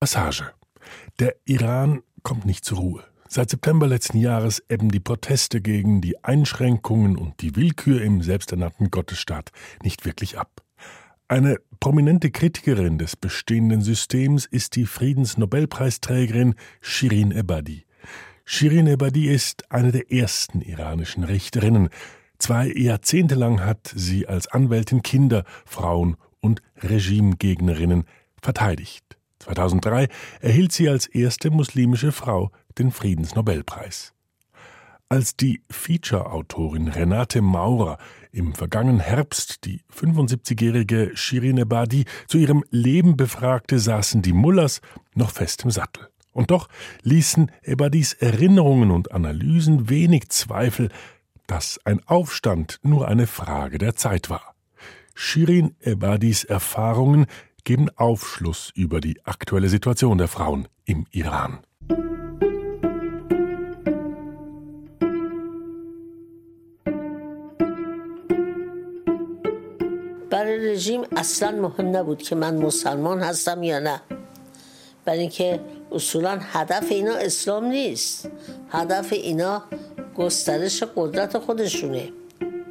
Passage. 0.00 0.44
Der 1.18 1.36
Iran 1.44 2.02
kommt 2.22 2.46
nicht 2.46 2.64
zur 2.64 2.78
Ruhe. 2.78 3.04
Seit 3.28 3.50
September 3.50 3.86
letzten 3.86 4.16
Jahres 4.16 4.62
ebben 4.70 4.90
die 4.90 4.98
Proteste 4.98 5.60
gegen 5.60 6.00
die 6.00 6.24
Einschränkungen 6.24 7.18
und 7.18 7.42
die 7.42 7.54
Willkür 7.54 8.00
im 8.00 8.22
selbsternannten 8.22 8.90
Gottesstaat 8.90 9.50
nicht 9.82 10.06
wirklich 10.06 10.38
ab. 10.38 10.62
Eine 11.28 11.58
prominente 11.80 12.30
Kritikerin 12.30 12.96
des 12.96 13.14
bestehenden 13.14 13.82
Systems 13.82 14.46
ist 14.46 14.74
die 14.74 14.86
Friedensnobelpreisträgerin 14.86 16.54
Shirin 16.80 17.30
Ebadi. 17.30 17.84
Shirin 18.46 18.86
Ebadi 18.86 19.28
ist 19.28 19.70
eine 19.70 19.92
der 19.92 20.10
ersten 20.10 20.62
iranischen 20.62 21.24
Richterinnen. 21.24 21.90
Zwei 22.38 22.72
Jahrzehnte 22.72 23.34
lang 23.34 23.60
hat 23.60 23.92
sie 23.94 24.26
als 24.26 24.48
Anwältin 24.48 25.02
Kinder, 25.02 25.44
Frauen 25.66 26.16
und 26.40 26.62
Regimegegnerinnen 26.82 28.04
verteidigt. 28.40 29.19
2003 29.40 30.08
erhielt 30.40 30.72
sie 30.72 30.88
als 30.88 31.06
erste 31.06 31.50
muslimische 31.50 32.12
Frau 32.12 32.50
den 32.78 32.92
Friedensnobelpreis. 32.92 34.14
Als 35.08 35.34
die 35.34 35.62
Feature-Autorin 35.68 36.86
Renate 36.86 37.42
Maurer 37.42 37.98
im 38.30 38.54
vergangenen 38.54 39.00
Herbst 39.00 39.64
die 39.64 39.80
75-jährige 39.92 41.10
Shirin 41.14 41.58
Ebadi 41.58 42.04
zu 42.28 42.38
ihrem 42.38 42.64
Leben 42.70 43.16
befragte, 43.16 43.80
saßen 43.80 44.22
die 44.22 44.32
Mullers 44.32 44.80
noch 45.14 45.32
fest 45.32 45.64
im 45.64 45.72
Sattel. 45.72 46.06
Und 46.32 46.52
doch 46.52 46.68
ließen 47.02 47.50
Ebadis 47.62 48.12
Erinnerungen 48.12 48.92
und 48.92 49.10
Analysen 49.10 49.88
wenig 49.88 50.28
Zweifel, 50.28 50.90
dass 51.48 51.80
ein 51.84 52.06
Aufstand 52.06 52.78
nur 52.84 53.08
eine 53.08 53.26
Frage 53.26 53.78
der 53.78 53.96
Zeit 53.96 54.30
war. 54.30 54.54
Shirin 55.14 55.74
Ebadis 55.80 56.44
Erfahrungen 56.44 57.26
geben 57.63 57.89
Aufschluss 57.95 58.71
über 58.75 59.01
die 59.01 59.25
aktuelle 59.25 59.69
Situation 59.69 60.17
der 60.17 60.27
Frauen 60.27 60.67
im 60.85 61.05
Iran. 61.11 61.59
برای 70.35 70.73
رژیم 70.73 71.01
اصلا 71.15 71.51
مهم 71.51 71.95
نبود 71.95 72.21
که 72.21 72.35
من 72.35 72.57
مسلمان 72.57 73.19
هستم 73.19 73.63
یا 73.63 73.79
نه 73.79 74.01
برای 75.05 75.19
اینکه 75.19 75.59
اصولا 75.91 76.39
هدف 76.41 76.91
اینا 76.91 77.15
اسلام 77.15 77.65
نیست 77.65 78.29
هدف 78.69 79.13
اینا 79.13 79.63
گسترش 80.15 80.83
قدرت 80.95 81.37
خودشونه 81.37 82.09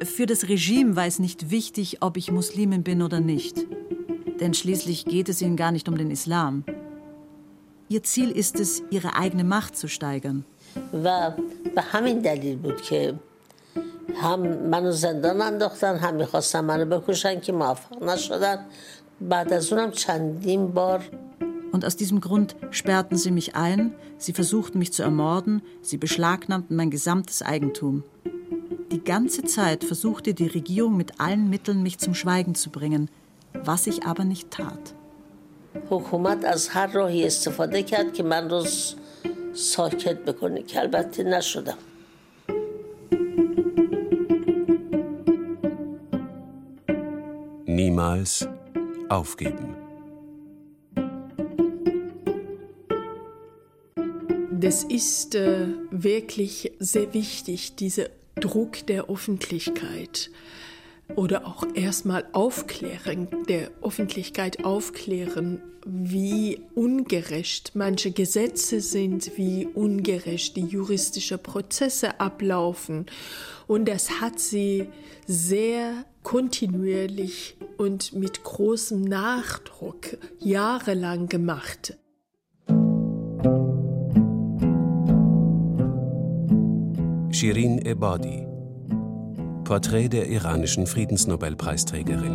Für 0.03 0.25
das 0.25 0.47
Regime 0.49 0.95
war 0.95 1.07
es 1.07 1.19
nicht 1.19 1.49
wichtig, 1.49 1.97
ob 2.01 2.17
ich 2.17 2.29
Muslimin 2.29 2.83
bin 2.83 3.01
oder 3.01 3.21
nicht. 3.21 3.55
Denn 4.39 4.53
schließlich 4.53 5.05
geht 5.05 5.29
es 5.29 5.41
ihnen 5.41 5.55
gar 5.55 5.71
nicht 5.71 5.87
um 5.87 5.97
den 5.97 6.11
Islam. 6.11 6.63
Ihr 7.87 8.03
Ziel 8.03 8.31
ist 8.31 8.59
es, 8.59 8.81
ihre 8.89 9.15
eigene 9.15 9.43
Macht 9.43 9.77
zu 9.77 9.87
steigern. 9.87 10.43
و 11.03 11.31
به 11.75 11.81
همین 11.81 12.19
دلیل 12.19 12.57
بود 12.57 12.81
که 12.81 13.13
هم 14.15 14.39
منو 14.39 14.91
زندان 14.91 15.41
انداختن 15.41 15.95
هم 15.97 16.15
میخواستن 16.15 16.61
منو 16.61 16.99
بکشن 16.99 17.39
که 17.39 17.51
موفق 17.51 18.03
نشدن 18.03 18.65
بعد 19.21 19.53
از 19.53 19.73
اونم 19.73 19.91
چندین 19.91 20.67
بار 20.67 21.01
Und 21.71 21.83
aus 21.83 21.97
diesem 21.97 22.21
Grund 22.21 22.55
sperrten 22.71 23.17
sie 23.17 23.31
mich 23.31 23.55
ein, 23.55 23.93
sie 24.17 24.31
versuchten 24.31 24.79
mich 24.79 24.93
zu 24.93 25.03
ermorden, 25.03 25.61
sie 25.81 25.97
beschlagnahmten 25.97 26.73
mein 26.77 26.89
gesamtes 26.89 27.41
Eigentum. 27.41 28.03
Die 28.93 29.03
ganze 29.03 29.43
Zeit 29.43 29.83
versuchte 29.83 30.33
die 30.33 30.47
Regierung 30.47 30.95
mit 30.95 31.19
allen 31.19 31.49
Mitteln, 31.49 31.83
mich 31.83 31.97
zum 31.97 32.13
Schweigen 32.13 32.55
zu 32.55 32.69
bringen, 32.69 33.09
was 33.53 33.87
ich 33.87 34.03
aber 34.05 34.23
nicht 34.23 34.51
tat. 34.51 34.93
حکومت 35.89 36.45
از 36.45 36.67
هر 36.67 36.87
راهی 36.87 37.25
استفاده 37.25 37.83
کرد 37.83 38.13
که 38.13 38.23
من 38.23 38.49
رو 38.49 38.65
ساکت 39.53 40.17
بکنه 40.25 40.63
که 40.63 40.79
البته 40.79 41.23
نشدم 41.23 41.77
Niemals 47.67 48.47
aufgeben. 49.09 49.75
Das 54.51 54.85
ist 54.85 55.35
äh, 55.35 55.67
wirklich 55.91 56.71
sehr 56.79 57.13
wichtig, 57.13 57.75
dieser 57.75 58.07
Druck 58.35 58.87
der 58.87 59.09
Öffentlichkeit 59.09 60.31
oder 61.16 61.46
auch 61.46 61.64
erstmal 61.74 62.24
aufklären, 62.32 63.28
der 63.48 63.70
Öffentlichkeit 63.82 64.64
aufklären, 64.64 65.60
wie 65.86 66.60
ungerecht 66.74 67.72
manche 67.74 68.10
Gesetze 68.10 68.80
sind, 68.80 69.36
wie 69.36 69.66
ungerecht 69.66 70.56
die 70.56 70.66
juristische 70.66 71.38
Prozesse 71.38 72.20
ablaufen. 72.20 73.06
Und 73.66 73.88
das 73.88 74.20
hat 74.20 74.38
sie 74.38 74.88
sehr 75.26 76.04
kontinuierlich 76.22 77.56
und 77.78 78.12
mit 78.12 78.42
großem 78.42 79.00
Nachdruck 79.02 80.18
jahrelang 80.38 81.28
gemacht. 81.28 81.96
Shirin 87.32 87.78
Ebadi 87.78 88.49
Porträt 89.70 90.08
der 90.08 90.26
iranischen 90.26 90.84
Friedensnobelpreisträgerin 90.84 92.34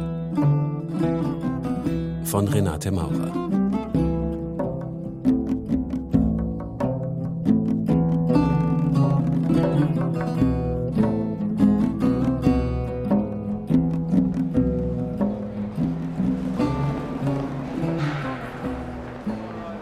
von 2.23 2.47
Renate 2.47 2.91
Maurer 2.91 3.33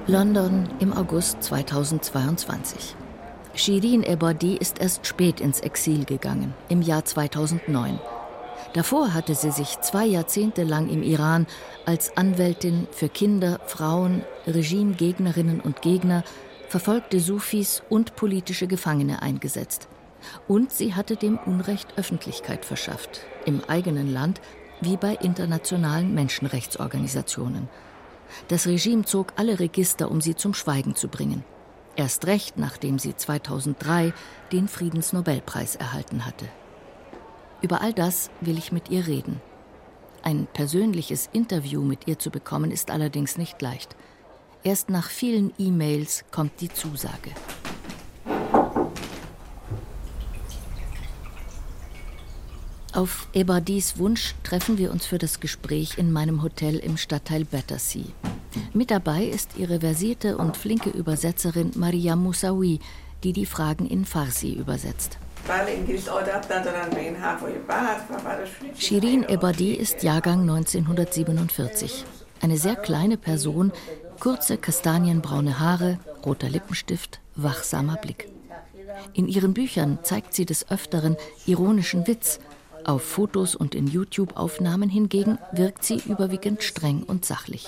London 0.08 0.68
im 0.80 0.92
August 0.92 1.44
2022. 1.44 2.96
Shirin 3.56 4.02
Ebadi 4.02 4.58
ist 4.58 4.80
erst 4.80 5.06
spät 5.06 5.40
ins 5.40 5.60
Exil 5.60 6.06
gegangen, 6.06 6.56
im 6.70 6.82
Jahr 6.82 7.06
2009. 7.06 8.00
Davor 8.74 9.14
hatte 9.14 9.36
sie 9.36 9.52
sich 9.52 9.80
zwei 9.82 10.08
Jahrzehnte 10.08 10.64
lang 10.64 10.90
im 10.90 11.04
Iran 11.04 11.46
als 11.86 12.18
Anwältin 12.18 12.88
für 12.92 13.10
Kinder, 13.10 13.60
Frauen, 13.68 14.24
Regimegegnerinnen 14.48 15.62
und 15.62 15.84
Gegner, 15.84 16.24
verfolgte 16.68 17.20
Sufis 17.20 17.84
und 17.90 18.16
politische 18.16 18.66
Gefangene 18.66 19.22
eingesetzt. 19.22 19.88
Und 20.48 20.72
sie 20.72 20.96
hatte 20.96 21.16
dem 21.16 21.38
Unrecht 21.38 21.96
Öffentlichkeit 21.96 22.66
verschafft, 22.66 23.22
im 23.46 23.62
eigenen 23.68 24.12
Land 24.12 24.42
wie 24.82 24.98
bei 24.98 25.14
internationalen 25.14 26.16
Menschenrechtsorganisationen. 26.16 27.70
Das 28.48 28.66
Regime 28.66 29.06
zog 29.06 29.34
alle 29.36 29.60
Register, 29.60 30.10
um 30.10 30.22
sie 30.22 30.34
zum 30.34 30.56
Schweigen 30.56 30.96
zu 30.96 31.08
bringen. 31.08 31.44
Erst 31.96 32.26
recht, 32.26 32.58
nachdem 32.58 32.98
sie 32.98 33.16
2003 33.16 34.14
den 34.52 34.68
Friedensnobelpreis 34.68 35.76
erhalten 35.76 36.26
hatte. 36.26 36.48
Über 37.62 37.82
all 37.82 37.94
das 37.94 38.30
will 38.42 38.58
ich 38.58 38.72
mit 38.72 38.90
ihr 38.90 39.08
reden. 39.08 39.42
Ein 40.24 40.48
persönliches 40.52 41.30
Interview 41.34 41.82
mit 41.82 42.08
ihr 42.08 42.18
zu 42.18 42.32
bekommen, 42.32 42.72
ist 42.72 42.90
allerdings 42.92 43.38
nicht 43.38 43.62
leicht. 43.62 43.96
Erst 44.64 44.90
nach 44.90 45.10
vielen 45.10 45.54
E-Mails 45.58 46.24
kommt 46.32 46.62
die 46.62 46.70
Zusage. 46.70 47.32
Auf 52.94 53.28
Ebadis 53.34 53.98
Wunsch 53.98 54.36
treffen 54.44 54.78
wir 54.78 54.92
uns 54.92 55.08
für 55.08 55.18
das 55.18 55.40
Gespräch 55.40 55.98
in 55.98 56.12
meinem 56.12 56.44
Hotel 56.44 56.78
im 56.78 56.98
Stadtteil 56.98 57.44
Battersea. 57.44 58.04
Mit 58.72 58.92
dabei 58.92 59.26
ist 59.26 59.58
ihre 59.58 59.80
versierte 59.80 60.38
und 60.38 60.56
flinke 60.56 60.92
Übersetzerin 60.92 61.72
Maria 61.76 62.16
Moussaoui, 62.16 62.80
die 63.24 63.34
die 63.34 63.48
Fragen 63.48 63.88
in 63.88 64.06
Farsi 64.06 64.54
übersetzt. 64.54 65.18
Shirin 68.78 69.24
Ebadi 69.28 69.74
ist 69.74 70.04
Jahrgang 70.04 70.42
1947. 70.42 72.06
Eine 72.42 72.58
sehr 72.58 72.76
kleine 72.76 73.18
Person, 73.18 73.72
kurze 74.20 74.58
kastanienbraune 74.58 75.60
Haare, 75.60 75.98
roter 76.24 76.48
Lippenstift, 76.48 77.22
wachsamer 77.36 77.96
Blick. 77.96 78.30
In 79.14 79.28
ihren 79.28 79.54
Büchern 79.56 80.00
zeigt 80.04 80.34
sie 80.36 80.46
des 80.46 80.70
Öfteren 80.70 81.18
ironischen 81.48 82.06
Witz. 82.08 82.40
Auf 82.85 83.03
Fotos 83.03 83.55
und 83.55 83.75
in 83.75 83.87
YouTube-Aufnahmen 83.87 84.89
hingegen 84.89 85.39
wirkt 85.53 85.85
sie 85.85 86.01
überwiegend 86.07 86.63
streng 86.63 87.03
und 87.03 87.25
sachlich. 87.25 87.67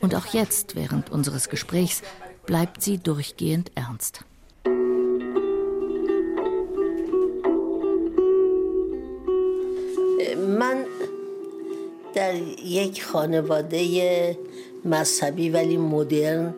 Und 0.00 0.14
auch 0.14 0.26
jetzt, 0.26 0.76
während 0.76 1.10
unseres 1.10 1.48
Gesprächs, 1.48 2.02
bleibt 2.46 2.82
sie 2.82 2.98
durchgehend 2.98 3.70
ernst. 3.74 4.24
من 10.58 10.84
در 12.14 12.36
یک 12.64 13.04
خانواده 13.04 14.38
مذهبی 14.84 15.50
ولی 15.50 15.76
مدرن 15.76 16.54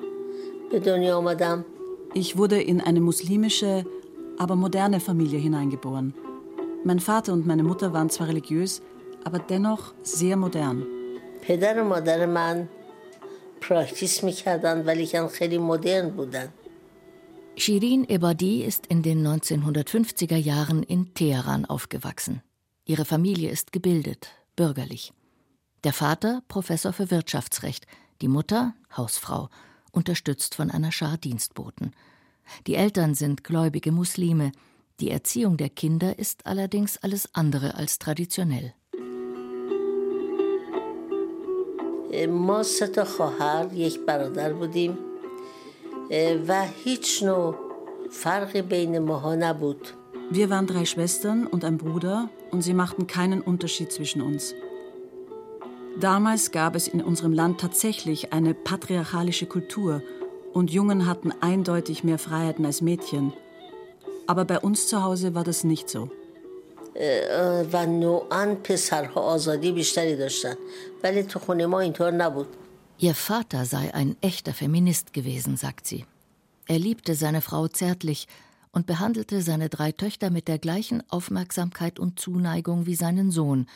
به 0.70 0.78
دنیا 0.78 1.16
آمدم 1.16 1.64
Ich 2.14 2.36
wurde 2.36 2.60
in 2.60 2.80
eine 2.82 3.00
muslimische, 3.00 3.86
aber 4.38 4.54
moderne 4.54 5.00
Familie 5.00 5.38
hineingeboren. 5.38 6.12
Mein 6.86 7.00
Vater 7.00 7.32
und 7.32 7.46
meine 7.46 7.62
Mutter 7.62 7.92
waren 7.92 8.10
zwar 8.10 8.28
religiös, 8.28 8.82
aber 9.24 9.38
dennoch 9.38 9.94
sehr 10.02 10.36
modern. 10.36 10.86
پدر 11.42 11.82
و 11.82 11.84
مادر 11.84 12.26
من 12.26 12.68
پراکتیس 13.60 14.24
میکردن 14.24 14.86
ولی 14.86 15.06
کن 15.06 15.26
خیلی 15.26 15.58
مدرن 15.58 16.10
بودن 16.10 16.48
Shirin 17.56 18.04
Ebadi 18.08 18.64
ist 18.64 18.86
in 18.86 19.02
den 19.02 19.26
1950er 19.26 20.36
Jahren 20.36 20.82
in 20.82 21.12
Teheran 21.12 21.66
aufgewachsen. 21.66 22.42
Ihre 22.86 23.04
Familie 23.04 23.50
ist 23.50 23.72
gebildet, 23.72 24.30
bürgerlich. 24.56 25.12
Der 25.84 25.92
Vater 25.92 26.42
Professor 26.48 26.94
für 26.94 27.10
Wirtschaftsrecht, 27.10 27.86
die 28.22 28.28
Mutter 28.28 28.74
Hausfrau, 28.96 29.50
unterstützt 29.90 30.54
von 30.54 30.70
einer 30.70 30.92
Schar 30.92 31.18
Dienstboten. 31.18 31.92
Die 32.66 32.74
Eltern 32.74 33.14
sind 33.14 33.44
gläubige 33.44 33.92
Muslime. 33.92 34.52
Die 35.00 35.10
Erziehung 35.10 35.56
der 35.56 35.68
Kinder 35.68 36.18
ist 36.18 36.46
allerdings 36.46 36.98
alles 36.98 37.28
andere 37.34 37.74
als 37.74 37.98
traditionell. 37.98 38.74
ما 42.28 42.62
سه 42.62 42.86
تا 42.86 43.04
خواهر 43.04 43.72
یک 43.72 44.00
برادر 44.06 44.52
بودیم 44.52 44.98
و 46.48 46.66
هیچ 46.84 47.22
نوع 47.22 47.54
فرقی 48.10 48.62
بین 48.62 48.98
ماها 48.98 49.34
نبود 49.34 49.88
Wir 50.30 50.48
waren 50.48 50.66
drei 50.66 50.86
Schwestern 50.86 51.46
und 51.46 51.62
ein 51.64 51.76
Bruder 51.76 52.30
und 52.50 52.62
sie 52.62 52.72
machten 52.72 53.06
keinen 53.06 53.42
Unterschied 53.42 53.92
zwischen 53.92 54.22
uns. 54.22 54.54
Damals 56.00 56.52
gab 56.52 56.74
es 56.74 56.88
in 56.88 57.02
unserem 57.02 57.34
Land 57.34 57.60
tatsächlich 57.60 58.32
eine 58.32 58.54
patriarchalische 58.54 59.46
Kultur 59.46 60.02
und 60.54 60.70
Jungen 60.70 61.06
hatten 61.06 61.32
eindeutig 61.40 62.02
mehr 62.02 62.18
Freiheiten 62.18 62.64
als 62.64 62.80
Mädchen. 62.80 63.34
Aber 64.26 64.44
bei 64.44 64.58
uns 64.58 64.88
zu 64.88 65.02
Hause 65.02 65.34
war 65.34 65.44
das 65.44 65.64
nicht 65.64 65.88
so. 65.88 66.10
و 67.72 67.86
نوعا 67.86 68.54
پسرها 68.64 69.20
آزادی 69.20 69.72
بیشتری 69.72 70.16
داشتن 70.16 70.54
ولی 71.04 71.22
تو 71.22 71.38
خونه 71.38 71.66
ما 71.66 71.80
اینطور 71.80 72.10
نبود 72.10 72.46
Ihr 72.98 73.14
Vater 73.14 73.64
sei 73.64 73.92
ein 73.94 74.14
echter 74.20 74.54
Feminist 74.54 75.12
gewesen, 75.12 75.56
sagt 75.56 75.88
sie. 75.88 76.04
Er 76.68 76.78
liebte 76.78 77.16
seine 77.16 77.40
Frau 77.40 77.66
zärtlich 77.66 78.28
und 78.70 78.86
behandelte 78.86 79.42
seine 79.42 79.68
drei 79.68 79.90
Töchter 79.90 80.30
mit 80.30 80.46
der 80.46 80.58
gleichen 80.58 81.02
Aufmerksamkeit 81.10 81.98
und 81.98 82.20
Zuneigung 82.20 82.86
wie 82.86 82.94
seinen 82.94 83.32
Sohn, 83.32 83.66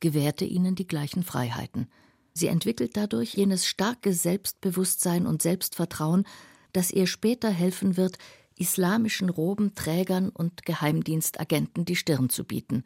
gewährte 0.00 0.46
ihnen 0.46 0.76
die 0.76 0.86
gleichen 0.86 1.24
Freiheiten. 1.24 1.88
Sie 2.32 2.46
entwickelt 2.46 2.96
dadurch 2.96 3.34
jenes 3.34 3.66
starke 3.66 4.14
Selbstbewusstsein 4.14 5.26
und 5.26 5.42
Selbstvertrauen, 5.42 6.24
das 6.72 6.90
ihr 6.90 7.06
später 7.06 7.50
helfen 7.50 7.98
wird, 7.98 8.16
islamischen 8.57 9.29
Robenträgern 9.29 10.29
und 10.29 10.65
Geheimdienstagenten 10.65 11.85
die 11.85 11.95
Stirn 11.95 12.29
zu 12.29 12.43
bieten. 12.43 12.83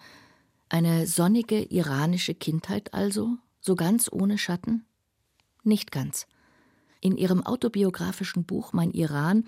Eine 0.70 1.08
sonnige 1.08 1.62
iranische 1.62 2.34
Kindheit 2.34 2.94
also, 2.94 3.38
so 3.62 3.76
ganz 3.76 4.10
ohne 4.12 4.38
Schatten? 4.38 4.86
Nicht 5.64 5.92
ganz. 5.92 6.28
In 7.02 7.18
ihrem 7.18 7.46
autobiografischen 7.46 8.46
Buch 8.46 8.74
Mein 8.74 8.92
Iran 8.92 9.46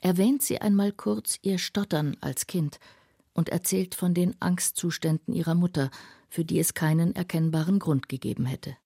erwähnt 0.00 0.42
sie 0.42 0.60
einmal 0.60 0.92
kurz 0.92 1.38
ihr 1.42 1.58
Stottern 1.58 2.16
als 2.20 2.46
Kind 2.46 2.78
und 3.32 3.48
erzählt 3.48 3.94
von 3.94 4.14
den 4.14 4.40
Angstzuständen 4.40 5.34
ihrer 5.34 5.54
Mutter, 5.54 5.90
für 6.28 6.44
die 6.44 6.58
es 6.58 6.74
keinen 6.74 7.14
erkennbaren 7.14 7.78
Grund 7.78 8.08
gegeben 8.08 8.46
hätte. 8.46 8.76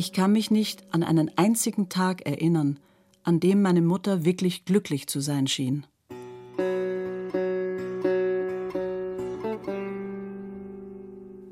Ich 0.00 0.14
kann 0.14 0.32
mich 0.32 0.50
nicht 0.50 0.94
an 0.94 1.02
einen 1.02 1.30
einzigen 1.36 1.90
Tag 1.90 2.24
erinnern, 2.24 2.80
an 3.22 3.38
dem 3.38 3.60
meine 3.60 3.82
Mutter 3.82 4.24
wirklich 4.24 4.64
glücklich 4.64 5.08
zu 5.08 5.20
sein 5.20 5.46
schien. 5.46 5.86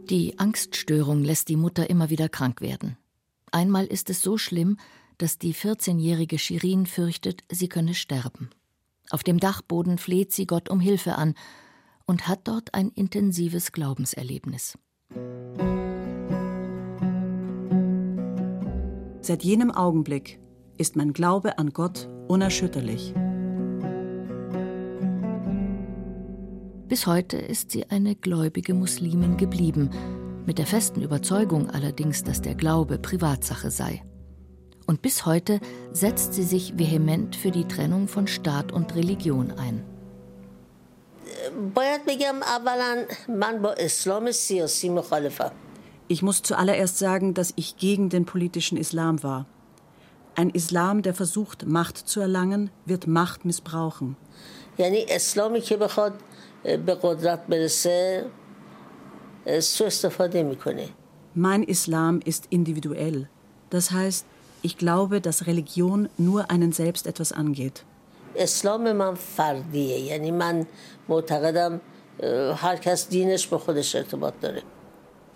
Die 0.08 0.38
Angststörung 0.38 1.24
lässt 1.24 1.50
die 1.50 1.56
Mutter 1.56 1.90
immer 1.90 2.08
wieder 2.08 2.30
krank 2.30 2.62
werden. 2.62 2.96
Einmal 3.52 3.84
ist 3.84 4.08
es 4.08 4.22
so 4.22 4.38
schlimm, 4.38 4.78
dass 5.18 5.36
die 5.36 5.52
14-jährige 5.52 6.38
Shirin 6.38 6.86
fürchtet, 6.86 7.44
sie 7.50 7.68
könne 7.68 7.92
sterben. 7.92 8.48
Auf 9.10 9.22
dem 9.22 9.40
Dachboden 9.40 9.98
fleht 9.98 10.32
sie 10.32 10.46
Gott 10.46 10.70
um 10.70 10.80
Hilfe 10.80 11.16
an 11.16 11.34
und 12.06 12.26
hat 12.26 12.48
dort 12.48 12.72
ein 12.72 12.88
intensives 12.92 13.72
Glaubenserlebnis. 13.72 14.78
Seit 19.27 19.43
jenem 19.43 19.71
Augenblick 19.71 20.39
ist 20.77 20.95
mein 20.95 21.13
Glaube 21.13 21.57
an 21.57 21.71
Gott 21.71 22.09
unerschütterlich. 22.27 23.13
Bis 26.87 27.07
heute 27.07 27.37
ist 27.37 27.71
sie 27.71 27.89
eine 27.89 28.15
gläubige 28.15 28.73
Muslimin 28.73 29.37
geblieben, 29.37 29.89
mit 30.45 30.57
der 30.57 30.67
festen 30.67 31.01
Überzeugung 31.01 31.69
allerdings, 31.69 32.23
dass 32.23 32.41
der 32.41 32.55
Glaube 32.55 32.99
Privatsache 32.99 33.71
sei. 33.71 34.03
Und 34.85 35.01
bis 35.01 35.25
heute 35.25 35.59
setzt 35.93 36.33
sie 36.33 36.43
sich 36.43 36.77
vehement 36.77 37.35
für 37.35 37.51
die 37.51 37.65
Trennung 37.65 38.07
von 38.07 38.27
Staat 38.27 38.71
und 38.71 38.95
Religion 38.95 39.51
ein. 39.51 39.83
باید 41.75 42.05
بگم 42.05 42.43
اولا 42.43 43.05
من 43.27 43.61
با 43.61 43.73
اسلام 43.73 44.31
سیاسی 44.31 44.89
مخالفم 44.89 45.51
Ich 46.07 46.21
muss 46.21 46.41
zuallererst 46.41 46.97
sagen, 46.97 47.33
dass 47.33 47.53
ich 47.55 47.77
gegen 47.77 48.09
den 48.09 48.25
politischen 48.25 48.77
Islam 48.77 49.23
war. 49.23 49.45
Ein 50.35 50.49
Islam, 50.49 51.01
der 51.01 51.13
versucht, 51.13 51.65
Macht 51.65 51.97
zu 51.97 52.19
erlangen, 52.19 52.69
wird 52.85 53.07
Macht 53.07 53.45
missbrauchen. 53.45 54.15
یعنی 54.77 55.05
اسلامی 55.09 55.61
که 55.61 55.77
بخواد 55.77 56.13
به 56.63 56.95
قدرت 57.03 57.47
برسه 57.47 58.25
سو 59.59 59.83
استفاده 59.85 60.43
میکنه 60.43 60.89
Mein 61.35 61.63
Islam 61.63 62.19
ist 62.25 62.43
individuell. 62.51 63.27
Das 63.71 63.89
heißt, 63.91 64.25
ich 64.61 64.77
glaube, 64.77 65.19
dass 65.21 65.47
Religion 65.47 66.09
nur 66.17 66.51
einen 66.51 66.71
selbst 66.71 67.07
etwas 67.07 67.31
angeht. 67.31 67.83
اسلام 68.35 68.91
من 68.95 69.13
فردیه 69.15 69.99
یعنی 69.99 70.31
من 70.31 70.65
معتقدم 71.09 71.81
هر 72.55 72.75
کس 72.75 73.07
دینش 73.07 73.47
به 73.47 73.57
خودش 73.57 73.95
ارتباط 73.95 74.33
داره 74.41 74.61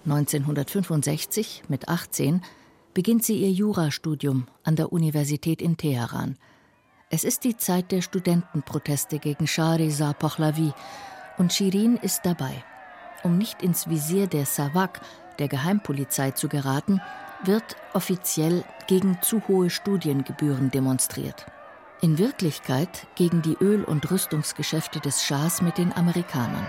1965, 0.04 1.64
mit 1.69 1.88
18, 1.88 2.43
beginnt 2.94 3.25
sie 3.25 3.38
ihr 3.38 3.50
Jurastudium 3.50 4.46
an 4.65 4.76
der 4.76 4.93
Universität 4.93 5.62
in 5.62 5.76
Teheran. 5.76 6.36
Es 7.10 7.24
ist 7.24 7.44
die 7.44 7.56
Zeit 7.56 7.93
der 7.93 8.03
Studentenproteste 8.03 9.19
gegen 9.19 9.46
Shah 9.46 9.74
Reza 9.74 10.12
Pahlavi 10.12 10.72
und 11.38 11.53
Shirin 11.53 11.96
ist 11.96 12.22
dabei. 12.24 12.65
Um 13.22 13.38
nicht 13.38 13.62
ins 13.62 13.88
Visier 13.88 14.26
der 14.26 14.46
Savak, 14.46 15.00
der 15.38 15.48
Geheimpolizei, 15.48 16.32
zu 16.32 16.48
geraten, 16.48 17.00
wird 17.44 17.76
offiziell 17.93 18.65
gegen 18.86 19.19
zu 19.22 19.43
hohe 19.48 19.70
Studiengebühren 19.70 20.70
demonstriert. 20.70 21.46
In 22.00 22.19
Wirklichkeit 22.19 23.06
gegen 23.15 23.43
die 23.43 23.56
Öl- 23.60 23.84
und 23.84 24.10
Rüstungsgeschäfte 24.10 25.00
des 25.00 25.22
Schahs 25.22 25.62
mit 25.62 25.79
den 25.79 25.93
Amerikanern. 25.93 26.67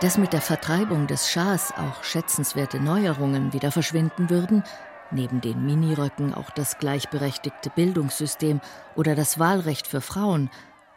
Dass 0.00 0.18
mit 0.18 0.32
der 0.32 0.42
Vertreibung 0.42 1.06
des 1.06 1.30
Schahs 1.30 1.72
auch 1.72 2.04
schätzenswerte 2.04 2.78
Neuerungen 2.80 3.52
wieder 3.52 3.72
verschwinden 3.72 4.28
würden, 4.28 4.62
neben 5.10 5.40
den 5.40 5.64
Miniröcken 5.64 6.34
auch 6.34 6.50
das 6.50 6.78
gleichberechtigte 6.78 7.70
Bildungssystem 7.70 8.60
oder 8.94 9.14
das 9.14 9.38
Wahlrecht 9.38 9.86
für 9.86 10.00
Frauen, 10.00 10.50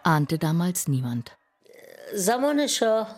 ahnte 0.03 0.37
damals 0.37 0.87
niemand. 0.87 1.31
زمان 2.15 2.67
شاه 2.67 3.15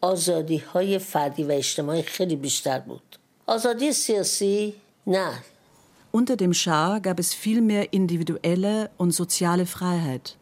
آزادی 0.00 0.58
های 0.58 0.98
فردی 0.98 1.44
و 1.44 1.50
اجتماعی 1.50 2.02
خیلی 2.02 2.36
بیشتر 2.36 2.78
بود 2.78 3.18
آزادی 3.46 3.92
سیاسی 3.92 4.74
نه 5.06 5.32
Unter 6.12 6.36
dem 6.36 6.54
Schah 6.54 6.98
gab 7.00 7.18
es 7.20 7.34
viel 7.34 7.60
mehr 7.60 7.92
individuelle 7.92 8.90
und 8.96 9.10
soziale 9.10 9.66
Freiheit, 9.66 10.38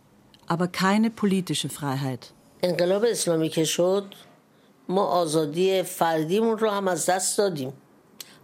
aber 0.46 0.68
keine 0.68 1.10
politische 1.10 1.68
Freiheit. 1.68 2.32
انقلاب 2.62 3.04
اسلامی 3.04 3.48
که 3.48 3.64
شد 3.64 4.14
ما 4.88 5.04
آزادی 5.04 5.82
فردیمون 5.82 6.58
رو 6.58 6.70
هم 6.70 6.88
از 6.88 7.06
دست 7.06 7.38
دادیم 7.38 7.72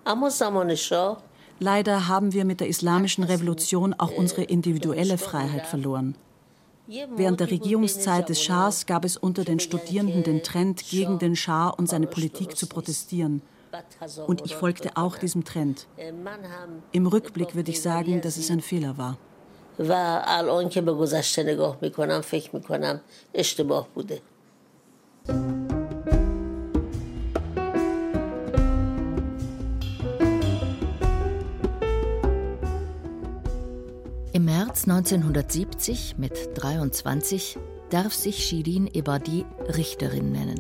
اما 0.07 0.29
زمان 0.29 0.75
شاه 0.75 1.23
Leider 1.63 2.09
haben 2.09 2.33
wir 2.33 2.47
mit 2.47 2.61
der 2.61 2.69
islamischen 2.69 3.23
Revolution 3.23 3.95
auch 3.99 4.13
unsere 4.13 4.45
individuelle 4.45 5.19
Freiheit 5.19 5.67
verloren. 5.67 6.15
Während 6.89 7.39
der 7.39 7.51
Regierungszeit 7.51 8.31
des 8.31 8.43
Schahs 8.43 8.87
gab 8.87 9.05
es 9.05 9.19
unter 9.19 9.45
den 9.45 9.61
Studierenden 9.61 10.23
den 10.25 10.43
Trend, 10.43 10.83
gegen 10.89 11.19
den 11.19 11.37
Schah 11.37 11.69
und 11.69 11.89
seine 11.89 12.07
Politik 12.07 12.57
zu 12.57 12.67
protestieren. 12.67 13.43
Und 14.27 14.45
ich 14.45 14.57
folgte 14.57 14.97
auch 14.97 15.17
diesem 15.17 15.45
Trend. 15.45 15.87
Im 16.91 17.07
Rückblick 17.07 17.55
würde 17.55 17.71
ich 17.71 17.81
sagen, 17.81 18.23
dass 18.23 18.39
es 18.39 18.51
ein 18.51 18.61
Fehler 18.61 18.99
war. 18.99 19.19
و 19.80 20.22
الان 20.26 20.70
که 20.70 20.82
به 20.82 20.94
گذشته 20.94 21.44
نگاه 21.44 21.78
میکنم 21.82 22.22
فکر 22.22 22.56
میکنم 22.56 23.02
اشتباه 23.34 23.88
بوده 23.96 24.22
Im 34.34 34.46
März 34.46 34.86
1970 34.86 36.16
mit 36.18 36.54
23 36.56 37.58
darf 37.90 38.14
sich 38.14 38.46
Shirin 38.46 38.90
Ebadi 38.94 39.46
Richterin 39.78 40.34
nennen. 40.34 40.60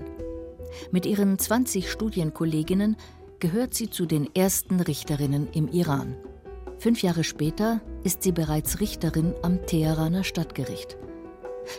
Mit 0.92 1.06
ihren 1.06 1.38
20 1.38 1.92
Studienkolleginnen 1.92 2.96
gehört 3.40 3.74
sie 3.74 3.90
zu 3.90 4.06
den 4.06 4.34
ersten 4.34 4.80
Richterinnen 4.80 5.50
im 5.52 5.68
Iran. 5.68 6.16
Fünf 6.78 7.02
Jahre 7.02 7.24
später 7.24 7.82
ist 8.04 8.24
sie 8.24 8.32
bereits 8.32 8.80
Richterin 8.80 9.34
am 9.42 9.66
Teheraner 9.66 10.24
Stadtgericht. 10.24 10.98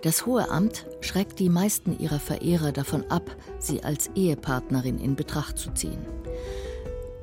Das 0.02 0.26
Hohe 0.26 0.50
Amt 0.50 0.86
schreckt 1.00 1.38
die 1.38 1.48
meisten 1.48 1.98
ihrer 1.98 2.18
Verehrer 2.18 2.72
davon 2.72 3.04
ab, 3.08 3.36
sie 3.58 3.84
als 3.84 4.10
Ehepartnerin 4.14 4.98
in 4.98 5.14
Betracht 5.14 5.58
zu 5.58 5.70
ziehen. 5.72 6.04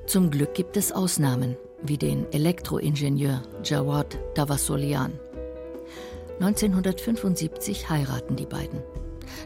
Zum 0.06 0.32
Glück 0.32 0.53
gibt 0.53 0.77
es 0.77 0.92
Ausnahmen, 0.92 1.58
wie 1.82 1.98
den 1.98 2.32
Elektroingenieur 2.32 3.42
Jawad 3.63 4.18
Davasolian. 4.36 5.13
1975 6.39 7.89
heiraten 7.89 8.36
die 8.36 8.46
beiden. 8.46 8.82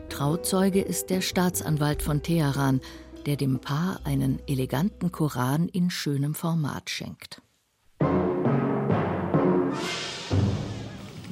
Trauzeuge 0.09 0.81
ist 0.81 1.09
der 1.09 1.21
Staatsanwalt 1.21 2.01
von 2.01 2.23
Teheran, 2.23 2.81
der 3.25 3.35
dem 3.35 3.59
Paar 3.59 3.99
einen 4.03 4.39
eleganten 4.47 5.11
Koran 5.11 5.67
in 5.69 5.89
schönem 5.89 6.33
Format 6.33 6.89
schenkt. 6.89 7.41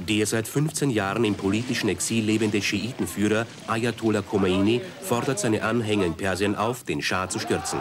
Der 0.08 0.28
seit 0.28 0.48
15 0.48 0.92
Jahren 0.92 1.24
im 1.26 1.34
politischen 1.34 1.90
Exil 1.90 2.24
lebende 2.24 2.62
Schiitenführer 2.62 3.48
Ayatollah 3.68 4.22
Khomeini 4.22 4.82
fordert 5.02 5.40
seine 5.40 5.64
Anhänger 5.64 6.06
in 6.06 6.14
Persien 6.14 6.56
auf, 6.56 6.84
den 6.84 7.02
Schah 7.02 7.28
zu 7.28 7.40
stürzen. 7.40 7.80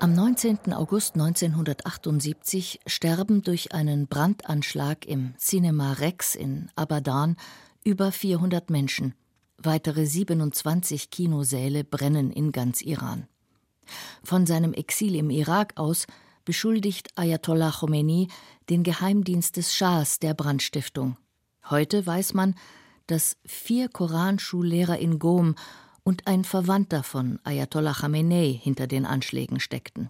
Am 0.00 0.14
19. 0.14 0.74
August 0.74 1.14
1978 1.14 2.80
sterben 2.86 3.42
durch 3.42 3.72
einen 3.72 4.08
Brandanschlag 4.08 5.06
im 5.06 5.34
Cinema 5.38 5.94
Rex 5.94 6.34
in 6.34 6.70
Abadan 6.76 7.36
über 7.82 8.12
400 8.12 8.68
Menschen. 8.68 9.14
Weitere 9.56 10.06
27 10.06 11.10
Kinosäle 11.10 11.82
brennen 11.82 12.30
in 12.30 12.52
ganz 12.52 12.80
Iran. 12.82 13.26
Von 14.22 14.46
seinem 14.46 14.72
Exil 14.72 15.14
im 15.14 15.30
Irak 15.30 15.72
aus 15.76 16.06
beschuldigt 16.44 17.10
Ayatollah 17.16 17.72
Khomeini 17.72 18.28
den 18.70 18.82
Geheimdienst 18.82 19.56
des 19.56 19.74
Schahs 19.74 20.18
der 20.18 20.34
Brandstiftung. 20.34 21.16
Heute 21.68 22.06
weiß 22.06 22.34
man, 22.34 22.54
dass 23.06 23.36
vier 23.44 23.88
Koranschullehrer 23.88 24.98
in 24.98 25.18
Gom 25.18 25.56
und 26.04 26.26
ein 26.26 26.44
Verwandter 26.44 27.02
von 27.02 27.38
Ayatollah 27.44 27.92
Khamenei 27.92 28.58
hinter 28.62 28.86
den 28.86 29.04
Anschlägen 29.04 29.60
steckten. 29.60 30.08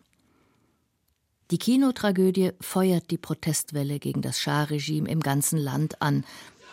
Die 1.51 1.59
Kinotragödie 1.59 2.53
feuert 2.61 3.11
die 3.11 3.19
Protestwelle 3.19 3.99
gegen 3.99 4.23
das 4.23 4.39
Schah-Regime 4.39 5.09
im 5.09 5.21
ganzen 5.21 5.59
Land 5.59 6.03
an, 6.03 6.25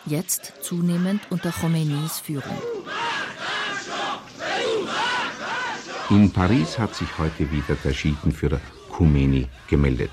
jetzt 0.04 0.52
zunehmend 0.62 1.22
unter 1.30 1.50
Khomeinis 1.50 2.20
Führung. 2.20 2.56
In 6.08 6.30
Paris 6.30 6.78
hat 6.78 6.94
sich 6.94 7.18
heute 7.18 7.50
wieder 7.50 7.74
der 7.82 7.92
Schiedenführer 7.92 8.60
Khomeini 8.92 9.48
gemeldet. 9.68 10.12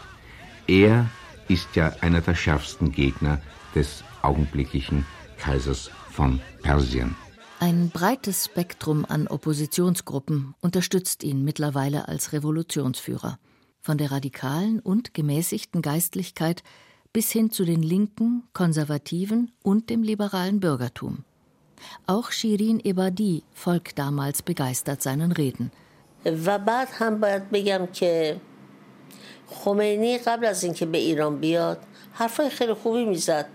Er 0.65 1.07
ist 1.47 1.75
ja 1.75 1.93
einer 2.01 2.21
der 2.21 2.33
schärfsten 2.33 2.91
Gegner 2.91 3.39
des 3.75 4.03
augenblicklichen 4.23 5.05
Kaisers 5.38 5.91
von 6.09 6.41
Persien. 6.63 7.15
Ein 7.59 7.91
breites 7.91 8.45
Spektrum 8.45 9.05
an 9.05 9.27
Oppositionsgruppen 9.27 10.55
unterstützt 10.62 11.23
ihn 11.23 11.43
mittlerweile 11.43 12.07
als 12.07 12.33
Revolutionsführer. 12.33 13.38
Von 13.79 14.00
der 14.00 14.12
radikalen 14.12 14.79
und 14.79 15.13
gemäßigten 15.13 15.83
Geistlichkeit 15.83 16.63
bis 17.12 17.31
hin 17.31 17.51
zu 17.51 17.65
den 17.65 17.83
linken, 17.83 18.41
konservativen 18.53 19.51
und 19.62 19.91
dem 19.91 20.01
liberalen 20.01 20.59
Bürgertum. 20.59 21.23
Auch 22.07 22.31
Shirin 22.31 22.79
Ebadi 22.79 23.43
folgt 23.53 24.00
damals 24.00 24.41
begeistert 24.41 25.03
seinen 25.03 25.31
Reden– 25.31 25.71
و 26.25 26.59
بعد 26.59 26.88
هم 26.92 27.21
باید 27.21 27.50
بگم 27.50 27.87
که 27.87 28.40
خمینی 29.47 30.18
قبل 30.18 30.45
از 30.47 30.64
اینکه 30.64 30.87
به 30.87 30.99
ایران 30.99 31.40
بیاد 31.40 31.78
حرفای 32.12 32.50
خیلی 32.50 32.75
خوبی 32.75 33.04
میزد 33.04 33.47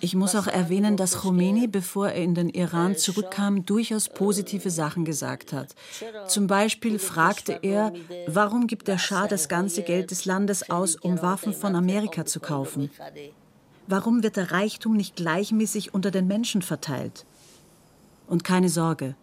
Ich 0.00 0.14
muss 0.14 0.34
auch 0.34 0.46
erwähnen, 0.46 0.98
dass 0.98 1.22
Khomeini, 1.22 1.66
bevor 1.66 2.10
er 2.10 2.22
in 2.22 2.34
den 2.34 2.50
Iran 2.50 2.96
zurückkam, 2.96 3.64
durchaus 3.64 4.10
positive 4.10 4.70
Sachen 4.70 5.06
gesagt 5.06 5.54
hat. 5.54 5.74
Zum 6.28 6.46
Beispiel 6.46 6.98
fragte 6.98 7.58
er, 7.62 7.92
warum 8.26 8.66
gibt 8.66 8.88
der 8.88 8.98
Schah 8.98 9.26
das 9.26 9.48
ganze 9.48 9.82
Geld 9.82 10.10
des 10.10 10.26
Landes 10.26 10.68
aus, 10.68 10.96
um 10.96 11.22
Waffen 11.22 11.54
von 11.54 11.74
Amerika 11.74 12.26
zu 12.26 12.40
kaufen? 12.40 12.90
Warum 13.86 14.22
wird 14.22 14.36
der 14.36 14.52
Reichtum 14.52 14.96
nicht 14.96 15.16
gleichmäßig 15.16 15.94
unter 15.94 16.10
den 16.10 16.26
Menschen 16.26 16.60
verteilt? 16.60 17.24
Und 18.26 18.44
keine 18.44 18.68
Sorge, 18.68 19.14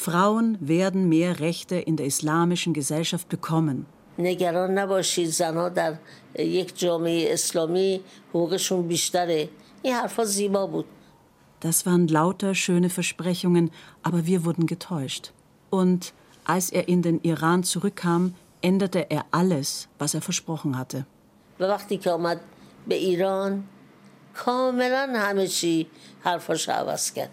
Frauen 0.00 0.58
werden 0.60 1.08
mehr 1.08 1.40
Rechte 1.40 1.76
in 1.76 1.96
der 1.96 2.06
islamischen 2.06 2.72
Gesellschaft 2.72 3.28
bekommen. 3.28 3.86
نگران 4.18 4.78
نباشید 4.78 5.28
زنها 5.28 5.68
در 5.68 5.94
یک 6.38 6.78
جامعه 6.78 7.32
اسلامی 7.32 8.00
حقوقشون 8.30 8.88
بیشتره 8.88 9.48
این 9.82 9.94
حرفا 9.94 10.24
زیبا 10.24 10.66
بود 10.66 10.86
Das 11.60 11.86
waren 11.86 12.06
lauter 12.08 12.54
schöne 12.54 12.90
Versprechungen, 12.90 13.70
aber 14.02 14.26
wir 14.26 14.44
wurden 14.44 14.66
getäuscht. 14.66 15.32
Und 15.70 16.12
als 16.44 16.70
er 16.70 16.88
in 16.88 17.02
den 17.02 17.20
Iran 17.22 17.64
zurückkam, 17.64 18.34
änderte 18.60 19.10
er 19.10 19.24
alles, 19.30 19.88
was 19.98 20.14
er 20.14 20.22
versprochen 20.22 20.78
hatte. 20.78 21.04
و 21.60 21.64
وقتی 21.64 21.96
که 21.96 22.10
آمد 22.10 22.40
به 22.88 22.94
ایران 22.94 23.64
کاملا 24.34 25.12
همه 25.16 25.46
چی 25.46 25.86
حرفاش 26.20 26.68
عوض 26.68 27.12
کرد 27.12 27.30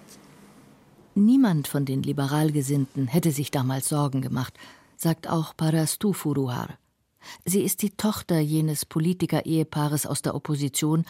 Niemand 1.19 1.67
von 1.67 1.85
den 1.85 2.05
Liberalgesinnten 2.05 3.09
hätte 3.09 3.33
sich 3.33 3.51
damals 3.51 3.89
Sorgen 3.89 4.23
gemacht, 4.23 4.55
sagt 4.97 5.29
auch 5.29 5.57
Parastu 5.57 6.13
Furuhar. 6.13 6.79
Sie 7.45 7.63
ist 7.63 7.83
die 7.83 7.91
Tochter 7.91 8.39
jenes 8.39 8.87
Politiker-Ehepaares 8.87 10.07
aus 10.07 10.23
der 10.23 10.37
Opposition, 10.37 11.05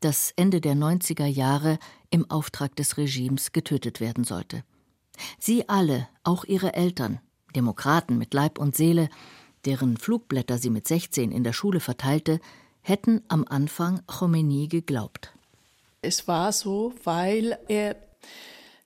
das 0.00 0.32
Ende 0.34 0.60
der 0.60 0.74
90er 0.74 1.26
Jahre 1.26 1.78
im 2.10 2.28
Auftrag 2.30 2.74
des 2.74 2.96
Regimes 2.96 3.52
getötet 3.52 4.00
werden 4.00 4.24
sollte. 4.24 4.64
Sie 5.38 5.68
alle, 5.68 6.08
auch 6.24 6.44
ihre 6.44 6.74
Eltern, 6.74 7.20
Demokraten 7.54 8.18
mit 8.18 8.34
Leib 8.34 8.58
und 8.58 8.74
Seele, 8.74 9.08
deren 9.64 9.96
Flugblätter 9.96 10.58
sie 10.58 10.70
mit 10.70 10.88
16 10.88 11.30
in 11.30 11.44
der 11.44 11.52
Schule 11.52 11.78
verteilte, 11.78 12.40
hätten 12.82 13.22
am 13.28 13.44
Anfang 13.48 14.02
Khomeini 14.08 14.66
geglaubt. 14.66 15.32
Es 16.02 16.26
war 16.26 16.52
so, 16.52 16.92
weil 17.04 17.56
er 17.68 17.96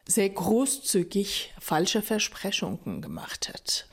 sehr 0.08 0.30
großzügig 0.30 1.52
falsche 1.60 2.02
Versprechungen 2.02 3.02
gemacht 3.02 3.50
hat. 3.50 3.86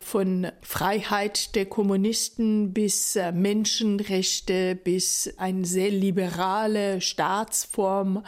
Von 0.00 0.48
Freiheit 0.60 1.54
der 1.54 1.64
Kommunisten 1.64 2.74
bis 2.74 3.16
äh, 3.16 3.32
Menschenrechte 3.32 4.74
bis 4.74 5.32
eine 5.38 5.64
sehr 5.64 5.90
liberale 5.90 7.00
Staatsform. 7.00 8.22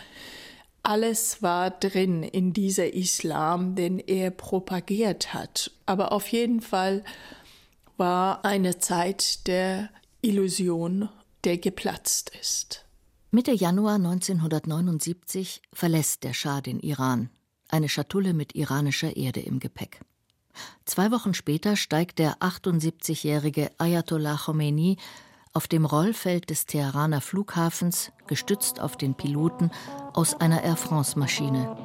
Alles 0.83 1.43
war 1.43 1.71
drin 1.71 2.23
in 2.23 2.55
dieser 2.55 2.95
Islam, 2.95 3.75
den 3.75 3.99
er 3.99 4.31
propagiert 4.31 5.35
hat. 5.35 5.73
Aber 5.85 6.13
auf 6.13 6.29
jeden 6.29 6.63
Fall 6.63 7.05
war 7.97 8.45
eine 8.45 8.79
Zeit 8.79 9.47
der 9.49 9.91
Illusion, 10.23 11.09
der 11.45 11.59
geplatzt 11.59 12.31
ist. 12.41 12.86
Mitte 13.37 13.53
Januar 13.53 13.97
1979 13.97 15.61
verlässt 15.71 16.25
der 16.25 16.33
Schah 16.33 16.63
den 16.63 16.81
Iran, 16.81 17.29
eine 17.69 17.91
Schatulle 17.91 18.33
mit 18.33 18.55
iranischer 18.55 19.15
Erde 19.15 19.41
im 19.41 19.59
Gepäck. 19.59 20.01
Zwei 20.87 21.11
Wochen 21.11 21.35
später 21.35 21.77
steigt 21.77 22.19
der 22.19 22.39
78-jährige 22.39 23.73
Ayatollah 23.77 24.39
Khomeini 24.39 24.97
auf 25.53 25.69
dem 25.69 25.85
Rollfeld 25.85 26.49
des 26.49 26.65
Teheraner 26.65 27.21
Flughafens, 27.21 28.11
gestützt 28.27 28.81
auf 28.81 28.97
den 28.97 29.15
Piloten, 29.15 29.71
aus 30.15 30.33
einer 30.41 30.63
Air 30.63 30.77
France-Maschine. 30.77 31.77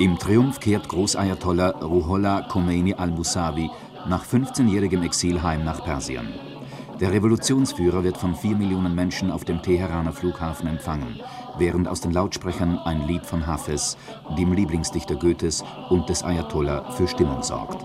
Im 0.00 0.18
Triumph 0.18 0.58
kehrt 0.58 0.88
Großayatollah 0.88 1.78
Ruhollah 1.78 2.48
Khomeini 2.48 2.94
al-Musawi 2.94 3.70
nach 4.08 4.26
15-jährigem 4.26 5.04
Exil 5.04 5.40
heim 5.40 5.62
nach 5.62 5.84
Persien. 5.84 6.55
Der 7.00 7.12
Revolutionsführer 7.12 8.04
wird 8.04 8.16
von 8.16 8.34
vier 8.34 8.56
Millionen 8.56 8.94
Menschen 8.94 9.30
auf 9.30 9.44
dem 9.44 9.62
Teheraner 9.62 10.12
Flughafen 10.12 10.66
empfangen, 10.66 11.20
während 11.58 11.88
aus 11.88 12.00
den 12.00 12.12
Lautsprechern 12.12 12.78
ein 12.78 13.06
Lied 13.06 13.26
von 13.26 13.46
Hafez, 13.46 13.98
dem 14.38 14.52
Lieblingsdichter 14.52 15.16
Goethes 15.16 15.62
und 15.90 16.08
des 16.08 16.22
Ayatollah, 16.22 16.90
für 16.92 17.06
Stimmung 17.06 17.42
sorgt. 17.42 17.84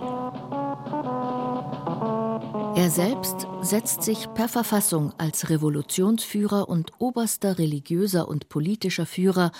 Er 2.78 2.90
selbst 2.90 3.48
setzt 3.62 4.04
sich 4.04 4.34
per 4.34 4.48
Verfassung 4.48 5.14
als 5.18 5.50
Revolutionsführer 5.50 6.70
und 6.70 6.94
oberster 7.00 7.60
religiöser 7.60 8.30
und 8.30 8.48
politischer 8.48 9.06
Führer 9.06 9.52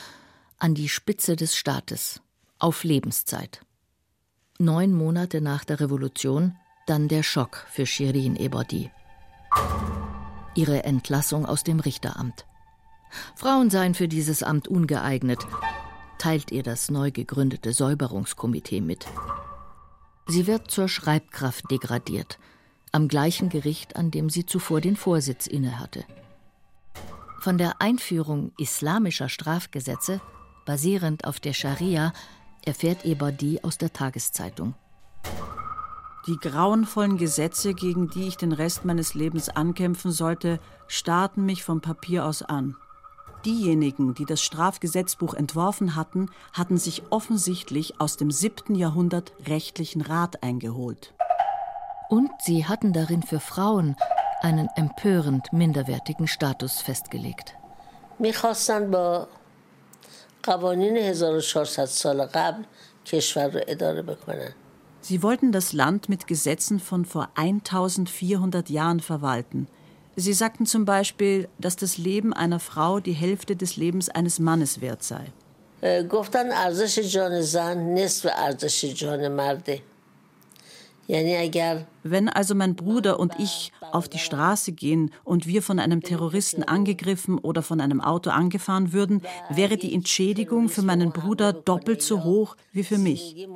an 0.60 0.76
die 0.76 0.88
Spitze 0.88 1.36
des 1.36 1.58
Staates 1.58 2.22
auf 2.58 2.84
Lebenszeit 2.86 3.62
Neun 4.60 4.94
Monate 4.94 5.42
nach 5.42 5.66
der 5.66 5.80
Revolution 5.80 6.56
dann 6.86 7.08
der 7.08 7.24
Schock 7.24 7.66
für 7.70 7.86
Shirin 7.86 8.36
Ebadi. 8.36 8.92
Ihre 10.56 10.84
Entlassung 10.84 11.46
aus 11.46 11.64
dem 11.64 11.80
Richteramt. 11.80 12.46
Frauen 13.36 13.70
seien 13.70 13.94
für 13.94 14.08
dieses 14.08 14.44
Amt 14.44 14.68
ungeeignet, 14.68 15.40
teilt 16.18 16.52
ihr 16.52 16.64
das 16.64 16.92
neu 16.92 17.12
gegründete 17.12 17.74
Säuberungskomitee 17.74 18.82
mit. 18.82 19.06
Sie 20.28 20.48
wird 20.48 20.70
zur 20.70 20.88
Schreibkraft 20.88 21.70
degradiert, 21.72 22.40
am 22.92 23.08
gleichen 23.08 23.50
Gericht, 23.50 23.96
an 23.96 24.12
dem 24.12 24.30
sie 24.30 24.46
zuvor 24.46 24.82
den 24.82 24.96
Vorsitz 24.96 25.48
innehatte. 25.48 26.06
Von 27.40 27.58
der 27.58 27.82
Einführung 27.82 28.52
islamischer 28.58 29.30
Strafgesetze, 29.30 30.22
basierend 30.66 31.26
auf 31.26 31.40
der 31.40 31.54
Scharia, 31.54 32.14
erfährt 32.64 33.04
Ebadi 33.04 33.60
aus 33.64 33.78
der 33.78 33.92
Tageszeitung. 33.92 34.76
Die 36.27 36.37
grauenvollen 36.37 37.19
Gesetze, 37.19 37.73
gegen 37.73 38.09
die 38.11 38.27
ich 38.27 38.37
den 38.37 38.53
Rest 38.53 38.85
meines 38.85 39.15
Lebens 39.15 39.49
ankämpfen 39.49 40.11
sollte, 40.11 40.59
starrten 40.89 41.47
mich 41.47 41.63
vom 41.63 41.81
Papier 41.81 42.25
aus 42.25 42.43
an. 42.43 42.77
Diejenigen, 43.45 44.15
die 44.15 44.25
das 44.25 44.43
Strafgesetzbuch 44.43 45.35
entworfen 45.35 45.95
hatten, 45.95 46.29
hatten 46.53 46.79
sich 46.79 47.05
offensichtlich 47.11 48.01
aus 48.01 48.17
dem 48.17 48.33
siebten 48.33 48.75
Jahrhundert 48.75 49.33
rechtlichen 49.47 50.01
Rat 50.03 50.43
eingeholt. 50.43 51.15
Und 52.09 52.31
sie 52.41 52.67
hatten 52.67 52.93
darin 52.93 53.23
für 53.23 53.39
Frauen 53.39 53.95
einen 54.43 54.69
empörend 54.75 55.53
minderwertigen 55.53 56.27
Status 56.27 56.81
festgelegt. 56.81 57.55
میخواستن 58.19 58.91
با 58.91 59.27
قوانین 60.43 60.97
1400 60.97 61.85
سال 61.89 62.27
قبل 62.27 62.63
کشور 63.07 63.47
رو 63.47 63.61
اداره 63.69 64.03
بکنن 64.03 64.55
Sie 65.01 65.23
wollten 65.23 65.53
das 65.53 65.73
Land 65.73 66.09
mit 66.09 66.27
Gesetzen 66.27 66.81
von 66.81 67.05
vor 67.05 67.29
1400 67.35 68.71
Jahren 68.71 69.01
verwalten. 69.01 69.69
Sie 70.17 70.33
sagten 70.33 70.67
zum 70.67 70.85
Beispiel, 70.85 71.49
dass 71.59 71.77
das 71.77 71.99
Leben 71.99 72.33
einer 72.33 72.59
Frau 72.59 73.01
die 73.01 73.13
Hälfte 73.13 73.55
des 73.55 73.77
Lebens 73.77 74.09
eines 74.09 74.39
Mannes 74.39 74.81
wert 74.81 75.03
sei. 75.03 75.33
گفتن 76.09 76.53
ارزش 76.53 76.99
جان 76.99 77.43
زن 77.43 77.95
نصف 77.95 78.27
ارزش 78.27 78.85
جان 78.85 79.37
مرده 79.37 79.79
wenn 82.04 82.30
also 82.30 82.56
mein 82.56 82.76
Bruder 82.76 83.20
und 83.20 83.34
ich 83.38 83.74
auf 83.92 84.08
die 84.08 84.18
Straße 84.18 84.72
gehen 84.72 85.12
und 85.26 85.46
wir 85.46 85.62
von 85.62 85.80
einem 85.80 86.02
Terroristen 86.02 86.64
angegriffen 86.64 87.38
oder 87.38 87.62
von 87.62 87.82
einem 87.82 88.00
Auto 88.00 88.30
angefahren 88.30 88.94
würden, 88.94 89.22
wäre 89.50 89.76
die 89.78 89.94
Entschädigung 89.94 90.70
für 90.70 90.84
meinen 90.84 91.12
Bruder 91.12 91.52
doppelt 91.52 92.02
so 92.02 92.24
hoch 92.24 92.56
wie 92.72 92.84
für 92.84 92.98
mich. 92.98 93.48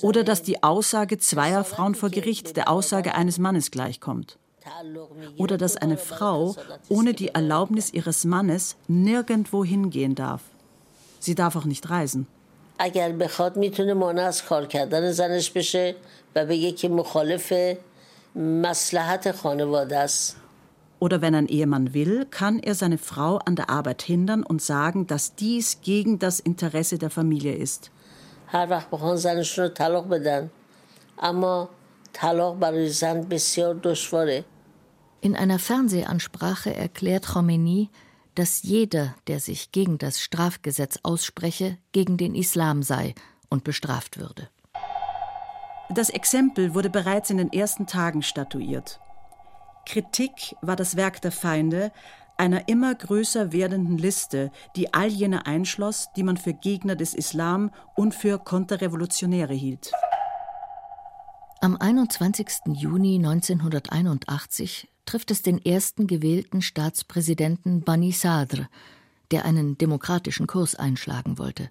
Oder 0.00 0.24
dass 0.24 0.42
die 0.42 0.62
Aussage 0.62 1.18
zweier 1.18 1.64
Frauen 1.64 1.94
vor 1.94 2.08
Gericht 2.08 2.56
der 2.56 2.70
Aussage 2.70 3.14
eines 3.14 3.38
Mannes 3.38 3.70
gleichkommt. 3.70 4.38
Oder 5.36 5.58
dass 5.58 5.76
eine 5.76 5.98
Frau 5.98 6.56
ohne 6.88 7.12
die 7.12 7.28
Erlaubnis 7.28 7.92
ihres 7.92 8.24
Mannes 8.24 8.76
nirgendwo 8.88 9.64
hingehen 9.64 10.14
darf. 10.14 10.42
Sie 11.18 11.34
darf 11.34 11.54
auch 11.56 11.64
nicht 11.66 11.90
reisen. 11.90 12.26
اگر 12.81 13.11
بخواد 13.11 13.57
میتونه 13.57 13.93
مانع 13.93 14.23
از 14.23 14.43
کار 14.43 14.65
کردن 14.65 15.11
زنش 15.11 15.51
بشه 15.51 15.95
و 16.35 16.45
بگه 16.45 16.71
که 16.71 16.89
مخالف 16.89 17.53
مسلحت 18.35 19.31
خانواده 19.31 19.97
است. 19.97 20.37
Oder 20.99 21.21
wenn 21.21 21.35
ein 21.35 21.47
Ehemann 21.47 21.93
will, 21.93 22.25
kann 22.25 22.57
er 22.57 22.73
seine 22.73 22.97
Frau 22.97 23.37
an 23.37 23.55
der 23.55 23.69
Arbeit 23.69 24.01
hindern 24.01 24.43
und 24.43 24.63
sagen, 24.63 25.05
dass 25.05 25.35
dies 25.35 25.81
gegen 25.81 26.17
das 26.17 26.39
Interesse 26.39 26.97
der 26.97 27.11
Familie 27.11 27.53
ist. 27.55 27.91
هر 28.47 28.67
وقت 28.69 28.89
بخوان 28.89 29.15
زنشون 29.15 29.65
رو 29.65 29.71
طلاق 29.71 30.07
بدن 30.07 30.49
اما 31.19 31.69
طلاق 32.13 32.59
برای 32.59 32.89
زن 32.89 33.21
بسیار 33.21 33.73
دشواره. 33.73 34.45
In 35.21 35.35
einer 35.35 35.59
Fernsehansprache 35.59 36.73
erklärt 36.75 37.25
Khomeini, 37.33 37.89
dass 38.34 38.62
jeder, 38.62 39.14
der 39.26 39.40
sich 39.40 39.72
gegen 39.72 39.98
das 39.98 40.20
Strafgesetz 40.20 40.98
ausspreche, 41.02 41.78
gegen 41.92 42.16
den 42.16 42.34
Islam 42.34 42.82
sei 42.82 43.14
und 43.48 43.64
bestraft 43.64 44.18
würde. 44.18 44.48
Das 45.90 46.08
Exempel 46.08 46.74
wurde 46.74 46.88
bereits 46.88 47.30
in 47.30 47.36
den 47.36 47.52
ersten 47.52 47.86
Tagen 47.86 48.22
statuiert. 48.22 49.00
Kritik 49.84 50.56
war 50.62 50.76
das 50.76 50.96
Werk 50.96 51.20
der 51.20 51.32
Feinde, 51.32 51.92
einer 52.38 52.68
immer 52.68 52.94
größer 52.94 53.52
werdenden 53.52 53.98
Liste, 53.98 54.50
die 54.74 54.94
all 54.94 55.08
jene 55.08 55.46
einschloss, 55.46 56.08
die 56.16 56.22
man 56.22 56.36
für 56.36 56.54
Gegner 56.54 56.96
des 56.96 57.14
Islam 57.14 57.70
und 57.94 58.14
für 58.14 58.38
Konterrevolutionäre 58.38 59.54
hielt. 59.54 59.92
Am 61.60 61.76
21. 61.76 62.48
Juni 62.72 63.16
1981 63.16 64.88
trifft 65.04 65.30
es 65.30 65.42
den 65.42 65.64
ersten 65.64 66.06
gewählten 66.06 66.62
Staatspräsidenten 66.62 67.82
Bani 67.82 68.12
Sadr, 68.12 68.68
der 69.30 69.44
einen 69.44 69.78
demokratischen 69.78 70.46
Kurs 70.46 70.74
einschlagen 70.74 71.38
wollte. 71.38 71.70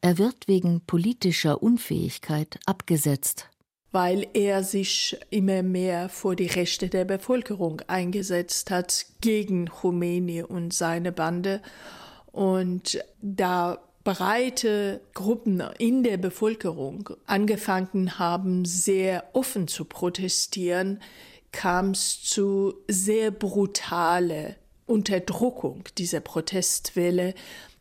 Er 0.00 0.18
wird 0.18 0.48
wegen 0.48 0.82
politischer 0.82 1.62
Unfähigkeit 1.62 2.58
abgesetzt. 2.66 3.48
Weil 3.90 4.26
er 4.34 4.62
sich 4.62 5.16
immer 5.30 5.62
mehr 5.62 6.08
vor 6.08 6.36
die 6.36 6.46
Rechte 6.46 6.88
der 6.88 7.04
Bevölkerung 7.04 7.80
eingesetzt 7.86 8.70
hat 8.70 9.06
gegen 9.20 9.66
Khomeini 9.66 10.42
und 10.42 10.74
seine 10.74 11.10
Bande. 11.10 11.62
Und 12.32 13.02
da 13.22 13.78
breite 14.04 15.00
Gruppen 15.14 15.62
in 15.78 16.02
der 16.02 16.18
Bevölkerung 16.18 17.10
angefangen 17.26 18.18
haben, 18.18 18.66
sehr 18.66 19.24
offen 19.32 19.66
zu 19.66 19.86
protestieren, 19.86 21.00
kam 21.53 21.91
es 21.91 22.21
zu 22.23 22.75
sehr 22.87 23.31
brutale 23.31 24.55
Unterdrückung 24.85 25.83
dieser 25.97 26.19
Protestwelle 26.19 27.33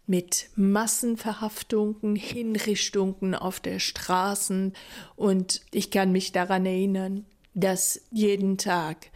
mit 0.06 0.48
Massenverhaftungen, 0.56 2.16
Hinrichtungen 2.16 3.34
auf 3.34 3.60
der 3.60 3.78
Straßen. 3.78 4.72
Und 5.16 5.60
ich 5.70 5.90
kann 5.90 6.12
mich 6.12 6.32
daran 6.32 6.64
erinnern, 6.64 7.26
dass 7.54 8.00
jeden 8.10 8.56
Tag 8.56 9.10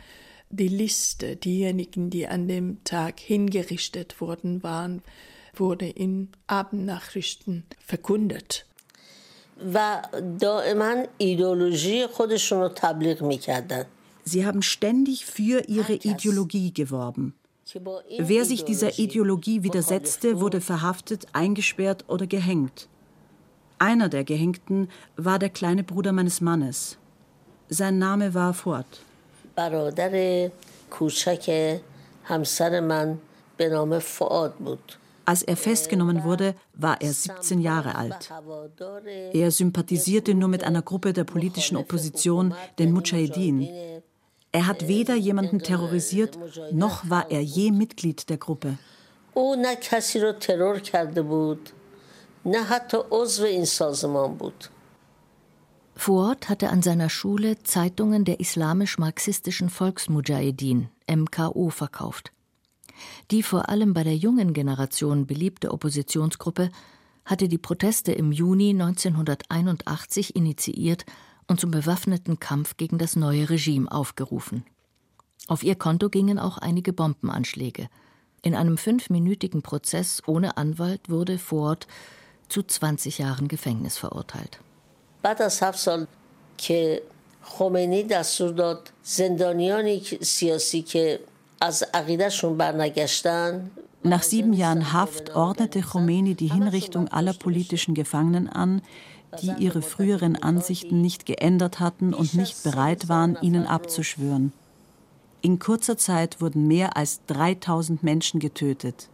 die 0.51 0.69
Liste 0.69 1.37
diejenigen, 1.37 2.11
die 2.11 2.29
an 2.29 2.47
dem 2.47 2.85
Tag 2.85 3.21
hingerichtet 3.21 4.21
worden 4.21 4.63
waren, 4.63 5.03
wurde 5.55 5.89
in 5.89 6.29
Abendnachrichten 6.47 7.65
verkündet. 7.79 8.67
و 9.75 10.03
دائما 10.41 10.95
ایدولوژی 11.19 12.07
خودشون 12.07 12.61
رو 12.61 12.69
تبلیغ 12.69 13.23
میکردن 13.23 13.87
Sie 14.28 14.46
haben 14.46 14.62
ständig 14.62 15.26
für 15.26 15.70
ihre 15.70 15.94
Ideologie 15.94 16.74
geworben. 16.74 17.34
Wer 18.18 18.44
sich 18.44 18.66
dieser 18.66 19.00
Ideologie 19.00 19.64
widersetzte, 19.64 20.42
wurde 20.42 20.60
verhaftet, 20.60 21.28
eingesperrt 21.32 22.04
oder 22.10 22.28
gehängt. 22.28 22.90
Einer 23.80 24.10
der 24.10 24.26
Gehängten 24.26 24.90
war 25.16 25.40
der 25.40 25.50
kleine 25.50 25.86
Bruder 25.86 26.12
meines 26.12 26.42
Mannes. 26.42 26.98
Sein 27.70 28.00
Name 28.00 28.34
war 28.34 28.54
Ford. 28.54 28.86
Als 35.26 35.44
er 35.44 35.58
festgenommen 35.58 36.24
wurde, 36.24 36.56
war 36.74 37.02
er 37.02 37.14
17 37.14 37.60
Jahre 37.60 37.96
alt. 37.96 38.32
Er 39.34 39.52
sympathisierte 39.52 40.34
nur 40.34 40.50
mit 40.50 40.64
einer 40.64 40.82
Gruppe 40.82 41.14
der 41.14 41.24
politischen 41.24 41.78
Opposition, 41.78 42.54
den 42.80 42.92
Mujahedin. 42.92 44.04
Er 44.58 44.66
hat 44.66 44.88
weder 44.88 45.14
jemanden 45.14 45.60
terrorisiert, 45.60 46.36
noch 46.72 47.08
war 47.08 47.30
er 47.30 47.42
je 47.42 47.72
Mitglied 47.72 48.28
der 48.28 48.38
Gruppe. 48.38 48.80
Fuad 55.96 56.50
hatte 56.50 56.70
an 56.72 56.82
seiner 56.82 57.10
Schule 57.10 57.62
Zeitungen 57.62 58.26
der 58.26 58.40
islamisch-marxistischen 58.40 59.70
Volksmujahedin, 59.70 60.90
MKO, 61.08 61.70
verkauft. 61.70 62.32
Die 63.30 63.44
vor 63.44 63.70
allem 63.70 63.94
bei 63.94 64.04
der 64.04 64.16
jungen 64.16 64.54
Generation 64.54 65.28
beliebte 65.28 65.72
Oppositionsgruppe 65.72 66.72
hatte 67.26 67.48
die 67.48 67.60
Proteste 67.60 68.12
im 68.12 68.32
Juni 68.32 68.72
1981 68.72 70.36
initiiert 70.36 71.06
und 71.49 71.61
zum 71.61 71.71
bewaffneten 71.71 72.41
Kampf 72.41 72.77
gegen 72.77 72.99
das 72.99 73.17
neue 73.17 73.51
Regime 73.51 73.91
aufgerufen. 73.91 74.65
Auf 75.49 75.63
ihr 75.63 75.75
Konto 75.75 76.09
gingen 76.09 76.39
auch 76.39 76.59
einige 76.59 76.93
Bombenanschläge. 76.93 77.89
In 78.43 78.55
einem 78.55 78.77
fünfminütigen 78.79 79.63
Prozess 79.63 80.23
ohne 80.27 80.57
Anwalt 80.57 81.09
wurde 81.09 81.39
Ford 81.39 81.87
zu 82.49 82.63
20 82.63 83.19
Jahren 83.19 83.49
Gefängnis 83.49 83.99
verurteilt. 83.99 84.59
بعد 85.23 85.43
از 85.43 85.63
هفت 85.63 85.79
سال 85.79 86.07
که 86.59 87.03
خمینی 87.43 88.03
دستور 88.03 88.51
داد 88.51 88.93
زندانیانی 89.03 90.03
سیاسی 90.21 90.83
که 90.83 91.21
از 91.61 91.85
عقیدهشون 91.95 92.57
برنگشتن 92.57 93.71
Nach 94.05 94.25
sieben 94.25 94.53
Jahren 94.53 94.93
Haft 94.93 95.37
ordnete 95.37 95.81
Khomeini 95.81 96.35
die 96.35 96.51
Hinrichtung 96.51 97.07
aller 97.07 97.35
politischen 97.35 97.95
Gefangenen 97.95 98.49
an, 98.49 98.83
die 99.41 99.53
ihre 99.59 99.83
früheren 99.83 100.37
Ansichten 100.43 101.01
nicht 101.01 101.27
geändert 101.27 101.81
hatten 101.81 102.13
und 102.13 102.35
nicht 102.35 102.63
bereit 102.65 103.09
waren, 103.09 103.39
ihnen 103.41 103.67
abzuschwören. 103.67 104.53
In 105.41 105.59
kurzer 105.59 105.97
Zeit 105.97 106.41
wurden 106.41 106.69
mehr 106.69 106.97
als 106.97 107.21
3000 107.27 108.03
Menschen 108.03 108.41
getötet. 108.41 109.09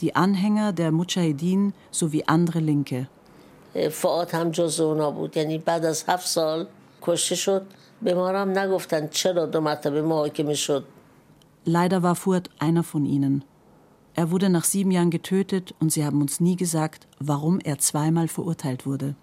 Die 0.00 0.16
Anhänger 0.16 0.72
der 0.72 0.90
Mujahedin 0.92 1.74
sowie 1.90 2.24
andere 2.26 2.60
Linke. 2.60 3.08
فعاد 3.90 4.34
هم 4.34 4.50
جز 4.50 4.80
اونا 4.80 5.10
بود 5.10 5.36
یعنی 5.36 5.58
بعد 5.58 5.84
از 5.84 6.04
هفت 6.08 6.26
سال 6.26 6.66
کشته 7.02 7.34
شد 7.34 7.66
به 8.02 8.14
ما 8.14 8.28
هم 8.28 8.58
نگفتن 8.58 9.08
چرا 9.08 9.46
دو 9.46 9.60
مرتبه 9.60 10.02
محاکمه 10.02 10.54
شد 10.54 10.84
Leider 11.66 12.02
war 12.02 12.14
Fuad 12.14 12.48
einer 12.58 12.82
von 12.82 13.04
ihnen. 13.04 13.44
Er 14.15 14.29
wurde 14.29 14.49
nach 14.49 14.63
sieben 14.63 14.91
Jahren 14.91 15.09
getötet 15.09 15.73
und 15.79 15.91
sie 15.91 16.05
haben 16.05 16.21
uns 16.21 16.39
nie 16.39 16.55
gesagt, 16.55 17.07
warum 17.19 17.59
er 17.59 17.79
zweimal 17.79 18.27
verurteilt 18.27 18.85
wurde. 18.85 19.15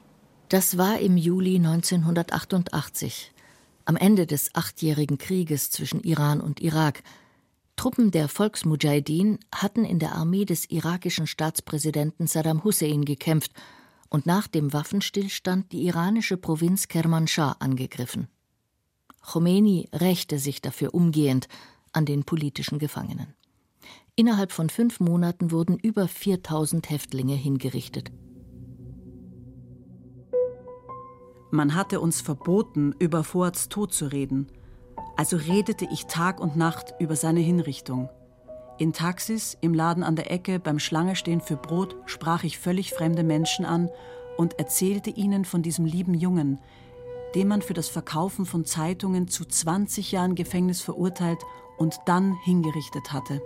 Das 0.48 0.76
war 0.78 0.98
im 0.98 1.16
Juli 1.16 1.56
1988, 1.56 3.32
am 3.84 3.96
Ende 3.96 4.26
des 4.26 4.54
achtjährigen 4.54 5.16
Krieges 5.16 5.70
zwischen 5.70 6.02
Iran 6.02 6.40
und 6.40 6.60
Irak. 6.60 7.04
Truppen 7.76 8.10
der 8.10 8.28
Volksmujahideen 8.28 9.38
hatten 9.54 9.84
in 9.84 10.00
der 10.00 10.16
Armee 10.16 10.44
des 10.44 10.68
irakischen 10.68 11.28
Staatspräsidenten 11.28 12.26
Saddam 12.26 12.64
Hussein 12.64 13.04
gekämpft 13.04 13.52
und 14.08 14.26
nach 14.26 14.48
dem 14.48 14.72
Waffenstillstand 14.72 15.70
die 15.70 15.86
iranische 15.86 16.36
Provinz 16.36 16.88
Kermanshah 16.88 17.52
angegriffen. 17.60 18.26
Khomeini 19.22 19.88
rächte 19.92 20.40
sich 20.40 20.60
dafür 20.60 20.94
umgehend 20.94 21.46
an 21.92 22.06
den 22.06 22.24
politischen 22.24 22.80
Gefangenen. 22.80 23.34
Innerhalb 24.20 24.52
von 24.52 24.68
fünf 24.68 25.00
Monaten 25.00 25.50
wurden 25.50 25.78
über 25.78 26.06
4000 26.06 26.90
Häftlinge 26.90 27.32
hingerichtet. 27.32 28.12
Man 31.50 31.74
hatte 31.74 32.00
uns 32.00 32.20
verboten, 32.20 32.94
über 32.98 33.24
Fuads 33.24 33.70
Tod 33.70 33.94
zu 33.94 34.12
reden. 34.12 34.48
Also 35.16 35.38
redete 35.38 35.88
ich 35.90 36.04
Tag 36.04 36.38
und 36.38 36.54
Nacht 36.54 36.92
über 37.00 37.16
seine 37.16 37.40
Hinrichtung. 37.40 38.10
In 38.76 38.92
Taxis, 38.92 39.56
im 39.62 39.72
Laden 39.72 40.02
an 40.02 40.16
der 40.16 40.30
Ecke, 40.30 40.58
beim 40.60 40.80
Schlangestehen 40.80 41.40
für 41.40 41.56
Brot 41.56 41.96
sprach 42.04 42.44
ich 42.44 42.58
völlig 42.58 42.92
fremde 42.92 43.22
Menschen 43.24 43.64
an 43.64 43.88
und 44.36 44.58
erzählte 44.58 45.08
ihnen 45.08 45.46
von 45.46 45.62
diesem 45.62 45.86
lieben 45.86 46.12
Jungen, 46.12 46.58
den 47.34 47.48
man 47.48 47.62
für 47.62 47.72
das 47.72 47.88
Verkaufen 47.88 48.44
von 48.44 48.66
Zeitungen 48.66 49.28
zu 49.28 49.46
20 49.46 50.12
Jahren 50.12 50.34
Gefängnis 50.34 50.82
verurteilt 50.82 51.40
und 51.78 51.96
dann 52.04 52.34
hingerichtet 52.44 53.14
hatte. 53.14 53.40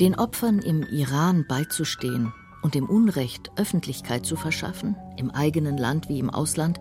Den 0.00 0.16
Opfern 0.16 0.58
im 0.58 0.82
Iran 0.82 1.44
beizustehen 1.46 2.32
und 2.62 2.74
dem 2.74 2.86
Unrecht 2.86 3.52
Öffentlichkeit 3.54 4.26
zu 4.26 4.34
verschaffen, 4.34 4.96
im 5.16 5.30
eigenen 5.30 5.78
Land 5.78 6.08
wie 6.08 6.18
im 6.18 6.30
Ausland, 6.30 6.80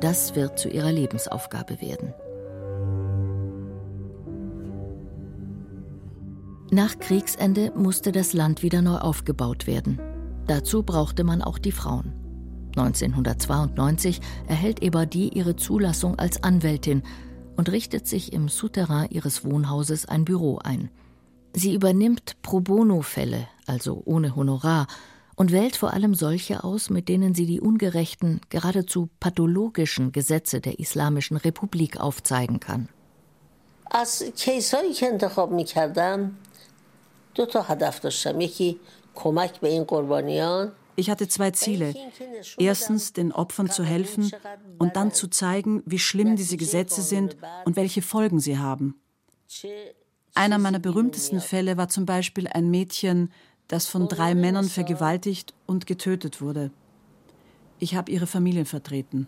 das 0.00 0.36
wird 0.36 0.56
zu 0.56 0.68
ihrer 0.68 0.92
Lebensaufgabe 0.92 1.80
werden. 1.80 2.14
Nach 6.70 6.96
Kriegsende 7.00 7.72
musste 7.74 8.12
das 8.12 8.32
Land 8.34 8.62
wieder 8.62 8.82
neu 8.82 8.98
aufgebaut 8.98 9.66
werden. 9.66 10.00
Dazu 10.46 10.84
brauchte 10.84 11.24
man 11.24 11.42
auch 11.42 11.58
die 11.58 11.72
Frauen. 11.72 12.12
1992 12.76 14.20
erhält 14.46 14.80
Ebadi 14.80 15.28
ihre 15.28 15.56
Zulassung 15.56 16.20
als 16.20 16.44
Anwältin 16.44 17.02
und 17.56 17.70
richtet 17.72 18.06
sich 18.06 18.32
im 18.32 18.48
Souterrain 18.48 19.08
ihres 19.10 19.44
Wohnhauses 19.44 20.06
ein 20.06 20.24
Büro 20.24 20.58
ein. 20.58 20.90
Sie 21.53 21.73
übernimmt 21.73 22.41
Pro 22.41 22.59
Bono-Fälle, 22.59 23.47
also 23.65 24.01
ohne 24.05 24.35
Honorar, 24.35 24.87
und 25.35 25.51
wählt 25.51 25.75
vor 25.75 25.93
allem 25.93 26.13
solche 26.15 26.63
aus, 26.63 26.89
mit 26.89 27.07
denen 27.07 27.33
sie 27.33 27.45
die 27.45 27.61
ungerechten, 27.61 28.41
geradezu 28.49 29.09
pathologischen 29.19 30.11
Gesetze 30.11 30.59
der 30.59 30.79
Islamischen 30.79 31.37
Republik 31.37 31.99
aufzeigen 31.99 32.59
kann. 32.59 32.89
از 33.91 34.23
کیسایی 34.35 34.93
که 34.93 35.07
انتخاب 35.07 35.51
میکردم 35.51 36.31
دو 37.35 37.45
تا 37.45 37.61
هدف 37.61 37.99
داشتم 37.99 38.41
یکی 38.41 38.79
کمک 39.15 39.59
به 39.59 39.69
این 39.69 39.83
قربانیان 39.83 40.71
ich 40.95 41.09
hatte 41.09 41.29
zwei 41.29 41.51
Ziele. 41.51 41.95
Erstens, 42.57 43.13
den 43.13 43.31
Opfern 43.31 43.69
zu 43.69 43.83
helfen 43.85 44.31
und 44.77 44.97
dann 44.97 45.13
zu 45.13 45.29
zeigen, 45.29 45.81
wie 45.85 45.97
schlimm 45.97 46.35
diese 46.35 46.57
Gesetze 46.57 47.01
sind 47.01 47.37
und 47.63 47.77
welche 47.77 48.01
Folgen 48.01 48.41
sie 48.41 48.57
haben. 48.57 49.01
Einer 50.35 50.57
meiner 50.57 50.79
berühmtesten 50.79 51.41
Fälle 51.41 51.77
war 51.77 51.89
zum 51.89 52.05
Beispiel 52.05 52.47
ein 52.47 52.69
Mädchen, 52.69 53.31
das 53.67 53.87
von 53.87 54.07
drei 54.07 54.35
Männern 54.35 54.69
vergewaltigt 54.69 55.53
und 55.65 55.85
getötet 55.85 56.41
wurde. 56.41 56.71
Ich 57.79 57.95
habe 57.95 58.11
ihre 58.11 58.27
Familien 58.27 58.65
vertreten. 58.65 59.27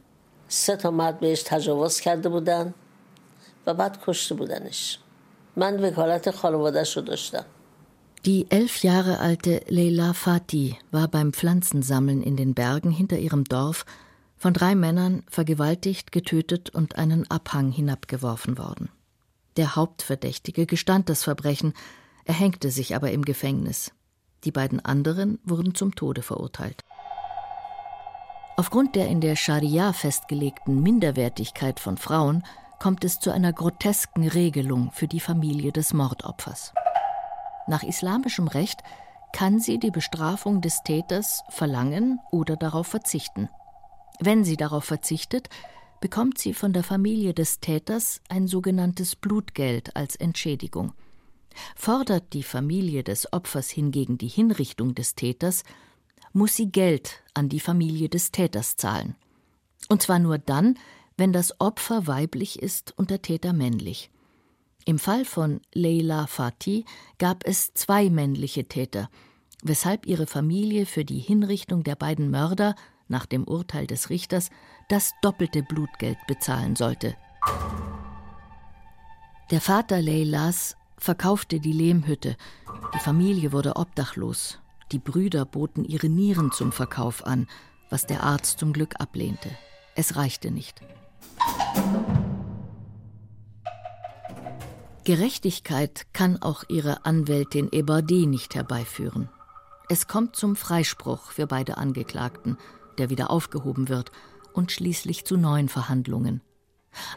من 5.57 5.83
وکالت 5.83 6.29
خانوادهش 6.29 6.97
رو 6.97 7.03
داشتم 7.03 7.43
die 8.25 8.45
elf 8.51 8.83
Jahre 8.83 9.19
alte 9.19 9.63
Leila 9.67 10.13
Fatih 10.13 10.75
war 10.91 11.07
beim 11.07 11.33
Pflanzensammeln 11.33 12.21
in 12.21 12.37
den 12.37 12.53
Bergen 12.53 12.91
hinter 12.91 13.17
ihrem 13.17 13.45
Dorf 13.45 13.83
von 14.37 14.53
drei 14.53 14.75
Männern 14.75 15.23
vergewaltigt, 15.27 16.11
getötet 16.11 16.69
und 16.69 16.97
einen 16.97 17.29
Abhang 17.31 17.71
hinabgeworfen 17.71 18.59
worden. 18.59 18.89
Der 19.56 19.76
Hauptverdächtige 19.76 20.66
gestand 20.66 21.08
das 21.08 21.24
Verbrechen, 21.24 21.72
er 22.24 22.34
hängte 22.34 22.70
sich 22.70 22.94
aber 22.94 23.10
im 23.12 23.24
Gefängnis. 23.24 23.92
Die 24.44 24.52
beiden 24.52 24.84
anderen 24.84 25.38
wurden 25.44 25.74
zum 25.74 25.94
Tode 25.94 26.22
verurteilt. 26.22 26.80
Aufgrund 28.58 28.96
der 28.96 29.08
in 29.08 29.20
der 29.20 29.36
Scharia 29.36 29.92
festgelegten 29.92 30.82
Minderwertigkeit 30.82 31.80
von 31.80 31.96
Frauen 31.96 32.42
kommt 32.78 33.04
es 33.04 33.20
zu 33.20 33.30
einer 33.30 33.52
grotesken 33.52 34.28
Regelung 34.28 34.90
für 34.92 35.08
die 35.08 35.20
Familie 35.20 35.72
des 35.72 35.92
Mordopfers. 35.94 36.72
Nach 37.66 37.82
islamischem 37.82 38.48
Recht 38.48 38.82
kann 39.32 39.60
sie 39.60 39.78
die 39.78 39.90
Bestrafung 39.90 40.60
des 40.60 40.82
Täters 40.82 41.42
verlangen 41.48 42.20
oder 42.30 42.56
darauf 42.56 42.86
verzichten. 42.86 43.48
Wenn 44.20 44.44
sie 44.44 44.56
darauf 44.56 44.84
verzichtet, 44.84 45.48
bekommt 46.00 46.38
sie 46.38 46.54
von 46.54 46.72
der 46.72 46.82
Familie 46.82 47.34
des 47.34 47.60
Täters 47.60 48.20
ein 48.28 48.46
sogenanntes 48.46 49.16
Blutgeld 49.16 49.96
als 49.96 50.16
Entschädigung. 50.16 50.92
Fordert 51.74 52.32
die 52.32 52.42
Familie 52.42 53.02
des 53.02 53.32
Opfers 53.32 53.70
hingegen 53.70 54.18
die 54.18 54.28
Hinrichtung 54.28 54.94
des 54.94 55.14
Täters, 55.14 55.62
muss 56.32 56.54
sie 56.54 56.70
Geld 56.70 57.22
an 57.34 57.48
die 57.48 57.60
Familie 57.60 58.08
des 58.08 58.30
Täters 58.30 58.76
zahlen. 58.76 59.16
Und 59.88 60.02
zwar 60.02 60.18
nur 60.18 60.38
dann, 60.38 60.78
wenn 61.16 61.32
das 61.32 61.60
Opfer 61.60 62.06
weiblich 62.06 62.62
ist 62.62 62.92
und 62.98 63.10
der 63.10 63.22
Täter 63.22 63.52
männlich. 63.52 64.10
Im 64.84 64.98
Fall 64.98 65.24
von 65.24 65.60
Leila 65.72 66.26
Fatih 66.26 66.84
gab 67.18 67.44
es 67.44 67.72
zwei 67.74 68.10
männliche 68.10 68.68
Täter, 68.68 69.10
weshalb 69.62 70.06
ihre 70.06 70.26
Familie 70.26 70.86
für 70.86 71.04
die 71.04 71.18
Hinrichtung 71.18 71.82
der 71.82 71.96
beiden 71.96 72.30
Mörder 72.30 72.76
nach 73.08 73.26
dem 73.26 73.44
Urteil 73.44 73.86
des 73.86 74.10
Richters 74.10 74.50
das 74.88 75.12
doppelte 75.22 75.62
Blutgeld 75.62 76.18
bezahlen 76.26 76.76
sollte. 76.76 77.16
Der 79.50 79.60
Vater 79.60 80.02
Leilas 80.02 80.76
verkaufte 80.98 81.60
die 81.60 81.72
Lehmhütte, 81.72 82.36
die 82.94 82.98
Familie 82.98 83.52
wurde 83.52 83.76
obdachlos, 83.76 84.58
die 84.92 84.98
Brüder 84.98 85.44
boten 85.44 85.84
ihre 85.84 86.08
Nieren 86.08 86.52
zum 86.52 86.72
Verkauf 86.72 87.26
an, 87.26 87.46
was 87.90 88.06
der 88.06 88.22
Arzt 88.22 88.58
zum 88.58 88.72
Glück 88.72 89.00
ablehnte. 89.00 89.50
Es 89.94 90.16
reichte 90.16 90.50
nicht. 90.50 90.80
Gerechtigkeit 95.04 96.06
kann 96.12 96.42
auch 96.42 96.64
ihre 96.68 97.04
Anwältin 97.04 97.68
Ebadi 97.70 98.26
nicht 98.26 98.56
herbeiführen. 98.56 99.28
Es 99.88 100.08
kommt 100.08 100.34
zum 100.34 100.56
Freispruch 100.56 101.30
für 101.30 101.46
beide 101.46 101.76
Angeklagten, 101.76 102.58
der 102.98 103.10
wieder 103.10 103.30
aufgehoben 103.30 103.88
wird, 103.88 104.10
und 104.52 104.72
schließlich 104.72 105.24
zu 105.24 105.36
neuen 105.36 105.68
Verhandlungen. 105.68 106.40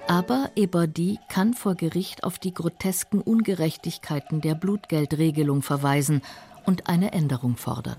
Aber 0.08 0.52
Ebadi 0.56 1.20
kann 1.30 1.54
vor 1.54 1.76
Gericht 1.76 2.24
auf 2.24 2.38
die 2.38 2.54
grotesken 2.54 3.22
Ungerechtigkeiten 3.22 4.42
der 4.42 4.56
Blutgeldregelung 4.56 5.62
verweisen 5.62 6.22
und 6.66 6.88
eine 6.90 7.14
Änderung 7.14 7.56
fordern. 7.56 7.98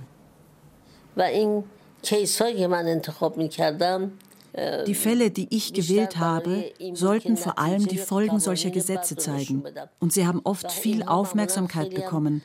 Die 4.86 4.94
Fälle, 4.94 5.30
die 5.30 5.46
ich 5.50 5.72
gewählt 5.72 6.18
habe, 6.18 6.72
sollten 6.94 7.36
vor 7.36 7.58
allem 7.58 7.86
die 7.86 7.98
Folgen 7.98 8.40
solcher 8.40 8.70
Gesetze 8.70 9.16
zeigen. 9.16 9.62
Und 10.00 10.12
sie 10.12 10.26
haben 10.26 10.40
oft 10.44 10.72
viel 10.72 11.04
Aufmerksamkeit 11.04 11.94
bekommen. 11.94 12.42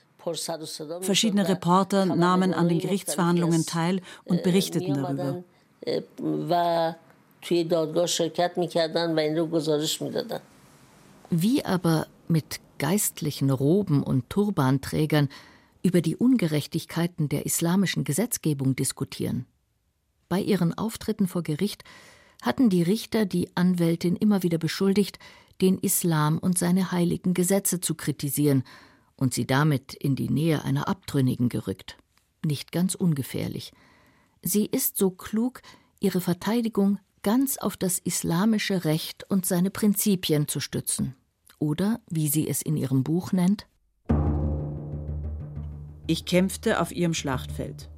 Verschiedene 1.02 1.48
Reporter 1.48 2.06
nahmen 2.06 2.54
an 2.54 2.68
den 2.68 2.80
Gerichtsverhandlungen 2.80 3.66
teil 3.66 4.02
und 4.24 4.44
berichteten 4.44 4.96
darüber. 4.96 5.44
Wie 11.30 11.66
aber 11.66 12.08
mit 12.28 12.60
geistlichen 12.78 13.52
Roben 13.52 14.04
und 14.04 14.30
Turbanträgern 14.30 15.30
über 15.84 16.02
die 16.02 16.16
Ungerechtigkeiten 16.16 17.30
der 17.30 17.46
islamischen 17.46 18.04
Gesetzgebung 18.04 18.76
diskutieren. 18.76 19.46
Bei 20.28 20.40
ihren 20.40 20.76
Auftritten 20.76 21.28
vor 21.28 21.44
Gericht 21.44 21.84
hatten 22.42 22.70
die 22.70 22.82
Richter 22.82 23.26
die 23.26 23.50
Anwältin 23.56 24.16
immer 24.16 24.42
wieder 24.42 24.58
beschuldigt, 24.58 25.20
den 25.62 25.78
Islam 25.78 26.40
und 26.40 26.58
seine 26.58 26.92
heiligen 26.92 27.34
Gesetze 27.34 27.80
zu 27.80 27.96
kritisieren 27.96 28.64
und 29.15 29.34
sie 29.34 29.45
damit 29.45 29.93
in 29.93 30.15
die 30.15 30.30
Nähe 30.30 30.63
einer 30.63 30.88
Abtrünnigen 30.88 31.49
gerückt. 31.49 31.97
Nicht 32.45 32.71
ganz 32.71 32.95
ungefährlich. 32.95 33.71
Sie 34.41 34.65
ist 34.65 34.97
so 34.97 35.10
klug, 35.10 35.62
ihre 35.99 36.21
Verteidigung 36.21 36.99
ganz 37.23 37.58
auf 37.58 37.75
das 37.78 37.97
islamische 37.97 38.86
Recht 38.86 39.30
und 39.30 39.45
seine 39.45 39.71
Prinzipien 39.71 40.47
zu 40.47 40.60
stützen. 40.60 41.15
Oder, 41.58 41.99
wie 42.10 42.28
sie 42.28 42.47
es 42.47 42.62
in 42.62 42.78
ihrem 42.78 43.04
Buch 43.04 43.32
nennt, 43.32 43.67
ich 46.08 46.25
kämpfte 46.25 46.80
auf 46.80 46.91
ihrem 46.91 47.15
Schlachtfeld. 47.15 47.89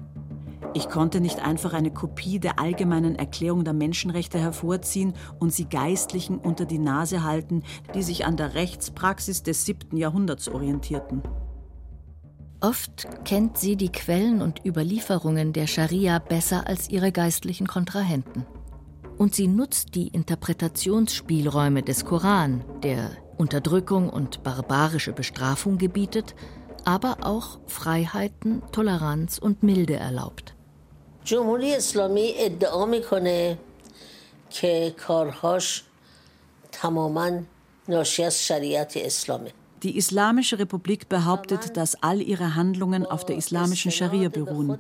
Ich 0.77 0.89
konnte 0.89 1.21
nicht 1.21 1.43
einfach 1.43 1.73
eine 1.73 1.89
Kopie 1.89 2.37
der 2.37 2.59
allgemeinen 2.59 3.15
Erklärung 3.15 3.63
der 3.63 3.73
Menschenrechte 3.73 4.37
hervorziehen 4.37 5.13
und 5.39 5.51
sie 5.51 5.65
Geistlichen 5.65 6.37
unter 6.37 6.65
die 6.65 6.77
Nase 6.77 7.23
halten, 7.23 7.63
die 7.95 8.03
sich 8.03 8.27
an 8.27 8.37
der 8.37 8.53
Rechtspraxis 8.53 9.41
des 9.41 9.65
siebten 9.65 9.97
Jahrhunderts 9.97 10.47
orientierten. 10.47 11.23
Oft 12.61 13.07
kennt 13.25 13.57
sie 13.57 13.75
die 13.75 13.91
Quellen 13.91 14.43
und 14.43 14.67
Überlieferungen 14.67 15.51
der 15.51 15.65
Scharia 15.65 16.19
besser 16.19 16.67
als 16.67 16.91
ihre 16.91 17.11
geistlichen 17.11 17.65
Kontrahenten. 17.65 18.45
Und 19.17 19.33
sie 19.33 19.47
nutzt 19.47 19.95
die 19.95 20.09
Interpretationsspielräume 20.09 21.81
des 21.81 22.05
Koran, 22.05 22.63
der 22.83 23.09
Unterdrückung 23.37 24.11
und 24.11 24.43
barbarische 24.43 25.13
Bestrafung 25.13 25.79
gebietet, 25.79 26.35
aber 26.85 27.17
auch 27.21 27.57
Freiheiten, 27.65 28.61
Toleranz 28.71 29.39
und 29.39 29.63
Milde 29.63 29.95
erlaubt. 29.95 30.53
جمهوری 31.26 31.74
اسلامی 31.74 32.34
ادعا 32.36 32.86
میکنه 32.86 33.58
که 34.50 34.94
کارهاش 34.98 35.84
تماما 36.72 37.30
ناشی 37.88 38.24
از 38.24 38.44
شریعت 38.44 38.96
اسلامه 38.96 39.52
Die 39.82 39.96
Islamische 39.96 40.60
Republik 40.60 41.08
behauptet, 41.08 41.76
dass 41.76 42.00
all 42.04 42.20
ihre 42.20 42.54
Handlungen 42.54 43.04
auf 43.04 43.24
der 43.24 43.36
islamischen 43.36 43.90
Scharia 43.90 44.28
beruhen. 44.28 44.78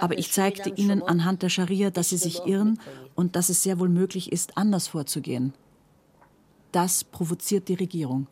Aber 0.00 0.18
ich 0.18 0.32
zeigte 0.32 0.70
ihnen 0.70 1.02
anhand 1.02 1.42
der 1.42 1.50
Scharia, 1.50 1.90
dass 1.90 2.08
sie 2.08 2.16
sich 2.16 2.46
irren 2.46 2.80
und 3.14 3.36
dass 3.36 3.50
es 3.50 3.62
sehr 3.62 3.78
wohl 3.78 3.90
möglich 3.90 4.32
ist, 4.32 4.56
anders 4.56 4.88
vorzugehen. 4.88 5.52
Das 6.72 7.04
provoziert 7.04 7.68
die 7.68 7.74
Regierung. 7.74 8.28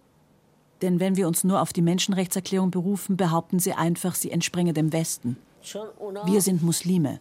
Denn 0.80 0.98
wenn 0.98 1.16
wir 1.16 1.28
uns 1.28 1.44
nur 1.44 1.60
auf 1.60 1.74
die 1.74 1.82
Menschenrechtserklärung 1.82 2.70
berufen, 2.70 3.18
behaupten 3.18 3.58
sie 3.58 3.74
einfach, 3.74 4.14
sie 4.14 4.30
entsprenge 4.30 4.72
dem 4.72 4.94
Westen. 4.94 5.36
Wir 6.24 6.40
sind 6.40 6.62
Muslime. 6.62 7.20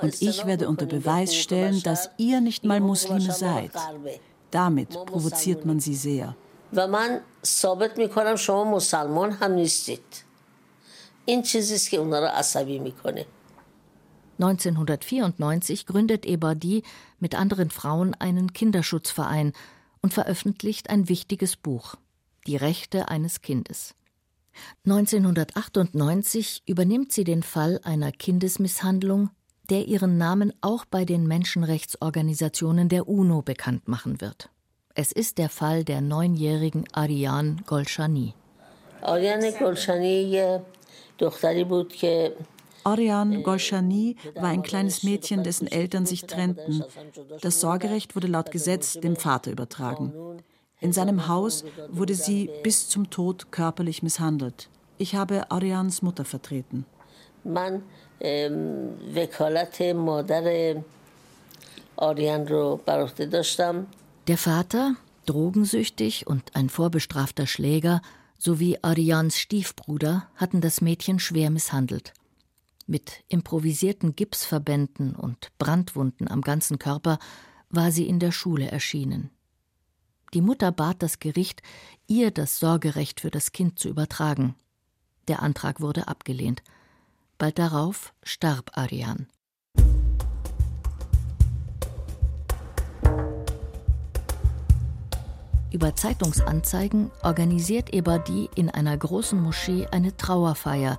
Und 0.00 0.22
ich 0.22 0.46
werde 0.46 0.68
unter 0.68 0.86
Beweis 0.86 1.34
stellen, 1.34 1.82
dass 1.82 2.10
ihr 2.18 2.40
nicht 2.40 2.64
mal 2.64 2.80
Muslime 2.80 3.32
seid. 3.32 3.72
Damit 4.50 4.90
provoziert 4.90 5.64
man 5.66 5.80
sie 5.80 5.96
sehr. 5.96 6.36
و 6.76 6.86
من 6.86 7.20
ثابت 7.44 7.98
میکنم 7.98 8.36
شما 8.36 8.64
مسلمان 8.64 9.30
هم 9.32 9.52
نیستید 9.52 10.24
این 11.24 11.42
چیزی 11.42 11.74
است 11.74 11.90
که 11.90 11.96
اونا 11.96 12.18
رو 12.18 12.26
عصبی 12.26 12.78
میکنه 12.78 13.26
1994 14.40 15.84
gründet 15.86 16.26
Ebadi 16.26 16.82
mit 17.20 17.34
anderen 17.34 17.70
Frauen 17.70 18.14
einen 18.14 18.52
Kinderschutzverein 18.52 19.52
und 20.02 20.12
veröffentlicht 20.12 20.90
ein 20.90 21.08
wichtiges 21.08 21.56
Buch 21.56 21.94
Die 22.46 22.56
Rechte 22.56 23.08
eines 23.08 23.42
Kindes. 23.42 23.94
1998 24.85 26.63
übernimmt 26.65 27.11
sie 27.11 27.23
den 27.23 27.43
Fall 27.43 27.79
einer 27.83 28.11
Kindesmisshandlung, 28.11 29.29
der 29.69 29.85
ihren 29.87 30.17
Namen 30.17 30.53
auch 30.61 30.85
bei 30.85 31.05
den 31.05 31.27
Menschenrechtsorganisationen 31.27 32.89
der 32.89 33.07
UNO 33.07 33.41
bekannt 33.41 33.87
machen 33.87 34.21
wird. 34.21 34.49
Es 34.95 35.11
ist 35.11 35.37
der 35.37 35.49
Fall 35.49 35.83
der 35.83 36.01
neunjährigen 36.01 36.85
Ariane 36.91 37.57
Golshani. 37.65 38.33
Ariane 39.01 39.53
Golshani 39.53 40.61
Ariane 42.83 43.41
Golshani 43.41 44.15
war 44.35 44.49
ein 44.49 44.63
kleines 44.63 45.03
Mädchen, 45.03 45.43
dessen 45.43 45.67
Eltern 45.67 46.05
sich 46.05 46.25
trennten. 46.25 46.83
Das 47.41 47.59
Sorgerecht 47.61 48.15
wurde 48.15 48.27
laut 48.27 48.51
Gesetz 48.51 48.93
dem 48.93 49.15
Vater 49.15 49.51
übertragen. 49.51 50.13
In 50.80 50.92
seinem 50.92 51.28
Haus 51.28 51.64
wurde 51.88 52.14
sie 52.14 52.50
bis 52.62 52.88
zum 52.88 53.10
Tod 53.10 53.50
körperlich 53.50 54.02
misshandelt. 54.02 54.68
Ich 54.98 55.14
habe 55.14 55.50
Arians 55.50 56.02
Mutter 56.02 56.24
vertreten. 56.24 56.84
من 57.44 57.82
وکالت 59.16 59.82
مادر 59.82 60.76
آریان 61.96 62.46
رو 62.48 62.80
بر 62.86 63.00
عهده 63.02 63.24
داشتم 63.24 63.86
Der 64.26 64.38
Vater, 64.38 64.96
drogensüchtig 65.26 66.26
und 66.26 66.56
ein 66.56 66.70
vorbestrafter 66.70 67.46
Schläger, 67.46 68.00
sowie 68.38 68.78
Arians 68.82 69.38
Stiefbruder 69.38 70.28
hatten 70.36 70.60
das 70.62 70.80
Mädchen 70.80 71.18
schwer 71.18 71.50
misshandelt. 71.50 72.14
Mit 72.86 73.24
improvisierten 73.28 74.16
Gipsverbänden 74.16 75.14
und 75.14 75.50
Brandwunden 75.58 76.28
am 76.28 76.40
ganzen 76.40 76.78
Körper 76.78 77.18
war 77.70 77.90
sie 77.92 78.06
in 78.08 78.18
der 78.18 78.32
Schule 78.32 78.70
erschienen. 78.70 79.30
Die 80.33 80.41
Mutter 80.41 80.71
bat 80.71 81.01
das 81.01 81.19
Gericht, 81.19 81.63
ihr 82.07 82.31
das 82.31 82.59
Sorgerecht 82.59 83.21
für 83.21 83.31
das 83.31 83.51
Kind 83.51 83.79
zu 83.79 83.89
übertragen. 83.89 84.55
Der 85.27 85.41
Antrag 85.41 85.81
wurde 85.81 86.07
abgelehnt. 86.07 86.61
Bald 87.37 87.57
darauf 87.57 88.13
starb 88.23 88.71
Arian. 88.77 89.27
Über 95.71 95.95
Zeitungsanzeigen 95.95 97.11
organisiert 97.23 97.93
Ebadi 97.93 98.49
in 98.55 98.69
einer 98.69 98.97
großen 98.97 99.39
Moschee 99.39 99.87
eine 99.91 100.17
Trauerfeier, 100.17 100.97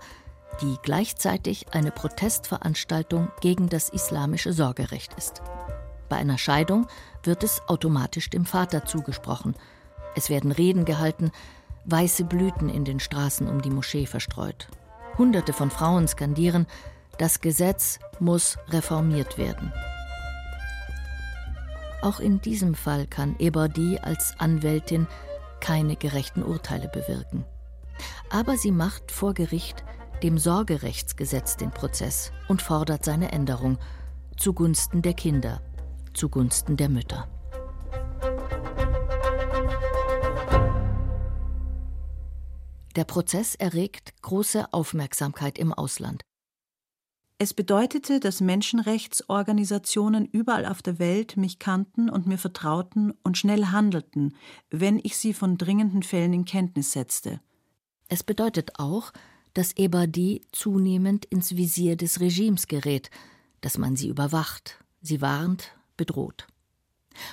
die 0.62 0.76
gleichzeitig 0.82 1.66
eine 1.72 1.90
Protestveranstaltung 1.90 3.30
gegen 3.40 3.68
das 3.68 3.88
islamische 3.88 4.52
Sorgerecht 4.52 5.14
ist. 5.14 5.42
Bei 6.10 6.16
einer 6.16 6.38
Scheidung 6.38 6.88
wird 7.22 7.44
es 7.44 7.62
automatisch 7.68 8.28
dem 8.30 8.44
Vater 8.44 8.84
zugesprochen. 8.84 9.54
Es 10.16 10.28
werden 10.28 10.50
Reden 10.50 10.84
gehalten, 10.84 11.30
weiße 11.84 12.24
Blüten 12.24 12.68
in 12.68 12.84
den 12.84 12.98
Straßen 12.98 13.48
um 13.48 13.62
die 13.62 13.70
Moschee 13.70 14.06
verstreut. 14.06 14.68
Hunderte 15.16 15.52
von 15.52 15.70
Frauen 15.70 16.08
skandieren, 16.08 16.66
das 17.16 17.40
Gesetz 17.40 18.00
muss 18.18 18.58
reformiert 18.68 19.38
werden. 19.38 19.72
Auch 22.02 22.18
in 22.18 22.40
diesem 22.40 22.74
Fall 22.74 23.06
kann 23.06 23.36
Eberdi 23.38 23.98
als 23.98 24.34
Anwältin 24.38 25.06
keine 25.60 25.94
gerechten 25.94 26.42
Urteile 26.42 26.88
bewirken. 26.88 27.44
Aber 28.30 28.56
sie 28.56 28.72
macht 28.72 29.12
vor 29.12 29.32
Gericht 29.32 29.84
dem 30.24 30.38
Sorgerechtsgesetz 30.38 31.56
den 31.56 31.70
Prozess 31.70 32.32
und 32.48 32.62
fordert 32.62 33.04
seine 33.04 33.30
Änderung 33.30 33.78
zugunsten 34.36 35.02
der 35.02 35.14
Kinder 35.14 35.60
zugunsten 36.14 36.76
der 36.76 36.88
Mütter. 36.88 37.28
Der 42.96 43.04
Prozess 43.04 43.54
erregt 43.54 44.14
große 44.22 44.72
Aufmerksamkeit 44.72 45.58
im 45.58 45.72
Ausland. 45.72 46.22
Es 47.38 47.54
bedeutete, 47.54 48.20
dass 48.20 48.42
Menschenrechtsorganisationen 48.42 50.26
überall 50.26 50.66
auf 50.66 50.82
der 50.82 50.98
Welt 50.98 51.38
mich 51.38 51.58
kannten 51.58 52.10
und 52.10 52.26
mir 52.26 52.36
vertrauten 52.36 53.14
und 53.22 53.38
schnell 53.38 53.66
handelten, 53.66 54.36
wenn 54.70 54.98
ich 54.98 55.16
sie 55.16 55.32
von 55.32 55.56
dringenden 55.56 56.02
Fällen 56.02 56.34
in 56.34 56.44
Kenntnis 56.44 56.92
setzte. 56.92 57.40
Es 58.08 58.22
bedeutet 58.22 58.72
auch, 58.78 59.12
dass 59.54 59.76
Ebadi 59.76 60.42
zunehmend 60.52 61.24
ins 61.24 61.56
Visier 61.56 61.96
des 61.96 62.20
Regimes 62.20 62.66
gerät, 62.66 63.10
dass 63.62 63.78
man 63.78 63.96
sie 63.96 64.08
überwacht, 64.08 64.84
sie 65.00 65.22
warnt 65.22 65.74
bedroht. 66.00 66.46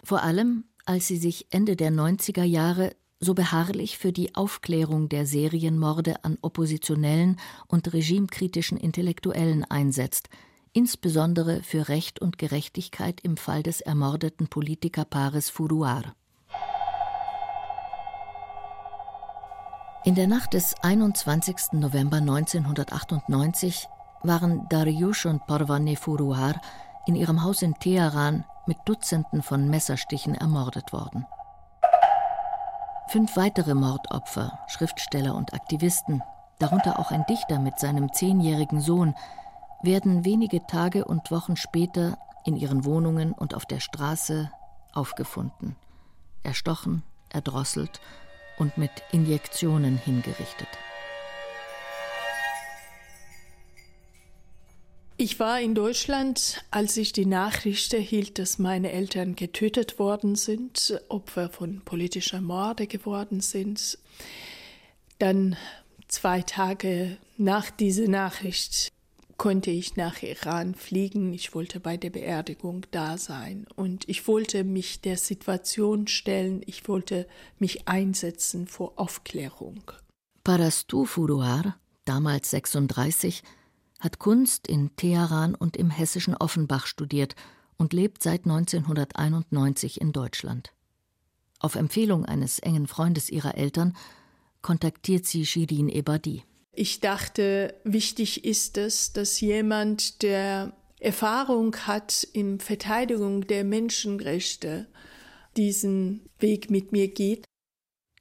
Vor 0.04 0.24
allem, 0.24 0.66
als 0.86 1.08
sie 1.08 1.16
sich 1.16 1.48
Ende 1.52 1.78
der 1.78 1.90
90er 1.90 2.44
Jahre 2.44 2.92
so 3.22 3.34
beharrlich 3.34 3.98
für 3.98 4.12
die 4.12 4.36
Aufklärung 4.36 5.08
der 5.08 5.26
Serienmorde 5.26 6.26
an 6.26 6.38
oppositionellen 6.42 7.40
und 7.68 7.94
regimekritischen 7.94 8.78
Intellektuellen 8.78 9.64
einsetzt, 9.64 10.28
insbesondere 10.74 11.64
für 11.64 11.88
Recht 11.88 12.20
und 12.20 12.38
Gerechtigkeit 12.38 13.22
im 13.22 13.38
Fall 13.38 13.64
des 13.64 13.80
ermordeten 13.80 14.50
Politikerpaares 14.50 15.50
Furuar. 15.50 16.14
In 20.04 20.16
der 20.16 20.28
Nacht 20.28 20.54
des 20.54 20.76
21. 20.84 21.72
November 21.72 22.18
1998 22.18 23.88
waren 24.24 24.68
Dariush 24.70 25.26
und 25.26 25.48
Parvane 25.48 25.96
Furuar 25.96 26.62
in 27.08 27.16
ihrem 27.16 27.44
Haus 27.44 27.62
in 27.62 27.74
Teheran 27.76 28.44
mit 28.68 28.78
Dutzenden 28.86 29.42
von 29.42 29.70
Messerstichen 29.70 30.36
ermordet 30.36 30.94
worden. 30.94 31.26
Fünf 33.10 33.38
weitere 33.38 33.74
Mordopfer, 33.74 34.60
Schriftsteller 34.68 35.34
und 35.36 35.54
Aktivisten, 35.54 36.22
darunter 36.60 37.00
auch 37.00 37.12
ein 37.12 37.26
Dichter 37.28 37.60
mit 37.60 37.80
seinem 37.80 38.12
zehnjährigen 38.12 38.82
Sohn, 38.82 39.16
werden 39.82 40.26
wenige 40.26 40.66
Tage 40.68 41.06
und 41.06 41.32
Wochen 41.32 41.56
später 41.56 42.18
in 42.46 42.56
ihren 42.56 42.86
Wohnungen 42.86 43.32
und 43.32 43.54
auf 43.54 43.66
der 43.66 43.80
Straße 43.80 44.52
aufgefunden, 44.94 45.76
erstochen, 46.44 47.04
erdrosselt 47.30 48.02
und 48.58 48.78
mit 48.78 48.92
Injektionen 49.12 49.98
hingerichtet. 49.98 50.70
Ich 55.20 55.40
war 55.40 55.60
in 55.60 55.74
Deutschland, 55.74 56.64
als 56.70 56.96
ich 56.96 57.12
die 57.12 57.26
Nachricht 57.26 57.92
erhielt, 57.96 58.38
dass 58.38 58.60
meine 58.60 58.92
Eltern 58.92 59.36
getötet 59.36 59.98
worden 59.98 60.36
sind, 60.36 61.02
Opfer 61.10 61.50
von 61.50 61.82
politischer 61.82 62.40
Morde 62.40 62.86
geworden 62.86 63.42
sind. 63.42 63.98
Dann 65.18 65.58
zwei 66.08 66.44
Tage 66.44 67.18
nach 67.36 67.72
dieser 67.72 68.08
Nachricht 68.08 68.90
konnte 69.38 69.72
ich 69.72 69.96
nach 69.96 70.22
Iran 70.22 70.76
fliegen. 70.76 71.34
Ich 71.34 71.56
wollte 71.56 71.80
bei 71.80 71.98
der 71.98 72.12
Beerdigung 72.12 72.86
da 72.92 73.18
sein 73.18 73.66
und 73.76 74.08
ich 74.08 74.28
wollte 74.28 74.64
mich 74.64 75.02
der 75.02 75.18
Situation 75.18 76.08
stellen. 76.08 76.62
Ich 76.68 76.88
wollte 76.88 77.28
mich 77.58 77.88
einsetzen 77.88 78.68
vor 78.68 78.94
Aufklärung. 78.98 79.82
Parastu 80.44 81.06
Furuar, 81.06 81.80
damals 82.06 82.52
36, 82.52 83.42
hat 84.00 84.20
Kunst 84.20 84.68
in 84.68 84.96
Teheran 84.96 85.56
und 85.56 85.78
im 85.78 85.90
hessischen 85.90 86.36
Offenbach 86.36 86.86
studiert 86.86 87.36
und 87.78 87.94
lebt 87.94 88.24
seit 88.24 88.46
1991 88.46 90.02
in 90.02 90.12
Deutschland. 90.12 90.74
Auf 91.60 91.76
Empfehlung 91.76 92.26
eines 92.26 92.60
engen 92.60 92.88
Freundes 92.88 93.30
ihrer 93.30 93.58
Eltern 93.58 93.96
kontaktiert 94.62 95.26
sie 95.26 95.46
Shirin 95.46 95.90
Ebadi. 95.90 96.44
Ich 96.72 97.00
dachte, 97.00 97.74
wichtig 97.84 98.46
ist 98.46 98.78
es, 98.78 99.14
dass 99.14 99.42
jemand, 99.42 100.22
der 100.22 100.74
Erfahrung 101.00 101.76
hat 101.76 102.24
in 102.34 102.60
Verteidigung 102.60 103.48
der 103.48 103.64
Menschenrechte, 103.64 104.88
diesen 105.56 106.30
Weg 106.40 106.70
mit 106.70 106.92
mir 106.92 107.08
geht. 107.08 107.46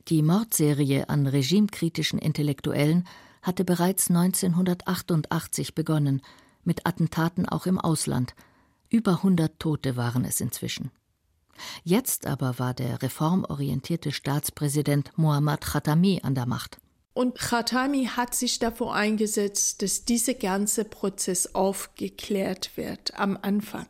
Die 0.08 0.22
Mordserie 0.22 1.08
an 1.10 1.26
regimekritischen 1.26 2.18
Intellektuellen 2.18 3.06
hatte 3.46 3.64
bereits 3.64 4.10
1988 4.10 5.74
begonnen, 5.74 6.20
mit 6.64 6.84
Attentaten 6.84 7.48
auch 7.48 7.66
im 7.66 7.78
Ausland. 7.78 8.34
Über 8.90 9.12
100 9.12 9.58
Tote 9.60 9.96
waren 9.96 10.24
es 10.24 10.40
inzwischen. 10.40 10.90
Jetzt 11.84 12.26
aber 12.26 12.58
war 12.58 12.74
der 12.74 13.02
reformorientierte 13.02 14.12
Staatspräsident 14.12 15.16
Mohammad 15.16 15.64
Khatami 15.64 16.20
an 16.22 16.34
der 16.34 16.46
Macht. 16.46 16.78
Und 17.14 17.38
Khatami 17.38 18.10
hat 18.14 18.34
sich 18.34 18.58
davor 18.58 18.94
eingesetzt, 18.94 19.80
dass 19.80 20.04
dieser 20.04 20.34
ganze 20.34 20.84
Prozess 20.84 21.54
aufgeklärt 21.54 22.76
wird 22.76 23.18
am 23.18 23.38
Anfang. 23.40 23.86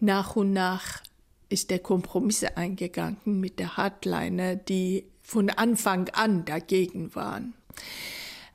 Nach 0.00 0.34
und 0.34 0.52
nach 0.52 1.02
ist 1.48 1.70
er 1.70 1.78
Kompromisse 1.78 2.56
eingegangen 2.56 3.18
mit 3.24 3.60
der 3.60 3.76
Hardliner, 3.76 4.56
die 4.56 5.04
von 5.22 5.50
Anfang 5.50 6.08
an 6.08 6.44
dagegen 6.44 7.14
waren. 7.14 7.54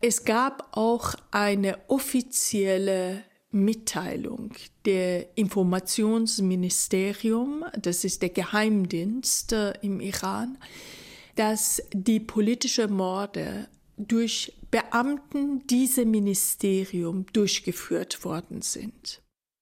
Es 0.02 0.24
gab 0.24 0.78
auch 0.78 1.16
eine 1.32 1.78
offizielle 1.90 3.26
Mitteilung 3.52 4.54
der 4.86 5.38
Informationsministerium, 5.38 7.66
das 7.78 8.06
ist 8.06 8.22
der 8.22 8.30
Geheimdienst 8.30 9.52
äh, 9.54 9.74
im 9.82 10.00
Iran, 10.00 10.58
dass 11.36 11.84
die 11.94 12.22
politischen 12.22 12.94
Morde 12.94 13.68
durch 13.98 14.54
Beamten 14.72 15.68
dieses 15.68 16.06
Ministerium 16.06 17.26
durchgeführt 17.34 18.24
worden 18.24 18.62
sind. 18.62 19.22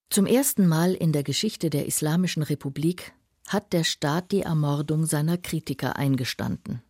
Zum 0.09 0.25
ersten 0.25 0.67
Mal 0.67 0.93
in 0.93 1.13
der 1.13 1.23
Geschichte 1.23 1.69
der 1.69 1.85
Islamischen 1.85 2.43
Republik 2.43 3.13
hat 3.47 3.73
der 3.73 3.83
Staat 3.83 4.31
die 4.31 4.41
Ermordung 4.41 5.05
seiner 5.05 5.37
Kritiker 5.37 5.95
eingestanden. 5.95 6.81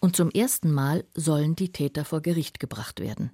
Und 0.00 0.16
zum 0.16 0.30
ersten 0.30 0.72
Mal 0.72 1.04
sollen 1.14 1.56
die 1.56 1.72
Täter 1.72 2.04
vor 2.04 2.20
Gericht 2.20 2.60
gebracht 2.60 3.00
werden. 3.00 3.30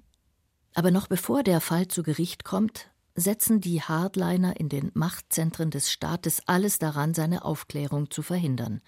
Aber 0.73 0.91
noch 0.91 1.07
bevor 1.07 1.43
der 1.43 1.61
Fall 1.61 1.87
zu 1.87 2.03
Gericht 2.03 2.43
kommt, 2.43 2.89
setzen 3.15 3.61
die 3.61 3.81
Hardliner 3.81 4.59
in 4.59 4.69
den 4.69 4.91
Machtzentren 4.93 5.71
des 5.71 5.91
Staates 5.91 6.41
alles 6.47 6.79
daran, 6.79 7.13
seine 7.13 7.45
Aufklärung 7.45 8.11
zu 8.11 8.21
verhindern. 8.21 8.81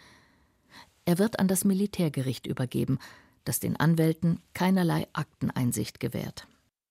Er 1.05 1.17
wird 1.17 1.39
an 1.39 1.47
das 1.47 1.63
Militärgericht 1.63 2.45
übergeben, 2.45 2.99
das 3.45 3.61
den 3.61 3.77
Anwälten 3.77 4.41
keinerlei 4.53 5.07
Akteneinsicht 5.13 6.01
gewährt. 6.01 6.47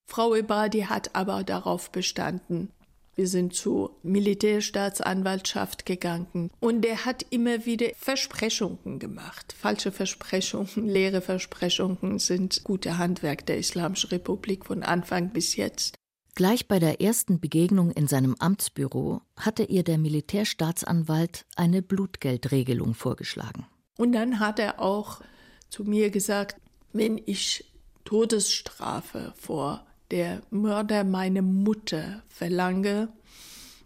Frau 0.06 0.34
Ebadi 0.34 0.82
hat 0.82 1.14
aber 1.14 1.44
darauf 1.44 1.92
bestanden, 1.92 2.72
wir 3.16 3.26
sind 3.26 3.54
zur 3.54 3.96
Militärstaatsanwaltschaft 4.02 5.86
gegangen 5.86 6.50
und 6.60 6.84
er 6.84 7.06
hat 7.06 7.24
immer 7.30 7.64
wieder 7.64 7.88
Versprechungen 7.96 8.98
gemacht. 8.98 9.54
Falsche 9.58 9.90
Versprechungen, 9.90 10.68
leere 10.86 11.22
Versprechungen 11.22 12.18
sind 12.18 12.62
gute 12.62 12.98
Handwerk 12.98 13.46
der 13.46 13.56
Islamischen 13.58 14.10
Republik 14.10 14.66
von 14.66 14.82
Anfang 14.82 15.30
bis 15.30 15.56
jetzt. 15.56 15.96
Gleich 16.34 16.68
bei 16.68 16.78
der 16.78 17.00
ersten 17.00 17.40
Begegnung 17.40 17.90
in 17.90 18.06
seinem 18.06 18.36
Amtsbüro 18.38 19.22
hatte 19.38 19.62
ihr 19.62 19.82
der 19.82 19.96
Militärstaatsanwalt 19.96 21.46
eine 21.56 21.80
Blutgeldregelung 21.80 22.92
vorgeschlagen. 22.92 23.66
Und 23.96 24.12
dann 24.12 24.38
hat 24.38 24.58
er 24.58 24.80
auch 24.82 25.22
zu 25.70 25.84
mir 25.84 26.10
gesagt, 26.10 26.60
wenn 26.92 27.18
ich 27.24 27.64
Todesstrafe 28.04 29.32
vor 29.36 29.86
der 30.10 30.42
Mörder 30.50 31.04
meine 31.04 31.42
Mutter 31.42 32.22
verlange, 32.28 33.08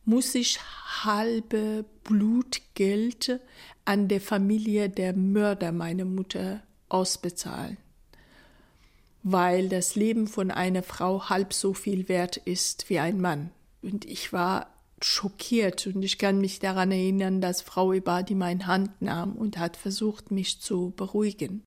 muss 0.05 0.35
ich 0.35 0.59
halbe 1.05 1.85
Blutgeld 2.05 3.41
an 3.85 4.09
der 4.09 4.21
Familie 4.21 4.89
der 4.89 5.15
Mörder 5.15 5.73
meine 5.73 6.05
Mutter 6.05 6.63
ausbezahlen, 6.89 7.77
weil 9.23 9.69
das 9.69 9.95
Leben 9.95 10.27
von 10.27 10.51
einer 10.51 10.83
Frau 10.83 11.29
halb 11.29 11.53
so 11.53 11.75
viel 11.75 12.09
wert 12.09 12.37
ist 12.37 12.91
wie 12.91 12.99
ein 12.99 13.21
Mann. 13.21 13.51
Und 13.83 14.05
ich 14.05 14.33
war 14.33 14.69
schockiert 15.03 15.87
und 15.87 16.03
ich 16.03 16.19
kann 16.19 16.41
mich 16.41 16.59
daran 16.59 16.91
erinnern, 16.91 17.41
dass 17.41 17.63
Frau 17.63 17.93
Ebadi 17.93 18.35
meine 18.35 18.67
Hand 18.67 19.01
nahm 19.01 19.35
und 19.37 19.59
hat 19.59 19.77
versucht, 19.77 20.31
mich 20.31 20.61
zu 20.61 20.93
beruhigen. 20.97 21.63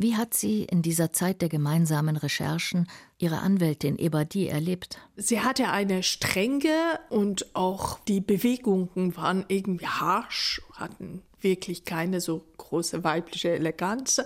Wie 0.00 0.14
hat 0.14 0.32
sie 0.32 0.62
in 0.62 0.80
dieser 0.80 1.12
Zeit 1.12 1.42
der 1.42 1.48
gemeinsamen 1.48 2.16
Recherchen 2.16 2.88
ihre 3.18 3.40
Anwältin 3.40 3.98
Ebadi 3.98 4.46
erlebt? 4.46 4.98
Sie 5.16 5.40
hatte 5.40 5.70
eine 5.70 6.04
strenge 6.04 7.00
und 7.10 7.54
auch 7.56 7.98
die 8.06 8.20
Bewegungen 8.20 9.16
waren 9.16 9.44
irgendwie 9.48 9.88
harsch, 9.88 10.62
hatten 10.74 11.22
wirklich 11.40 11.84
keine 11.84 12.20
so 12.20 12.44
große 12.58 13.02
weibliche 13.02 13.50
Eleganz, 13.50 14.22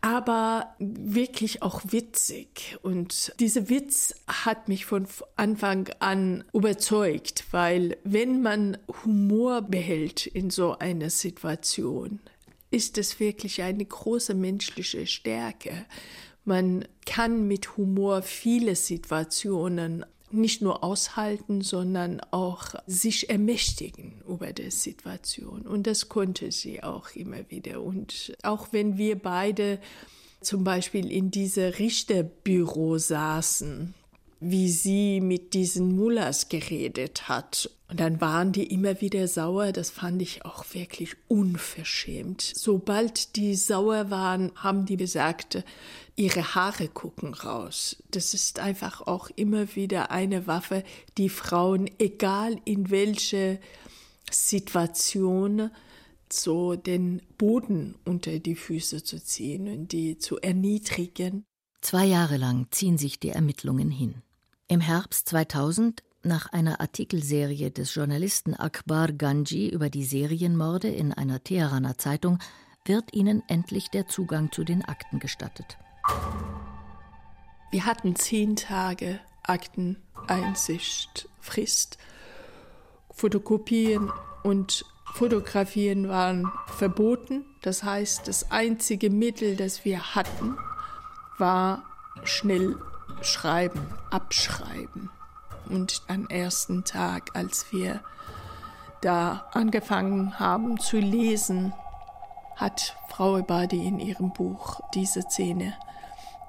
aber 0.00 0.74
wirklich 0.78 1.62
auch 1.62 1.82
witzig. 1.90 2.78
Und 2.82 3.34
dieser 3.38 3.68
Witz 3.68 4.14
hat 4.26 4.68
mich 4.68 4.86
von 4.86 5.06
Anfang 5.36 5.90
an 5.98 6.44
überzeugt, 6.54 7.44
weil 7.50 7.98
wenn 8.02 8.40
man 8.40 8.78
Humor 9.04 9.60
behält 9.60 10.26
in 10.26 10.48
so 10.48 10.78
einer 10.78 11.10
Situation, 11.10 12.20
ist 12.70 12.98
es 12.98 13.20
wirklich 13.20 13.62
eine 13.62 13.84
große 13.84 14.34
menschliche 14.34 15.06
Stärke. 15.06 15.86
Man 16.44 16.86
kann 17.04 17.46
mit 17.48 17.76
Humor 17.76 18.22
viele 18.22 18.76
Situationen 18.76 20.04
nicht 20.30 20.62
nur 20.62 20.82
aushalten, 20.82 21.62
sondern 21.62 22.20
auch 22.30 22.74
sich 22.86 23.30
ermächtigen 23.30 24.22
über 24.28 24.52
die 24.52 24.70
Situation. 24.70 25.62
Und 25.62 25.86
das 25.86 26.08
konnte 26.08 26.50
sie 26.52 26.82
auch 26.82 27.10
immer 27.10 27.50
wieder. 27.50 27.82
Und 27.82 28.36
auch 28.42 28.68
wenn 28.72 28.98
wir 28.98 29.18
beide 29.18 29.80
zum 30.40 30.64
Beispiel 30.64 31.10
in 31.10 31.30
diese 31.30 31.78
Richterbüro 31.78 32.98
saßen, 32.98 33.94
wie 34.40 34.68
sie 34.68 35.20
mit 35.20 35.54
diesen 35.54 35.96
Mullers 35.96 36.48
geredet 36.48 37.28
hat. 37.28 37.70
Und 37.88 38.00
dann 38.00 38.20
waren 38.20 38.52
die 38.52 38.64
immer 38.64 39.00
wieder 39.00 39.28
sauer. 39.28 39.72
Das 39.72 39.90
fand 39.90 40.20
ich 40.20 40.44
auch 40.44 40.64
wirklich 40.74 41.14
unverschämt. 41.28 42.42
Sobald 42.42 43.36
die 43.36 43.54
sauer 43.54 44.10
waren, 44.10 44.52
haben 44.56 44.86
die 44.86 44.96
gesagt, 44.96 45.64
ihre 46.16 46.54
Haare 46.54 46.88
gucken 46.88 47.32
raus. 47.32 48.02
Das 48.10 48.34
ist 48.34 48.58
einfach 48.58 49.06
auch 49.06 49.30
immer 49.36 49.74
wieder 49.76 50.10
eine 50.10 50.46
Waffe, 50.46 50.82
die 51.16 51.28
Frauen, 51.28 51.88
egal 51.98 52.60
in 52.64 52.90
welche 52.90 53.60
Situation, 54.30 55.70
so 56.30 56.74
den 56.74 57.22
Boden 57.38 57.94
unter 58.04 58.38
die 58.40 58.56
Füße 58.56 59.04
zu 59.04 59.22
ziehen 59.22 59.68
und 59.68 59.92
die 59.92 60.18
zu 60.18 60.38
erniedrigen. 60.40 61.44
Zwei 61.80 62.04
Jahre 62.06 62.36
lang 62.36 62.66
ziehen 62.72 62.98
sich 62.98 63.20
die 63.20 63.28
Ermittlungen 63.28 63.90
hin. 63.90 64.22
Im 64.68 64.80
Herbst 64.80 65.28
2000, 65.28 66.02
nach 66.24 66.52
einer 66.52 66.80
Artikelserie 66.80 67.70
des 67.70 67.94
Journalisten 67.94 68.52
Akbar 68.54 69.12
Ganji 69.12 69.68
über 69.68 69.90
die 69.90 70.02
Serienmorde 70.02 70.88
in 70.88 71.12
einer 71.12 71.44
Teheraner 71.44 71.98
Zeitung, 71.98 72.40
wird 72.84 73.14
ihnen 73.14 73.44
endlich 73.46 73.90
der 73.90 74.08
Zugang 74.08 74.50
zu 74.50 74.64
den 74.64 74.84
Akten 74.84 75.20
gestattet. 75.20 75.78
Wir 77.70 77.86
hatten 77.86 78.16
zehn 78.16 78.56
Tage 78.56 79.20
Akteneinsicht, 79.44 81.28
Frist. 81.38 81.98
Fotokopien 83.12 84.10
und 84.42 84.84
Fotografieren 85.14 86.08
waren 86.08 86.50
verboten. 86.66 87.44
Das 87.62 87.84
heißt, 87.84 88.26
das 88.26 88.50
einzige 88.50 89.10
Mittel, 89.10 89.54
das 89.54 89.84
wir 89.84 90.16
hatten, 90.16 90.58
war 91.38 91.84
schnell 92.24 92.76
schreiben, 93.22 93.86
abschreiben. 94.10 95.10
Und 95.68 96.02
am 96.08 96.28
ersten 96.28 96.84
Tag, 96.84 97.30
als 97.34 97.66
wir 97.72 98.00
da 99.00 99.46
angefangen 99.52 100.38
haben 100.38 100.78
zu 100.78 100.98
lesen, 100.98 101.72
hat 102.56 102.96
Frau 103.08 103.38
Ebadi 103.38 103.86
in 103.86 103.98
ihrem 103.98 104.32
Buch 104.32 104.80
diese 104.94 105.22
Szene 105.22 105.74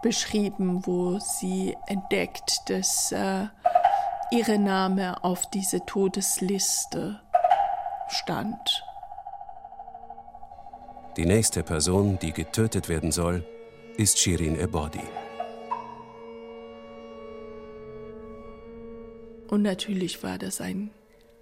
beschrieben, 0.01 0.86
wo 0.86 1.20
sie 1.20 1.76
entdeckt, 1.88 2.70
dass 2.70 3.11
äh, 3.11 3.47
ihr 4.32 4.57
Name 4.57 5.24
auf 5.24 5.49
diese 5.49 5.86
Todesliste 5.86 7.20
stand. 8.07 8.84
Die 11.18 11.26
nächste 11.26 11.63
Person, 11.63 12.20
die 12.20 12.32
getötet 12.32 12.89
werden 12.89 13.11
soll, 13.11 13.43
ist 13.97 14.20
Shirin 14.20 14.57
Ebodi. 14.59 15.01
Und 19.47 19.61
natürlich 19.61 20.23
war 20.23 20.37
das 20.37 20.61
ein 20.61 20.91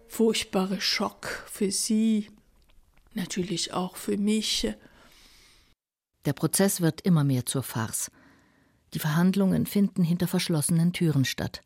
furchtbarer 0.07 0.79
Schock 0.79 1.43
für 1.47 1.71
sie, 1.71 2.29
natürlich 3.13 3.73
auch 3.73 3.95
für 3.95 4.17
mich. 4.17 4.67
Der 6.25 6.33
Prozess 6.33 6.81
wird 6.81 7.01
immer 7.01 7.23
mehr 7.23 7.45
zur 7.45 7.63
Farce. 7.63 8.11
Die 8.93 8.99
Verhandlungen 8.99 9.65
finden 9.65 10.03
hinter 10.03 10.27
verschlossenen 10.27 10.93
Türen 10.93 11.25
statt. 11.25 11.61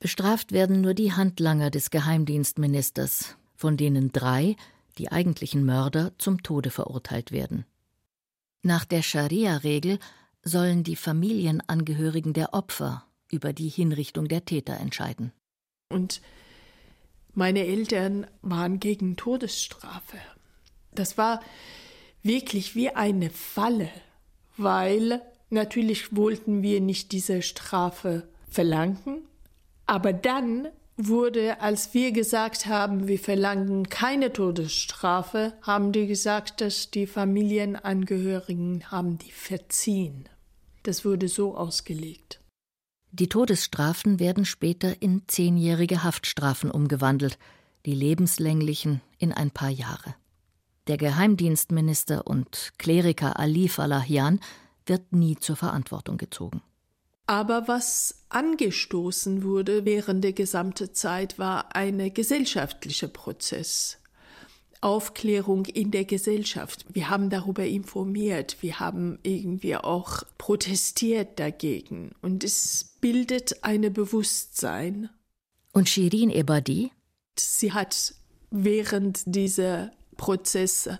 Bestraft 0.00 0.52
werden 0.52 0.80
nur 0.80 0.94
die 0.94 1.12
Handlanger 1.12 1.70
des 1.70 1.90
Geheimdienstministers, 1.90 3.36
von 3.54 3.76
denen 3.76 4.12
drei, 4.12 4.56
die 4.96 5.10
eigentlichen 5.10 5.64
Mörder, 5.64 6.12
zum 6.18 6.42
Tode 6.42 6.70
verurteilt 6.70 7.32
werden. 7.32 7.64
Nach 8.62 8.84
der 8.84 9.02
Scharia-Regel 9.02 9.98
sollen 10.42 10.82
die 10.82 10.96
Familienangehörigen 10.96 12.32
der 12.32 12.54
Opfer 12.54 13.04
über 13.30 13.52
die 13.52 13.68
Hinrichtung 13.68 14.28
der 14.28 14.44
Täter 14.44 14.78
entscheiden. 14.78 15.32
Und 15.88 16.20
meine 17.34 17.66
Eltern 17.66 18.26
waren 18.42 18.78
gegen 18.78 19.16
Todesstrafe. 19.16 20.18
Das 20.92 21.16
war 21.16 21.40
wirklich 22.22 22.74
wie 22.74 22.90
eine 22.90 23.30
Falle, 23.30 23.90
weil 24.56 25.22
natürlich 25.50 26.14
wollten 26.14 26.62
wir 26.62 26.80
nicht 26.80 27.12
diese 27.12 27.42
Strafe 27.42 28.28
verlangen, 28.50 29.22
aber 29.86 30.12
dann 30.12 30.68
wurde, 30.98 31.60
als 31.60 31.94
wir 31.94 32.12
gesagt 32.12 32.66
haben, 32.66 33.06
wir 33.06 33.18
verlangen 33.18 33.88
keine 33.88 34.32
Todesstrafe, 34.32 35.54
haben 35.62 35.92
die 35.92 36.06
gesagt, 36.06 36.60
dass 36.60 36.90
die 36.90 37.06
Familienangehörigen 37.06 38.90
haben 38.90 39.16
die 39.16 39.30
verziehen. 39.30 40.28
Das 40.82 41.04
wurde 41.04 41.28
so 41.28 41.56
ausgelegt. 41.56 42.37
Die 43.10 43.28
Todesstrafen 43.28 44.20
werden 44.20 44.44
später 44.44 45.00
in 45.00 45.22
zehnjährige 45.26 46.04
Haftstrafen 46.04 46.70
umgewandelt, 46.70 47.38
die 47.86 47.94
lebenslänglichen 47.94 49.00
in 49.18 49.32
ein 49.32 49.50
paar 49.50 49.70
Jahre. 49.70 50.14
Der 50.88 50.96
Geheimdienstminister 50.96 52.26
und 52.26 52.72
Kleriker 52.78 53.38
Ali 53.38 53.68
Falahian 53.68 54.40
wird 54.86 55.12
nie 55.12 55.36
zur 55.36 55.56
Verantwortung 55.56 56.16
gezogen. 56.16 56.62
Aber 57.26 57.68
was 57.68 58.24
angestoßen 58.30 59.42
wurde 59.42 59.84
während 59.84 60.24
der 60.24 60.32
gesamten 60.32 60.94
Zeit, 60.94 61.38
war 61.38 61.76
ein 61.76 62.12
gesellschaftlicher 62.14 63.08
Prozess. 63.08 63.98
Aufklärung 64.80 65.66
in 65.66 65.90
der 65.90 66.04
Gesellschaft. 66.04 66.86
Wir 66.88 67.10
haben 67.10 67.30
darüber 67.30 67.64
informiert, 67.64 68.58
wir 68.60 68.80
haben 68.80 69.18
irgendwie 69.22 69.76
auch 69.76 70.22
protestiert 70.38 71.38
dagegen 71.38 72.12
und 72.22 72.44
es 72.44 72.87
bildet 73.00 73.64
ein 73.64 73.92
Bewusstsein. 73.92 75.10
Und 75.72 75.88
Shirin 75.88 76.30
Ebadi? 76.30 76.90
Sie 77.38 77.72
hat 77.72 78.14
während 78.50 79.22
dieser 79.26 79.90
Prozesse 80.16 80.98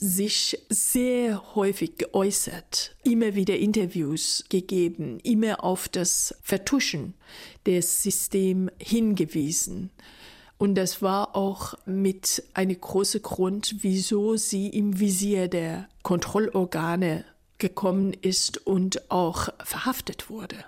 sich 0.00 0.58
sehr 0.68 1.54
häufig 1.56 1.96
geäußert, 1.96 2.94
immer 3.02 3.34
wieder 3.34 3.56
Interviews 3.56 4.44
gegeben, 4.48 5.18
immer 5.24 5.64
auf 5.64 5.88
das 5.88 6.36
Vertuschen 6.42 7.14
des 7.66 8.02
Systems 8.02 8.70
hingewiesen. 8.78 9.90
Und 10.56 10.74
das 10.76 11.02
war 11.02 11.36
auch 11.36 11.74
mit 11.86 12.44
einem 12.54 12.80
großen 12.80 13.22
Grund, 13.22 13.76
wieso 13.80 14.36
sie 14.36 14.68
im 14.68 15.00
Visier 15.00 15.48
der 15.48 15.88
Kontrollorgane 16.02 17.24
gekommen 17.58 18.12
ist 18.12 18.66
und 18.66 19.10
auch 19.10 19.48
verhaftet 19.64 20.30
wurde, 20.30 20.64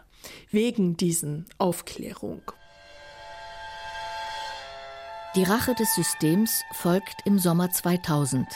wegen 0.51 0.97
diesen 0.97 1.47
Aufklärung. 1.59 2.43
Die 5.37 5.45
Rache 5.45 5.75
des 5.75 5.95
Systems 5.95 6.62
folgt 6.73 7.25
im 7.25 7.39
Sommer 7.39 7.71
2000, 7.71 8.49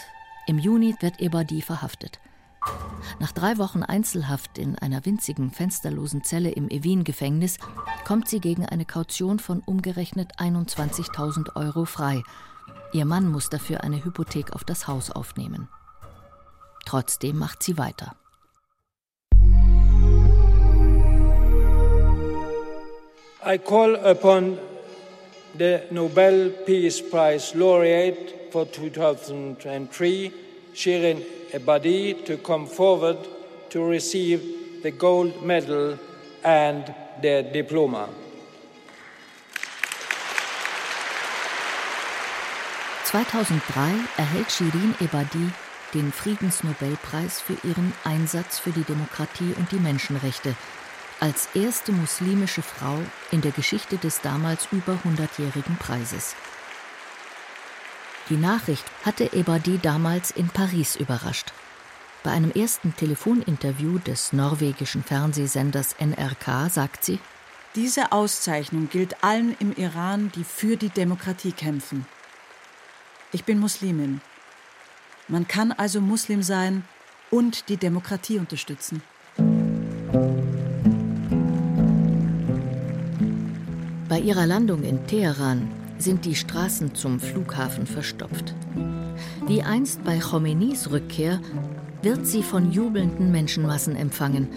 im 0.47 0.59
Juni 0.59 0.97
wird 1.01 1.21
Ebadi 1.21 1.63
verhaftet. 1.63 2.19
Nach 3.21 3.33
drei 3.33 3.59
Wochen 3.59 3.83
Einzelhaft 3.83 4.59
in 4.59 4.77
einer 4.79 5.05
winzigen, 5.05 5.51
fensterlosen 5.51 6.25
Zelle 6.25 6.51
im 6.51 6.69
Evin-Gefängnis 6.69 7.59
kommt 8.05 8.29
sie 8.29 8.41
gegen 8.41 8.67
eine 8.67 8.85
Kaution 8.85 9.39
von 9.39 9.61
umgerechnet 9.61 10.39
21.000 10.39 11.55
Euro 11.57 11.85
frei. 11.85 12.23
Ihr 12.93 13.05
Mann 13.05 13.31
muss 13.31 13.51
dafür 13.51 13.83
eine 13.83 14.05
Hypothek 14.05 14.53
auf 14.53 14.65
das 14.65 14.89
Haus 14.89 15.11
aufnehmen. 15.11 15.69
Trotzdem 16.87 17.39
macht 17.39 17.63
sie 17.63 17.79
weiter. 17.79 18.17
I 23.47 23.59
call 23.59 23.97
upon 23.97 24.59
the 25.55 25.83
Nobel 25.91 26.49
Peace 26.65 27.03
Prize 27.03 27.55
laureate 27.55 28.51
for 28.51 28.65
2003, 28.65 30.33
Shirin 30.73 31.23
Ebadi, 31.53 32.25
to 32.25 32.39
come 32.39 32.67
forward 32.67 33.19
to 33.69 33.85
receive 33.85 34.83
the 34.83 34.93
gold 34.93 35.45
medal 35.45 35.99
and 36.43 36.95
the 37.21 37.43
diploma. 37.53 38.09
(2003) 43.05 44.09
erhält 44.17 44.51
Shirin 44.51 44.95
Ebadi 45.01 45.51
den 45.93 46.13
Friedensnobelpreis 46.13 47.43
für 47.43 47.57
ihren 47.63 47.93
Einsatz 48.05 48.59
für 48.59 48.71
die 48.71 48.85
Demokratie 48.85 49.55
und 49.59 49.71
die 49.71 49.79
Menschenrechte 49.79 50.57
als 51.25 51.49
erste 51.55 51.91
muslimische 51.91 52.61
Frau 52.61 52.99
in 53.31 53.41
der 53.41 53.51
Geschichte 53.51 53.97
des 53.97 54.21
damals 54.21 54.69
über 54.73 54.99
100-jährigen 55.07 55.75
Preises. 55.79 56.35
Die 58.29 58.37
Nachricht 58.37 58.85
hatte 59.07 59.33
Ebadi 59.33 59.79
damals 59.79 60.31
in 60.33 60.51
Paris 60.51 60.97
überrascht. 60.97 61.55
Bei 62.23 62.31
einem 62.31 62.51
ersten 62.51 62.95
Telefoninterview 62.95 64.01
des 64.01 64.35
norwegischen 64.35 65.03
Fernsehsenders 65.03 65.97
NRK 65.99 66.69
sagt 66.69 67.07
sie: 67.07 67.19
Diese 67.75 68.13
Auszeichnung 68.13 68.91
gilt 68.91 69.25
allen 69.25 69.57
im 69.61 69.73
Iran, 69.77 70.31
die 70.35 70.45
für 70.45 70.77
die 70.77 70.91
Demokratie 70.91 71.53
kämpfen. 71.53 72.07
Ich 73.33 73.45
bin 73.45 73.61
Muslimin. 73.61 74.21
Man 75.29 75.49
kann 75.49 75.73
also 75.73 76.03
Muslim 76.03 76.43
sein 76.43 76.85
und 77.31 77.71
die 77.71 77.79
Demokratie 77.79 78.39
unterstützen. 78.39 79.03
Ihrer 84.25 84.47
Landung 84.47 84.83
in 84.83 85.07
Teheran 85.07 85.71
sind 85.99 86.25
die 86.25 86.35
Straßen 86.35 86.95
zum 86.95 87.21
Flughafen 87.21 87.87
verstopft. 87.87 88.55
Wie 89.47 89.63
einst 89.63 90.03
bei 90.03 90.19
Khomeinis 90.19 90.91
Rückkehr 90.91 91.41
wird 92.03 92.27
sie 92.27 92.43
von 92.43 92.73
jubelnden 92.73 93.31
Menschenmassen 93.31 93.95
empfangen. 93.95 94.49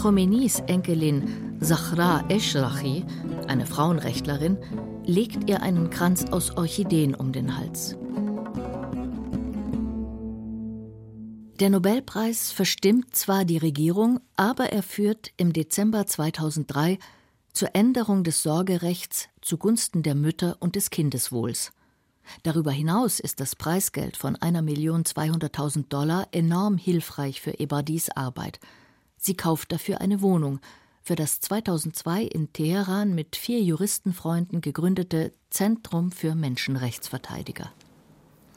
Khomeinis 0.00 0.60
Enkelin 0.68 1.58
Zahra 1.60 2.24
Eshrachi, 2.28 3.04
eine 3.48 3.66
Frauenrechtlerin, 3.66 4.58
legt 5.04 5.50
ihr 5.50 5.62
einen 5.62 5.90
Kranz 5.90 6.26
aus 6.30 6.56
Orchideen 6.56 7.14
um 7.16 7.32
den 7.32 7.58
Hals. 7.58 7.96
Der 11.60 11.70
Nobelpreis 11.70 12.52
verstimmt 12.52 13.14
zwar 13.14 13.44
die 13.44 13.58
Regierung, 13.58 14.20
aber 14.36 14.72
er 14.72 14.82
führt 14.82 15.32
im 15.36 15.52
Dezember 15.52 16.06
2003 16.06 16.98
zur 17.53 17.75
Änderung 17.75 18.23
des 18.23 18.43
Sorgerechts 18.43 19.29
zugunsten 19.41 20.03
der 20.03 20.15
Mütter 20.15 20.57
und 20.59 20.75
des 20.75 20.89
Kindeswohls. 20.89 21.71
Darüber 22.43 22.71
hinaus 22.71 23.19
ist 23.19 23.39
das 23.39 23.55
Preisgeld 23.55 24.15
von 24.15 24.37
1.200.000 24.37 25.87
Dollar 25.89 26.27
enorm 26.31 26.77
hilfreich 26.77 27.41
für 27.41 27.59
Ebadis 27.59 28.09
Arbeit. 28.09 28.59
Sie 29.17 29.35
kauft 29.35 29.71
dafür 29.71 29.99
eine 29.99 30.21
Wohnung 30.21 30.59
für 31.01 31.15
das 31.15 31.39
2002 31.39 32.23
in 32.23 32.53
Teheran 32.53 33.15
mit 33.15 33.35
vier 33.35 33.61
Juristenfreunden 33.61 34.61
gegründete 34.61 35.33
Zentrum 35.49 36.11
für 36.11 36.35
Menschenrechtsverteidiger. 36.35 37.71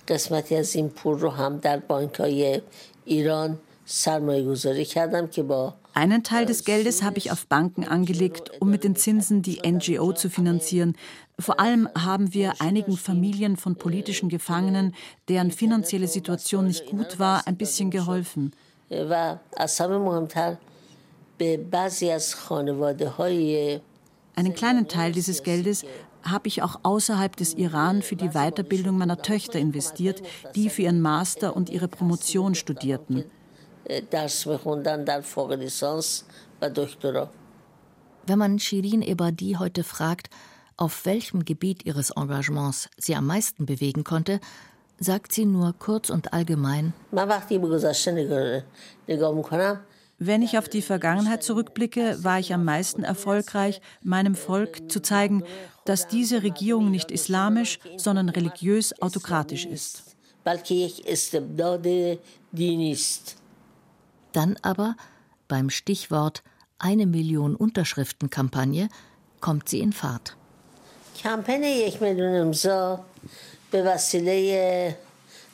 قسمتی 0.08 0.56
از 0.56 0.74
این 0.74 0.88
پول 0.88 1.18
رو 1.18 1.30
هم 1.30 1.58
در 1.58 1.78
بانک 1.78 2.20
ایران 3.04 3.58
سرمایه 3.84 4.44
گذاری 4.44 4.84
کردم 4.84 5.26
که 5.26 5.42
با 5.42 5.74
einen 5.97 6.21
Teil 6.21 6.45
des 6.45 6.63
Geldes 6.63 7.01
habe 7.01 7.17
ich 7.17 7.31
auf 7.31 7.47
Banken 7.47 7.83
angelegt, 7.83 8.51
um 8.59 8.69
mit 8.69 8.83
den 8.83 8.95
Zinsen 8.95 9.41
die 9.41 9.59
NGO 9.67 10.13
zu 10.13 10.29
finanzieren. 10.29 10.95
Vor 11.39 11.59
allem 11.59 11.89
haben 11.97 12.35
wir 12.35 12.61
einigen 12.61 12.97
Familien 12.97 13.57
von 13.57 13.77
politischen 13.77 14.29
Gefangenen, 14.29 14.93
deren 15.27 15.49
finanzielle 15.49 16.07
Situation 16.07 16.67
nicht 16.67 16.85
gut 16.85 17.17
war, 17.17 17.47
ein 17.47 17.57
bisschen 17.57 17.89
geholfen. 17.89 18.51
Einen 24.35 24.53
kleinen 24.53 24.87
Teil 24.87 25.11
dieses 25.13 25.41
Geldes 25.41 25.83
habe 26.21 26.47
ich 26.47 26.61
auch 26.61 26.79
außerhalb 26.83 27.35
des 27.35 27.55
Iran 27.55 28.03
für 28.03 28.15
die 28.15 28.29
Weiterbildung 28.29 28.99
meiner 28.99 29.23
Töchter 29.23 29.57
investiert, 29.57 30.21
die 30.53 30.69
für 30.69 30.83
ihren 30.83 31.01
Master 31.01 31.55
und 31.55 31.71
ihre 31.71 31.87
Promotion 31.87 32.53
studierten. 32.53 33.23
درس 34.10 34.46
میخوندن 34.46 35.04
در 35.04 35.20
فوق 35.20 35.52
لیسانس 35.52 36.22
و 36.62 36.70
دکترا. 36.70 37.28
Wenn 38.26 38.38
man 38.38 38.58
Shirin 38.60 39.02
Ebadi 39.02 39.56
heute 39.58 39.82
fragt, 39.82 40.30
auf 40.76 41.04
welchem 41.06 41.44
Gebiet 41.44 41.84
ihres 41.84 42.10
Engagements 42.10 42.88
sie 42.96 43.16
am 43.16 43.26
meisten 43.26 43.66
bewegen 43.66 44.04
konnte, 44.04 44.40
sagt 45.00 45.32
sie 45.32 45.44
nur 45.44 45.74
kurz 45.78 46.08
und 46.08 46.32
allgemein: 46.32 46.92
Wenn 50.18 50.42
ich 50.42 50.58
auf 50.58 50.68
die 50.68 50.82
Vergangenheit 50.82 51.42
zurückblicke, 51.42 52.22
war 52.22 52.38
ich 52.38 52.54
am 52.54 52.64
meisten 52.64 53.02
erfolgreich, 53.02 53.80
meinem 54.02 54.36
Volk 54.36 54.90
zu 54.90 55.02
zeigen, 55.02 55.42
dass 55.84 56.06
diese 56.06 56.44
Regierung 56.44 56.90
nicht 56.90 57.10
islamisch, 57.10 57.80
sondern 57.96 58.28
religiös 58.28 59.00
autokratisch 59.02 59.66
ist. 59.66 60.16
Dann 64.36 64.56
aber 64.62 64.96
beim 65.48 65.70
Stichwort 65.70 66.42
eine 66.78 67.06
Million 67.06 67.54
Unterschriften-Kampagne 67.54 68.88
kommt 69.40 69.68
sie 69.68 69.80
in 69.80 69.92
Fahrt. 69.92 70.36
کمپین 71.22 71.62
یک 71.62 72.02
میلیون 72.02 72.34
امضا 72.34 73.04
به 73.70 73.82
وسیله 73.82 74.96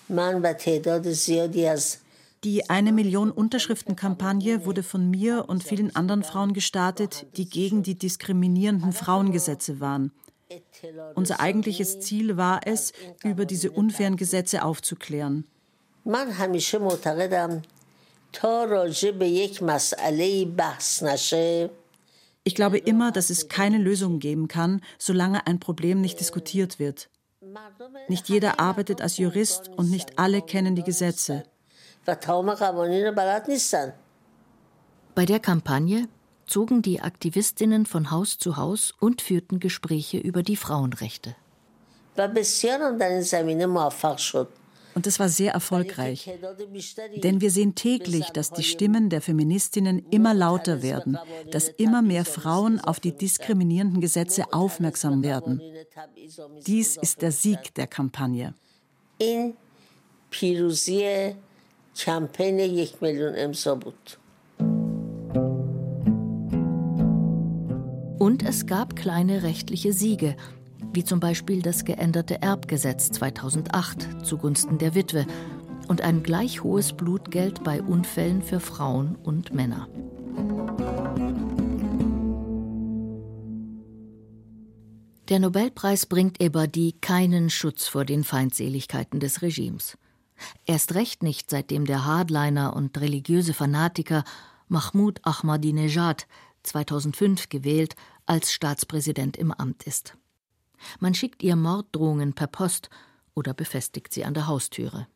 من 0.08 0.42
و 0.42 0.52
تعداد 0.52 1.12
زیادی 1.12 1.66
از 1.66 1.96
die 2.44 2.70
eine 2.70 2.92
Million 2.92 3.32
Unterschriften-Kampagne 3.32 4.64
wurde 4.64 4.84
von 4.84 5.10
mir 5.10 5.48
und 5.48 5.64
vielen 5.64 5.96
anderen 5.96 6.22
Frauen 6.22 6.52
gestartet, 6.52 7.26
die 7.36 7.48
gegen 7.48 7.82
die 7.82 7.96
diskriminierenden 7.96 8.92
Frauengesetze 8.92 9.80
waren. 9.80 10.12
Unser 11.16 11.40
eigentliches 11.40 11.98
Ziel 12.00 12.36
war 12.36 12.60
es, 12.64 12.92
über 13.24 13.44
diese 13.44 13.70
unfairen 13.72 14.16
Gesetze 14.16 14.64
aufzuklären. 14.64 15.44
من 16.06 16.30
همیشه 16.32 16.78
معتقدم 16.78 17.62
تا 18.32 18.64
راجع 18.64 19.10
به 19.10 19.28
یک 19.28 19.62
مسئله 19.62 20.44
بحث 20.44 21.02
نشه 21.02 21.70
ich 22.48 22.54
glaube 22.54 22.78
immer, 22.78 23.12
dass 23.12 23.28
es 23.28 23.48
keine 23.48 23.76
Lösung 23.76 24.20
geben 24.20 24.48
kann, 24.48 24.80
solange 24.96 25.46
ein 25.46 25.60
Problem 25.60 26.00
nicht 26.00 26.18
diskutiert 26.18 26.78
wird. 26.78 27.10
Nicht 28.08 28.30
jeder 28.30 28.58
arbeitet 28.58 29.02
als 29.02 29.18
Jurist 29.18 29.68
und 29.76 29.90
nicht 29.90 30.18
alle 30.18 30.40
kennen 30.40 30.74
die 30.74 30.82
Gesetze. 30.82 31.44
Bei 35.14 35.26
der 35.26 35.40
Kampagne 35.40 36.08
zogen 36.46 36.80
die 36.80 37.02
Aktivistinnen 37.02 37.84
von 37.84 38.10
Haus 38.10 38.38
zu 38.38 38.56
Haus 38.56 38.94
und 38.98 39.20
führten 39.20 39.60
Gespräche 39.60 40.16
über 40.18 40.42
die 40.42 40.56
Frauenrechte. 40.56 41.36
Und 44.94 45.06
es 45.06 45.20
war 45.20 45.28
sehr 45.28 45.52
erfolgreich. 45.52 46.28
Denn 47.22 47.40
wir 47.40 47.50
sehen 47.50 47.74
täglich, 47.74 48.30
dass 48.30 48.50
die 48.50 48.64
Stimmen 48.64 49.10
der 49.10 49.20
Feministinnen 49.20 50.04
immer 50.10 50.34
lauter 50.34 50.82
werden, 50.82 51.18
dass 51.52 51.68
immer 51.68 52.02
mehr 52.02 52.24
Frauen 52.24 52.80
auf 52.80 52.98
die 52.98 53.16
diskriminierenden 53.16 54.00
Gesetze 54.00 54.52
aufmerksam 54.52 55.22
werden. 55.22 55.60
Dies 56.66 56.96
ist 56.96 57.22
der 57.22 57.32
Sieg 57.32 57.74
der 57.74 57.86
Kampagne. 57.86 58.54
In 59.18 59.54
پیروزی 60.30 61.34
کمپین 61.96 62.58
یک 62.58 63.02
میلیون 63.02 63.34
امضا 63.36 63.74
بود. 63.74 64.16
Und 68.18 68.42
es 68.42 68.66
gab 68.66 68.94
kleine 68.96 69.42
rechtliche 69.42 69.92
Siege 69.92 70.36
wie 70.93 71.03
zum 71.03 71.19
Beispiel 71.19 71.61
das 71.61 71.85
geänderte 71.85 72.41
Erbgesetz 72.41 73.11
2008 73.11 74.25
zugunsten 74.25 74.77
der 74.77 74.95
Witwe 74.95 75.25
und 75.87 76.01
ein 76.01 76.23
gleich 76.23 76.63
hohes 76.63 76.93
Blutgeld 76.93 77.63
bei 77.63 77.81
Unfällen 77.81 78.41
für 78.41 78.59
Frauen 78.59 79.15
und 79.15 79.53
Männer. 79.53 79.87
Der 85.29 85.39
Nobelpreis 85.39 86.05
bringt 86.05 86.41
Ebadi 86.41 86.95
keinen 87.01 87.49
Schutz 87.49 87.87
vor 87.87 88.05
den 88.05 88.23
Feindseligkeiten 88.23 89.19
des 89.19 89.41
Regimes. 89.41 89.97
Erst 90.65 90.95
recht 90.95 91.23
nicht, 91.23 91.49
seitdem 91.49 91.85
der 91.85 92.05
Hardliner 92.05 92.75
und 92.75 92.99
religiöse 92.99 93.53
Fanatiker 93.53 94.23
Mahmoud 94.67 95.21
Ahmadinejad 95.23 96.27
2005 96.63 97.49
gewählt 97.49 97.95
als 98.25 98.51
Staatspräsident 98.51 99.37
im 99.37 99.51
Amt 99.51 99.83
ist. 99.83 100.17
Man 100.99 101.13
schickt 101.13 101.43
ihr 101.43 101.55
Morddrohungen 101.55 102.33
per 102.33 102.47
Post 102.47 102.89
oder 103.33 103.53
befestigt 103.53 104.13
sie 104.13 104.25
an 104.25 104.33
der 104.33 104.47
Haustüre. 104.47 105.07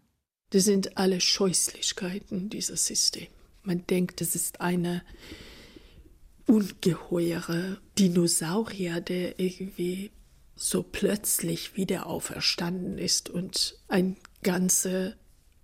Das 0.51 0.63
sind 0.63 0.97
alle 0.97 1.19
Scheußlichkeiten 1.19 2.49
dieses 2.49 2.85
System. 2.85 3.27
Man 3.63 3.85
denkt, 3.87 4.21
es 4.21 4.33
ist 4.35 4.61
eine 4.61 5.03
ungeheure 6.45 7.81
Dinosaurier, 7.99 9.01
der 9.01 9.39
irgendwie 9.39 10.11
so 10.55 10.83
plötzlich 10.83 11.75
wieder 11.75 12.07
auferstanden 12.07 12.97
ist 12.97 13.29
und 13.29 13.77
ein 13.87 14.15
ganzes 14.41 15.15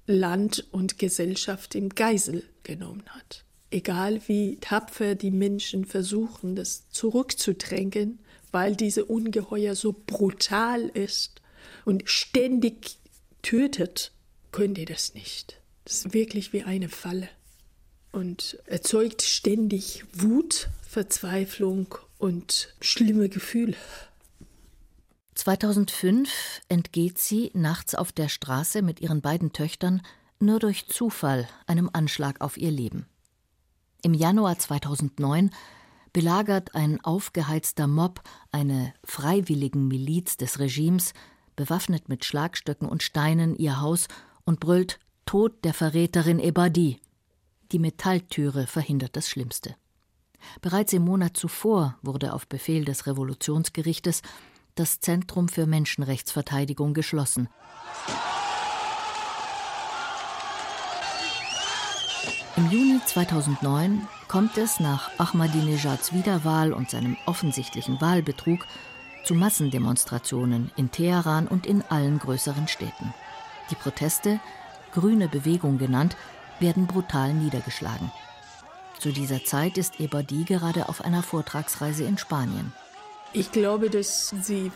Land 0.06 0.68
und 0.72 0.99
Gesellschaft 0.99 1.76
im 1.76 1.89
Geisel 1.89 2.43
genommen 2.64 3.04
hat. 3.08 3.45
Egal 3.72 4.22
wie 4.28 4.58
tapfer 4.58 5.16
die 5.16 5.32
Menschen 5.32 5.86
versuchen, 5.86 6.56
das 6.56 6.89
zurückzudrängen, 6.89 8.20
weil 8.54 8.76
diese 8.76 9.06
Ungeheuer 9.06 9.76
so 9.76 9.93
brutal 10.06 10.88
ist 10.89 11.41
und 11.84 12.10
ständig 12.10 12.97
tötet, 13.41 14.12
könnt 14.51 14.78
ihr 14.78 14.86
das 14.86 15.14
nicht. 15.14 15.60
Das 15.84 15.95
ist 15.95 16.14
wirklich 16.14 16.54
wie 16.54 16.64
eine 16.64 16.88
Falle 16.88 17.28
und 18.14 18.60
erzeugt 18.66 19.24
ständig 19.24 20.06
Wut, 20.14 20.70
Verzweiflung 20.88 21.95
und 22.20 22.74
schlimme 22.80 23.28
Gefühle. 23.28 23.76
2005 25.36 26.30
entgeht 26.70 27.18
sie 27.18 27.49
nachts 27.56 27.95
auf 27.95 28.12
der 28.12 28.30
Straße 28.30 28.82
mit 28.84 29.01
ihren 29.01 29.22
beiden 29.22 29.51
Töchtern 29.51 30.04
nur 30.39 30.60
durch 30.60 30.88
Zufall 30.88 31.47
einem 31.66 31.89
Anschlag 31.91 32.39
auf 32.39 32.58
ihr 32.58 32.72
Leben. 32.72 33.08
Im 34.04 34.14
Januar 34.14 34.60
2009 34.60 35.49
belagert 36.14 36.76
ein 36.76 37.03
aufgeheizter 37.03 37.88
Mob 37.88 38.22
eine 38.51 38.93
freiwilligen 39.03 39.88
Miliz 39.88 40.38
des 40.38 40.59
Regimes, 40.59 41.14
bewaffnet 41.55 42.07
mit 42.07 42.24
Schlagstöcken 42.24 42.88
und 42.88 43.03
Steinen, 43.03 43.55
ihr 43.55 43.82
Haus 43.82 44.07
und 44.45 44.59
brüllt 44.59 44.99
Tod 45.26 45.66
der 45.66 45.74
Verräterin 45.74 46.39
Ebadi. 46.39 46.99
Die 47.72 47.80
Metalltüre 47.80 48.68
verhindert 48.68 49.16
das 49.16 49.28
Schlimmste. 49.28 49.76
Bereits 50.61 50.93
im 50.93 51.03
Monat 51.03 51.38
zuvor 51.38 51.97
wurde 52.01 52.34
auf 52.34 52.47
Befehl 52.47 52.86
des 52.86 53.07
Revolutionsgerichtes 53.07 54.22
das 54.76 54.99
Zentrum 54.99 55.47
für 55.47 55.66
Menschenrechtsverteidigung 55.66 56.93
geschlossen. 56.93 57.47
Im 62.56 62.70
Juni 62.70 63.01
2009 63.04 64.08
kommt 64.28 64.60
es 64.60 64.80
nach 64.80 65.10
Ahmadinejads 65.18 66.14
Wiederwahl 66.14 66.72
und 66.72 66.91
seinem 66.91 67.18
offensichtlichen 67.26 67.99
Wahlbetrug 67.99 68.68
zu 69.24 69.34
Massendemonstrationen 69.34 70.70
in 70.76 70.91
Teheran 70.91 71.47
und 71.47 71.66
in 71.66 71.82
allen 71.89 72.20
größeren 72.20 72.68
Städten. 72.68 73.12
Die 73.72 73.76
Proteste, 73.76 74.39
Grüne 74.93 75.30
Bewegung 75.30 75.80
genannt, 75.80 76.16
werden 76.60 76.86
brutal 76.86 77.34
niedergeschlagen. 77.34 78.12
Zu 78.99 79.12
dieser 79.12 79.43
Zeit 79.43 79.80
ist 79.80 79.99
Ebadi 79.99 80.43
gerade 80.43 80.89
auf 80.89 81.04
einer 81.04 81.24
Vortragsreise 81.24 82.04
in 82.04 82.20
Spanien. 82.20 82.72
Ich 83.34 83.51
glaube, 83.51 83.89
dass 83.89 84.30
sie 84.30 84.72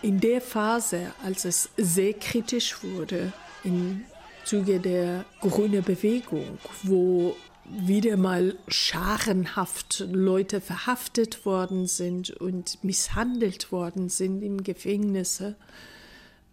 in 0.00 0.18
der 0.18 0.40
Phase, 0.40 1.12
als 1.22 1.44
es 1.44 1.68
sehr 1.76 2.14
kritisch 2.14 2.82
wurde, 2.82 3.34
in 3.64 4.06
Zuge 4.44 4.80
der 4.80 5.24
grünen 5.40 5.82
Bewegung, 5.82 6.58
wo 6.82 7.36
wieder 7.64 8.16
mal 8.16 8.56
scharenhaft 8.68 10.04
Leute 10.10 10.60
verhaftet 10.60 11.46
worden 11.46 11.86
sind 11.86 12.30
und 12.30 12.82
misshandelt 12.82 13.72
worden 13.72 14.08
sind 14.08 14.42
in 14.42 14.62
Gefängnisse, 14.62 15.56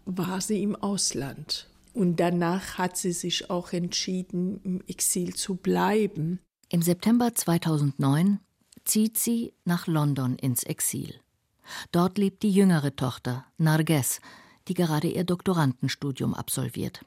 war 0.04 0.40
sie 0.40 0.62
im 0.62 0.76
Ausland. 0.76 1.68
Und 1.92 2.20
danach 2.20 2.78
hat 2.78 2.96
sie 2.96 3.12
sich 3.12 3.50
auch 3.50 3.72
entschieden, 3.72 4.60
im 4.62 4.80
Exil 4.86 5.34
zu 5.34 5.56
bleiben. 5.56 6.40
Im 6.68 6.82
September 6.82 7.34
2009 7.34 8.38
zieht 8.84 9.18
sie 9.18 9.52
nach 9.64 9.86
London 9.86 10.36
ins 10.36 10.62
Exil. 10.62 11.14
Dort 11.92 12.18
lebt 12.18 12.42
die 12.42 12.50
jüngere 12.50 12.94
Tochter, 12.94 13.44
Narges, 13.58 14.20
die 14.68 14.74
gerade 14.74 15.08
ihr 15.08 15.24
Doktorandenstudium 15.24 16.34
absolviert. 16.34 17.04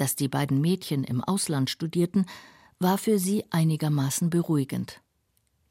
Dass 0.00 0.16
die 0.16 0.28
beiden 0.28 0.62
Mädchen 0.62 1.04
im 1.04 1.22
Ausland 1.22 1.68
studierten, 1.68 2.24
war 2.78 2.96
für 2.96 3.18
sie 3.18 3.44
einigermaßen 3.50 4.30
beruhigend. 4.30 5.02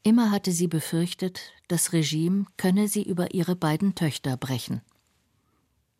Immer 0.04 0.30
hatte 0.30 0.52
sie 0.52 0.68
befürchtet, 0.68 1.52
das 1.66 1.92
Regime 1.92 2.46
könne 2.56 2.86
sie 2.86 3.02
über 3.02 3.34
ihre 3.34 3.56
beiden 3.56 3.96
Töchter 3.96 4.36
brechen. 4.36 4.82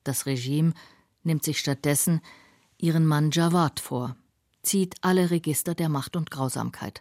Das 0.04 0.26
Regime 0.26 0.74
nimmt 1.24 1.42
sich 1.42 1.58
stattdessen 1.58 2.20
ihren 2.78 3.04
Mann 3.04 3.32
Jawad 3.32 3.80
vor, 3.80 4.14
zieht 4.62 4.94
alle 5.00 5.32
Register 5.32 5.74
der 5.74 5.88
Macht 5.88 6.14
und 6.14 6.30
Grausamkeit. 6.30 7.00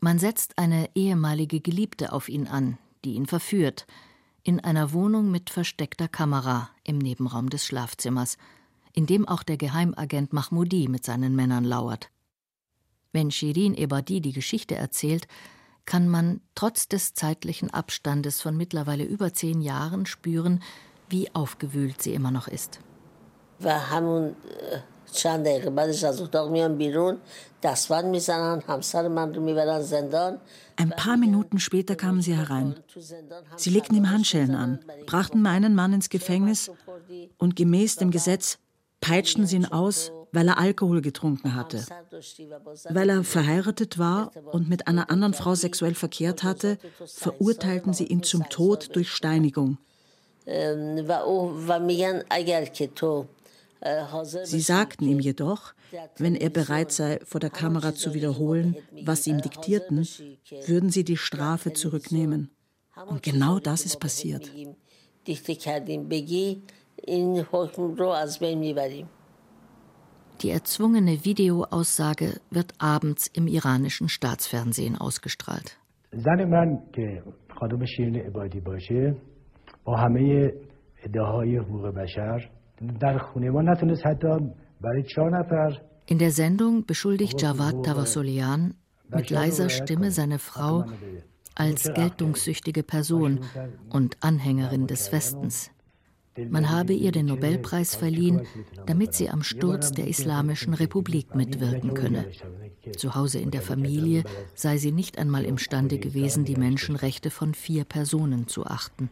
Man 0.00 0.18
setzt 0.18 0.58
eine 0.58 0.90
ehemalige 0.94 1.62
Geliebte 1.62 2.12
auf 2.12 2.28
ihn 2.28 2.48
an, 2.48 2.76
die 3.06 3.14
ihn 3.14 3.24
verführt, 3.24 3.86
in 4.42 4.60
einer 4.60 4.92
Wohnung 4.92 5.30
mit 5.30 5.48
versteckter 5.48 6.06
Kamera 6.06 6.68
im 6.84 6.98
Nebenraum 6.98 7.48
des 7.48 7.64
Schlafzimmers, 7.64 8.36
in 8.94 9.06
dem 9.06 9.28
auch 9.28 9.42
der 9.42 9.56
Geheimagent 9.56 10.32
Mahmoudi 10.32 10.88
mit 10.88 11.04
seinen 11.04 11.34
Männern 11.36 11.64
lauert. 11.64 12.10
Wenn 13.12 13.30
Shirin 13.30 13.74
Ebadi 13.74 14.20
die 14.20 14.32
Geschichte 14.32 14.76
erzählt, 14.76 15.26
kann 15.84 16.08
man 16.08 16.40
trotz 16.54 16.88
des 16.88 17.12
zeitlichen 17.12 17.70
Abstandes 17.70 18.40
von 18.40 18.56
mittlerweile 18.56 19.04
über 19.04 19.34
zehn 19.34 19.60
Jahren 19.60 20.06
spüren, 20.06 20.62
wie 21.08 21.32
aufgewühlt 21.34 22.00
sie 22.00 22.14
immer 22.14 22.30
noch 22.30 22.48
ist. 22.48 22.80
Ein 30.76 30.90
paar 30.90 31.16
Minuten 31.16 31.60
später 31.60 31.94
kamen 31.94 32.20
sie 32.20 32.34
herein. 32.34 32.76
Sie 33.56 33.70
legten 33.70 33.96
ihm 33.96 34.10
Handschellen 34.10 34.54
an, 34.54 34.80
brachten 35.06 35.40
meinen 35.40 35.74
Mann 35.74 35.92
ins 35.92 36.08
Gefängnis 36.08 36.70
und 37.38 37.54
gemäß 37.54 37.96
dem 37.96 38.10
Gesetz 38.10 38.58
peitschten 39.04 39.46
sie 39.46 39.56
ihn 39.56 39.66
aus, 39.66 40.12
weil 40.32 40.48
er 40.48 40.58
Alkohol 40.58 41.02
getrunken 41.02 41.54
hatte. 41.54 41.84
Weil 42.88 43.10
er 43.10 43.22
verheiratet 43.22 43.98
war 43.98 44.30
und 44.50 44.68
mit 44.68 44.88
einer 44.88 45.10
anderen 45.10 45.34
Frau 45.34 45.54
sexuell 45.54 45.94
verkehrt 45.94 46.42
hatte, 46.42 46.78
verurteilten 47.04 47.92
sie 47.92 48.06
ihn 48.06 48.22
zum 48.22 48.48
Tod 48.48 48.96
durch 48.96 49.10
Steinigung. 49.10 49.76
Sie 54.44 54.60
sagten 54.60 55.06
ihm 55.06 55.20
jedoch, 55.20 55.74
wenn 56.16 56.34
er 56.34 56.50
bereit 56.50 56.90
sei, 56.90 57.20
vor 57.24 57.40
der 57.40 57.50
Kamera 57.50 57.94
zu 57.94 58.14
wiederholen, 58.14 58.76
was 59.02 59.24
sie 59.24 59.30
ihm 59.30 59.42
diktierten, 59.42 60.08
würden 60.66 60.90
sie 60.90 61.04
die 61.04 61.18
Strafe 61.18 61.74
zurücknehmen. 61.74 62.50
Und 63.06 63.22
genau 63.22 63.58
das 63.58 63.84
ist 63.84 64.00
passiert. 64.00 64.50
Die 70.41 70.49
erzwungene 70.49 71.25
Videoaussage 71.25 72.39
wird 72.51 72.73
abends 72.77 73.27
im 73.27 73.47
iranischen 73.47 74.09
Staatsfernsehen 74.09 74.97
ausgestrahlt. 74.97 75.77
زن 76.11 76.43
من 76.43 76.79
که 76.93 77.23
خانم 77.59 77.85
شیرین 77.85 78.15
عبادی 78.15 78.59
باشه 78.59 79.15
با 79.83 79.97
همه 79.97 80.51
ادعاهای 81.03 81.57
حقوق 81.57 81.87
بشر 81.87 82.49
در 82.99 83.17
خونه 83.17 83.49
ما 83.49 83.61
نتونست 83.61 84.05
حتی 84.05 84.27
برای 84.81 85.03
چهار 85.15 85.39
نفر 85.39 85.81
In 86.11 86.17
der 86.17 86.31
Sendung 86.31 86.87
beschuldigt 86.87 87.39
Javad 87.39 87.85
Tavasolian 87.85 88.73
mit 89.09 89.29
leiser 89.29 89.69
Stimme 89.69 90.09
seine 90.09 90.39
Frau 90.39 90.85
als 91.53 91.93
geltungssüchtige 91.93 92.81
Person 92.81 93.41
und 93.91 94.17
Anhängerin 94.21 94.87
des 94.87 95.11
Westens. 95.11 95.69
Man 96.49 96.69
habe 96.69 96.93
ihr 96.93 97.11
den 97.11 97.25
Nobelpreis 97.25 97.95
verliehen, 97.95 98.47
damit 98.85 99.13
sie 99.13 99.29
am 99.29 99.43
Sturz 99.43 99.91
der 99.91 100.07
Islamischen 100.07 100.73
Republik 100.73 101.35
mitwirken 101.35 101.93
könne. 101.93 102.25
Zu 102.95 103.15
Hause 103.15 103.39
in 103.39 103.51
der 103.51 103.61
Familie 103.61 104.23
sei 104.53 104.77
sie 104.77 104.91
nicht 104.91 105.17
einmal 105.17 105.43
imstande 105.43 105.97
gewesen, 105.97 106.45
die 106.45 106.55
Menschenrechte 106.55 107.29
von 107.29 107.53
vier 107.53 107.83
Personen 107.83 108.47
zu 108.47 108.65
achten. 108.65 109.09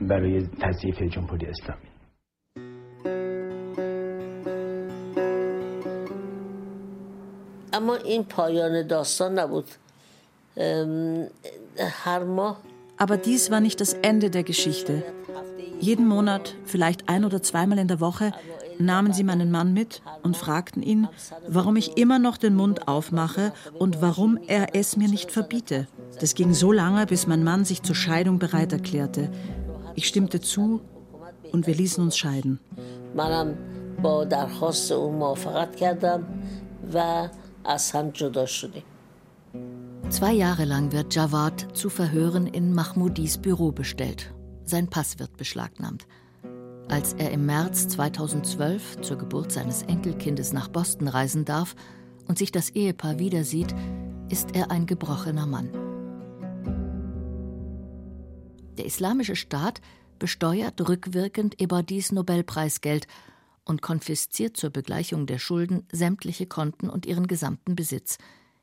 برای 0.00 0.42
تضعیف 0.60 1.02
جمهوری 1.02 1.46
اسلامی 1.46 1.91
اما 7.82 7.96
این 7.96 8.24
پایان 8.24 8.86
داستان 8.86 9.38
نبود 9.38 9.64
هر 12.04 12.24
ماه 12.24 12.56
Aber 13.00 13.16
dies 13.16 13.48
war 13.52 13.60
nicht 13.60 13.80
das 13.80 13.92
Ende 13.92 14.28
der 14.28 14.42
Geschichte. 14.42 15.04
Jeden 15.78 16.08
Monat, 16.08 16.56
vielleicht 16.64 17.08
ein 17.08 17.24
oder 17.24 17.40
zweimal 17.42 17.78
in 17.78 17.86
der 17.86 18.00
Woche, 18.00 18.32
nahmen 18.78 19.12
sie 19.12 19.22
meinen 19.22 19.52
Mann 19.52 19.72
mit 19.72 20.02
und 20.24 20.36
fragten 20.36 20.82
ihn, 20.82 21.08
warum 21.46 21.76
ich 21.76 21.96
immer 21.96 22.18
noch 22.18 22.36
den 22.36 22.56
Mund 22.56 22.88
aufmache 22.88 23.52
und 23.78 24.02
warum 24.02 24.38
er 24.48 24.74
es 24.74 24.96
mir 24.96 25.08
nicht 25.08 25.30
verbiete. 25.30 25.86
Das 26.20 26.34
ging 26.34 26.52
so 26.54 26.72
lange, 26.72 27.06
bis 27.06 27.28
mein 27.28 27.44
Mann 27.44 27.64
sich 27.64 27.82
zur 27.82 27.94
Scheidung 27.94 28.40
bereit 28.40 28.72
erklärte. 28.72 29.30
Ich 29.94 30.08
stimmte 30.08 30.40
zu 30.40 30.80
und 31.52 31.66
wir 31.68 31.74
ließen 31.74 32.02
uns 32.02 32.16
scheiden. 32.16 32.58
Zwei 40.09 40.33
Jahre 40.33 40.65
lang 40.65 40.91
wird 40.91 41.15
Jawad 41.15 41.75
zu 41.75 41.89
Verhören 41.89 42.47
in 42.47 42.73
Mahmoudis 42.73 43.37
Büro 43.37 43.71
bestellt. 43.71 44.33
Sein 44.63 44.89
Pass 44.89 45.19
wird 45.19 45.37
beschlagnahmt. 45.37 46.07
Als 46.89 47.13
er 47.13 47.31
im 47.31 47.45
März 47.45 47.87
2012 47.87 49.01
zur 49.01 49.17
Geburt 49.17 49.51
seines 49.51 49.83
Enkelkindes 49.83 50.53
nach 50.53 50.67
Boston 50.67 51.07
reisen 51.07 51.45
darf 51.45 51.75
und 52.27 52.37
sich 52.37 52.51
das 52.51 52.69
Ehepaar 52.69 53.19
wieder 53.19 53.43
sieht, 53.43 53.73
ist 54.29 54.55
er 54.55 54.71
ein 54.71 54.85
gebrochener 54.85 55.45
Mann. 55.45 55.69
Der 58.77 58.85
Islamische 58.85 59.35
Staat 59.35 59.81
besteuert 60.19 60.87
rückwirkend 60.87 61.61
Ebadis 61.61 62.11
Nobelpreisgeld 62.11 63.07
und 63.65 63.81
konfisziert 63.81 64.57
zur 64.57 64.69
Begleichung 64.69 65.25
der 65.25 65.39
Schulden 65.39 65.87
sämtliche 65.91 66.45
Konten 66.45 66.89
und 66.89 67.05
ihren 67.05 67.27
gesamten 67.27 67.75
Besitz. 67.75 68.17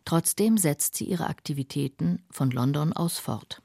Trotzdem 0.04 0.56
setzt 0.58 0.96
sie 0.96 1.04
ihre 1.04 1.26
Aktivitäten 1.28 2.22
von 2.30 2.50
London 2.50 2.92
aus 2.92 3.18
fort. 3.18 3.62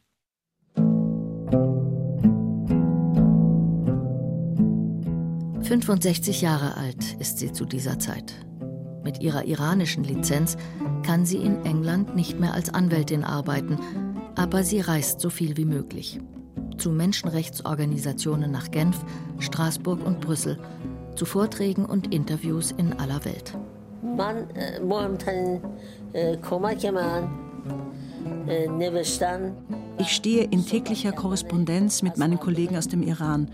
»65 5.65 6.41
Jahre 6.41 6.77
alt 6.77 7.15
ist 7.19 7.39
sie 7.39 7.51
zu 7.51 7.65
dieser 7.65 7.97
Zeit. 7.97 8.36
Mit 9.03 9.21
ihrer 9.21 9.45
iranischen 9.45 10.03
Lizenz 10.03 10.57
kann 11.03 11.25
sie 11.25 11.38
in 11.38 11.65
England 11.65 12.15
nicht 12.15 12.39
mehr 12.39 12.53
als 12.53 12.71
Anwältin 12.71 13.23
arbeiten, 13.23 13.79
aber 14.36 14.63
sie 14.63 14.79
reist 14.79 15.21
so 15.21 15.29
viel 15.29 15.57
wie 15.57 15.65
möglich. 15.65 16.19
Zu 16.77 16.91
Menschenrechtsorganisationen 16.91 18.51
nach 18.51 18.69
Genf, 18.69 19.03
Straßburg 19.39 20.05
und 20.05 20.21
Brüssel 20.21 20.59
zu 21.16 21.26
Vorträgen 21.26 21.86
und 21.86 22.13
Interviews 22.13 22.72
in 22.72 22.93
aller 22.99 23.24
Welt. 23.26 23.57
Ich 29.97 30.09
stehe 30.09 30.43
in 30.43 30.66
täglicher 30.66 31.11
Korrespondenz 31.11 32.01
mit 32.01 32.18
meinen 32.18 32.39
Kollegen 32.39 32.78
aus 32.78 32.88
dem 32.88 33.01
Iran. 33.01 33.49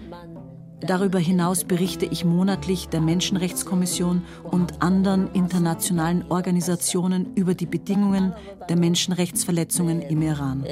Darüber 0.81 1.19
hinaus 1.19 1.63
berichte 1.63 2.05
ich 2.07 2.25
monatlich 2.25 2.89
der 2.89 3.01
Menschenrechtskommission 3.01 4.23
und 4.43 4.81
anderen 4.81 5.31
internationalen 5.33 6.25
Organisationen 6.29 7.33
über 7.35 7.53
die 7.53 7.67
Bedingungen 7.67 8.33
der 8.67 8.77
Menschenrechtsverletzungen 8.77 10.01
im 10.01 10.23
Iran. 10.23 10.65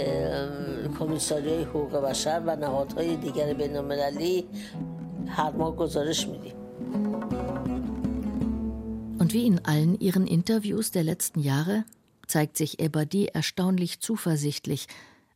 Und 9.20 9.34
wie 9.34 9.46
in 9.46 9.64
allen 9.66 10.00
ihren 10.00 10.26
Interviews 10.26 10.92
der 10.92 11.04
letzten 11.04 11.40
Jahre 11.40 11.86
zeigt 12.28 12.58
sich 12.58 12.80
Ebadi 12.80 13.26
erstaunlich 13.26 14.00
zuversichtlich, 14.00 14.88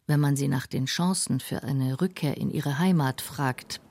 wenn 0.08 0.20
man 0.20 0.36
sie 0.36 0.48
nach 0.48 0.68
den 0.68 0.86
Chancen 0.86 1.40
für 1.40 1.64
eine 1.64 2.02
Rückkehr 2.02 2.38
in 2.38 2.50
ihre 2.50 2.80
Heimat 2.80 3.22
fragt. 3.22 3.82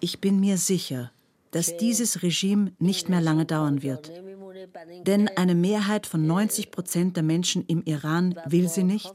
Ich 0.00 0.20
bin 0.20 0.40
mir 0.40 0.58
sicher, 0.58 1.10
dass 1.50 1.76
dieses 1.76 2.22
Regime 2.22 2.72
nicht 2.78 3.08
mehr 3.08 3.20
lange 3.20 3.44
dauern 3.44 3.82
wird. 3.82 4.10
Denn 5.02 5.28
eine 5.36 5.54
Mehrheit 5.54 6.06
von 6.06 6.26
90 6.26 6.70
Prozent 6.70 7.16
der 7.16 7.22
Menschen 7.22 7.64
im 7.66 7.82
Iran 7.84 8.34
will 8.46 8.68
sie 8.68 8.84
nicht. 8.84 9.12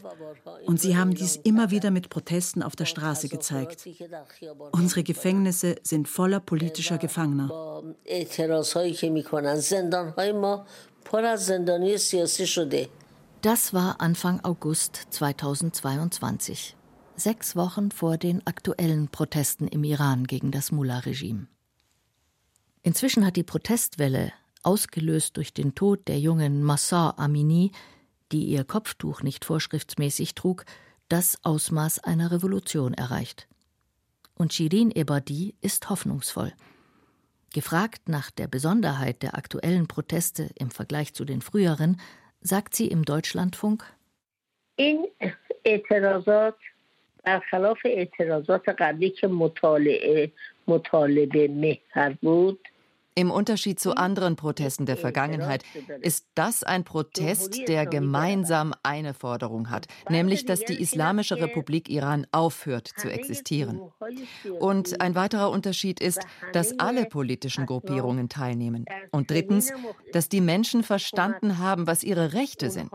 Und 0.66 0.80
sie 0.80 0.98
haben 0.98 1.14
dies 1.14 1.36
immer 1.36 1.72
wieder 1.72 1.92
mit 1.92 2.10
Protesten 2.10 2.64
auf 2.64 2.76
der 2.76 2.86
Straße 2.86 3.30
gezeigt. 3.30 3.88
Unsere 4.72 5.04
Gefängnisse 5.04 5.76
sind 5.84 6.08
voller 6.08 6.40
politischer 6.40 6.98
Gefangener. 6.98 7.84
Das 13.42 13.74
war 13.74 14.02
Anfang 14.02 14.40
August 14.44 15.08
2022, 15.10 16.76
sechs 17.16 17.56
Wochen 17.56 17.92
vor 17.92 18.18
den 18.18 18.46
aktuellen 18.46 19.08
Protesten 19.08 19.68
im 19.68 19.84
Iran 19.84 20.28
gegen 20.28 20.52
das 20.52 20.72
Mullah-Regime. 20.72 21.48
Inzwischen 22.84 23.26
hat 23.26 23.36
die 23.36 23.44
Protestwelle, 23.44 24.32
ausgelöst 24.63 25.37
durch 25.37 25.53
den 25.53 25.75
Tod 25.75 26.09
der 26.09 26.19
jungen 26.19 26.63
Massa 26.63 27.15
Amini, 27.17 27.73
die 28.33 28.45
ihr 28.45 28.65
Kopftuch 28.65 29.23
nicht 29.23 29.45
vorschriftsmäßig 29.45 30.35
trug, 30.35 30.65
das 31.09 31.39
Ausmaß 31.45 32.01
einer 32.01 32.33
Revolution 32.33 32.95
erreicht. 32.95 33.47
Und 34.35 34.53
Shirin 34.53 34.91
Ebadi 34.91 35.55
ist 35.61 35.89
hoffnungsvoll. 35.89 36.53
Gefragt 37.55 38.09
nach 38.09 38.31
der 38.31 38.49
Besonderheit 38.49 39.23
der 39.23 39.37
aktuellen 39.37 39.87
Proteste 39.87 40.51
im 40.57 40.71
Vergleich 40.71 41.15
zu 41.15 41.25
den 41.25 41.41
früheren, 41.41 42.01
sagt 42.41 42.75
sie 42.75 42.89
im 42.89 43.05
Deutschlandfunk: 43.05 43.85
In 44.77 45.07
اعتراضات 45.67 46.55
برخلاف 47.27 47.79
اعتراضات 47.85 48.69
قبلی 48.69 49.11
که 49.11 49.27
مطالعه 49.27 50.33
مطالبه 50.69 51.49
محور 51.49 52.17
بود 52.23 52.69
im 53.16 53.30
Unterschied 53.30 53.80
zu 53.80 53.96
anderen 53.96 54.36
Protesten 54.36 54.86
der 54.86 54.98
Vergangenheit 54.98 55.64
ist 56.02 56.28
das 56.36 56.64
ein 56.64 56.84
Protest, 56.84 57.68
der 57.68 57.86
gemeinsam 57.86 58.74
eine 58.84 59.14
Forderung 59.14 59.70
hat, 59.70 59.88
nämlich 60.10 60.46
dass 60.46 60.62
die 60.62 60.82
Islamische 60.82 61.38
Republik 61.38 61.90
Iran 61.90 62.26
aufhört 62.32 62.90
zu 62.98 63.12
existieren. 63.12 63.82
Und 64.60 65.02
ein 65.02 65.16
weiterer 65.16 65.50
Unterschied 65.50 66.00
ist, 66.00 66.26
dass 66.54 66.80
alle 66.80 67.06
politischen 67.06 67.66
Gruppierungen 67.66 68.30
teilnehmen. 68.30 68.86
Und 69.12 69.30
drittens, 69.30 69.74
dass 70.14 70.30
die 70.30 70.42
Menschen 70.42 70.84
verstanden 70.84 71.58
haben, 71.58 71.88
was 71.88 72.04
ihre 72.04 72.34
Rechte 72.34 72.70
sind. 72.70 72.92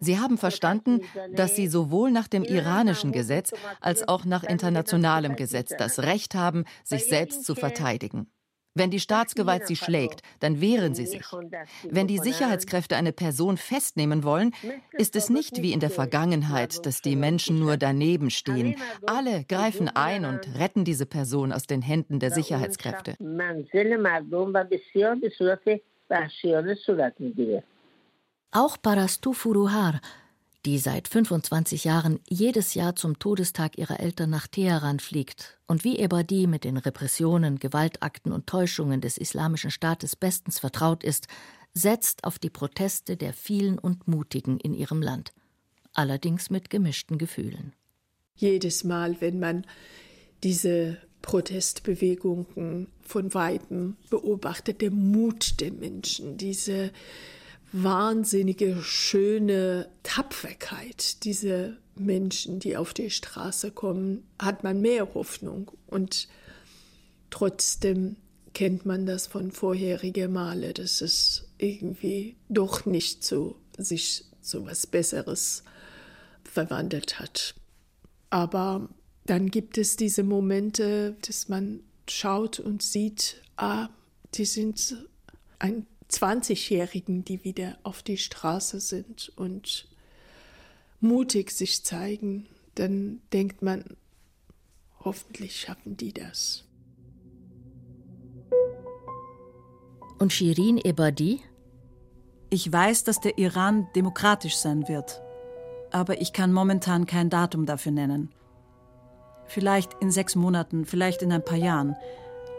Sie 0.00 0.18
haben 0.18 0.38
verstanden, 0.38 1.00
dass 1.32 1.56
sie 1.56 1.66
sowohl 1.66 2.10
nach 2.10 2.28
dem 2.28 2.44
iranischen 2.44 3.12
Gesetz 3.12 3.52
als 3.80 4.06
auch 4.06 4.24
nach 4.24 4.44
internationalem 4.44 5.36
Gesetz 5.36 5.72
das 5.76 6.00
Recht 6.00 6.34
haben, 6.34 6.64
sich 6.84 7.06
selbst 7.06 7.44
zu 7.44 7.54
verteidigen. 7.54 8.28
Wenn 8.76 8.90
die 8.90 9.00
Staatsgewalt 9.00 9.66
sie 9.66 9.74
schlägt, 9.74 10.20
dann 10.40 10.60
wehren 10.60 10.94
sie 10.94 11.06
sich. 11.06 11.24
Wenn 11.82 12.06
die 12.06 12.18
Sicherheitskräfte 12.18 12.94
eine 12.94 13.12
Person 13.12 13.56
festnehmen 13.56 14.22
wollen, 14.22 14.52
ist 14.92 15.16
es 15.16 15.30
nicht 15.30 15.62
wie 15.62 15.72
in 15.72 15.80
der 15.80 15.88
Vergangenheit, 15.88 16.84
dass 16.84 17.00
die 17.00 17.16
Menschen 17.16 17.58
nur 17.58 17.78
daneben 17.78 18.28
stehen. 18.28 18.76
Alle 19.06 19.44
greifen 19.44 19.88
ein 19.88 20.26
und 20.26 20.58
retten 20.58 20.84
diese 20.84 21.06
Person 21.06 21.52
aus 21.52 21.66
den 21.66 21.80
Händen 21.80 22.20
der 22.20 22.30
Sicherheitskräfte. 22.30 23.14
Auch 28.52 28.76
Parastu 28.82 29.32
Furuhar, 29.32 30.00
die 30.66 30.78
seit 30.78 31.06
25 31.06 31.84
Jahren 31.84 32.18
jedes 32.28 32.74
Jahr 32.74 32.96
zum 32.96 33.20
Todestag 33.20 33.78
ihrer 33.78 34.00
Eltern 34.00 34.30
nach 34.30 34.48
Teheran 34.48 34.98
fliegt 34.98 35.60
und 35.68 35.84
wie 35.84 35.96
Ebadi 35.96 36.48
mit 36.48 36.64
den 36.64 36.76
Repressionen, 36.76 37.60
Gewaltakten 37.60 38.32
und 38.32 38.48
Täuschungen 38.48 39.00
des 39.00 39.16
Islamischen 39.16 39.70
Staates 39.70 40.16
bestens 40.16 40.58
vertraut 40.58 41.04
ist, 41.04 41.28
setzt 41.72 42.24
auf 42.24 42.40
die 42.40 42.50
Proteste 42.50 43.16
der 43.16 43.32
vielen 43.32 43.78
und 43.78 44.08
Mutigen 44.08 44.58
in 44.58 44.74
ihrem 44.74 45.02
Land, 45.02 45.32
allerdings 45.92 46.50
mit 46.50 46.68
gemischten 46.68 47.16
Gefühlen. 47.16 47.72
Jedes 48.34 48.82
Mal, 48.82 49.20
wenn 49.20 49.38
man 49.38 49.64
diese 50.42 50.98
Protestbewegungen 51.22 52.88
von 53.02 53.34
weitem 53.34 53.96
beobachtet, 54.10 54.80
der 54.80 54.90
Mut 54.90 55.60
der 55.60 55.70
Menschen, 55.70 56.36
diese 56.36 56.90
wahnsinnige, 57.72 58.82
schöne 58.82 59.88
Tapferkeit 60.02 61.24
dieser 61.24 61.76
Menschen, 61.96 62.60
die 62.60 62.76
auf 62.76 62.94
die 62.94 63.10
Straße 63.10 63.70
kommen, 63.70 64.24
hat 64.38 64.64
man 64.64 64.80
mehr 64.80 65.14
Hoffnung. 65.14 65.70
Und 65.86 66.28
trotzdem 67.30 68.16
kennt 68.54 68.86
man 68.86 69.06
das 69.06 69.26
von 69.26 69.50
vorherigen 69.50 70.32
Male, 70.32 70.72
dass 70.72 71.00
es 71.00 71.48
irgendwie 71.58 72.36
doch 72.48 72.86
nicht 72.86 73.24
so 73.24 73.56
sich 73.76 74.24
zu 74.40 74.64
was 74.66 74.86
Besseres 74.86 75.62
verwandelt 76.44 77.18
hat. 77.18 77.54
Aber 78.30 78.88
dann 79.24 79.50
gibt 79.50 79.76
es 79.76 79.96
diese 79.96 80.22
Momente, 80.22 81.16
dass 81.26 81.48
man 81.48 81.80
schaut 82.08 82.60
und 82.60 82.82
sieht, 82.82 83.42
ah, 83.56 83.88
die 84.34 84.44
sind 84.44 85.06
ein 85.58 85.86
20-Jährigen, 86.10 87.24
die 87.24 87.44
wieder 87.44 87.78
auf 87.82 88.02
die 88.02 88.18
Straße 88.18 88.80
sind 88.80 89.32
und 89.36 89.88
mutig 91.00 91.50
sich 91.50 91.84
zeigen, 91.84 92.46
dann 92.74 93.20
denkt 93.32 93.62
man, 93.62 93.96
hoffentlich 95.00 95.60
schaffen 95.60 95.96
die 95.96 96.12
das. 96.12 96.64
Und 100.18 100.32
Shirin 100.32 100.78
Ebadi? 100.78 101.40
Ich 102.48 102.72
weiß, 102.72 103.04
dass 103.04 103.20
der 103.20 103.38
Iran 103.38 103.88
demokratisch 103.94 104.56
sein 104.56 104.88
wird, 104.88 105.20
aber 105.90 106.20
ich 106.20 106.32
kann 106.32 106.52
momentan 106.52 107.06
kein 107.06 107.28
Datum 107.28 107.66
dafür 107.66 107.92
nennen. 107.92 108.30
Vielleicht 109.46 109.92
in 110.00 110.10
sechs 110.10 110.34
Monaten, 110.34 110.86
vielleicht 110.86 111.22
in 111.22 111.32
ein 111.32 111.44
paar 111.44 111.58
Jahren. 111.58 111.96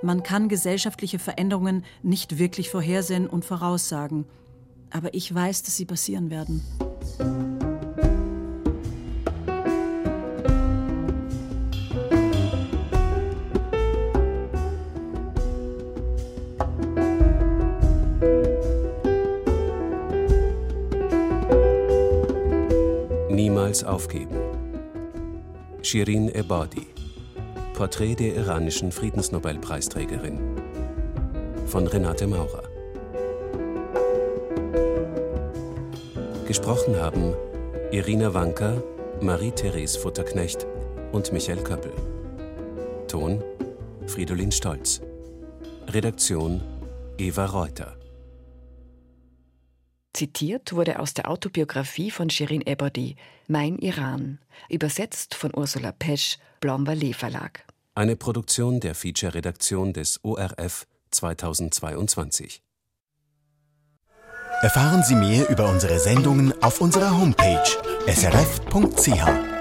Man 0.03 0.21
kann 0.21 0.47
gesellschaftliche 0.47 1.17
Veränderungen 1.17 1.83
nicht 2.03 2.37
wirklich 2.37 2.69
vorhersehen 2.69 3.27
und 3.27 3.45
voraussagen. 3.45 4.25
Aber 4.91 5.13
ich 5.13 5.33
weiß, 5.33 5.63
dass 5.63 5.75
sie 5.75 5.85
passieren 5.85 6.29
werden. 6.29 6.61
Niemals 23.29 23.83
aufgeben. 23.83 24.35
Shirin 25.81 26.29
Ebadi 26.29 26.87
Porträt 27.77 28.15
der 28.15 28.33
iranischen 28.33 28.91
Friedensnobelpreisträgerin 28.91 30.39
von 31.67 31.85
Renate 31.85 32.25
Maurer. 32.25 32.63
Gesprochen 36.47 36.95
haben 36.95 37.35
Irina 37.91 38.33
Wanker, 38.33 38.81
Marie-Therese 39.21 39.99
Futterknecht 39.99 40.65
und 41.11 41.31
Michael 41.31 41.63
Köppel. 41.63 41.91
Ton 43.07 43.43
Fridolin 44.07 44.51
Stolz. 44.51 44.99
Redaktion 45.87 46.63
Eva 47.19 47.45
Reuter. 47.45 47.95
Zitiert 50.13 50.73
wurde 50.73 50.97
aus 50.97 51.13
der 51.13 51.29
Autobiografie 51.29 52.09
von 52.09 52.31
Shirin 52.31 52.61
Ebadi, 52.65 53.17
Mein 53.47 53.77
Iran, 53.77 54.39
übersetzt 54.67 55.35
von 55.35 55.51
Ursula 55.55 55.91
Pesch, 55.91 56.39
Blomberlee 56.59 57.13
Verlag. 57.13 57.66
Eine 57.97 58.15
Produktion 58.15 58.79
der 58.79 58.93
Feature-Redaktion 58.93 59.91
des 59.91 60.23
ORF 60.23 60.85
2022. 61.09 62.61
Erfahren 64.61 65.01
Sie 65.01 65.15
mehr 65.15 65.49
über 65.49 65.67
unsere 65.67 65.97
Sendungen 65.97 66.53
auf 66.61 66.79
unserer 66.79 67.19
Homepage 67.19 67.63
srf.ch. 68.05 69.56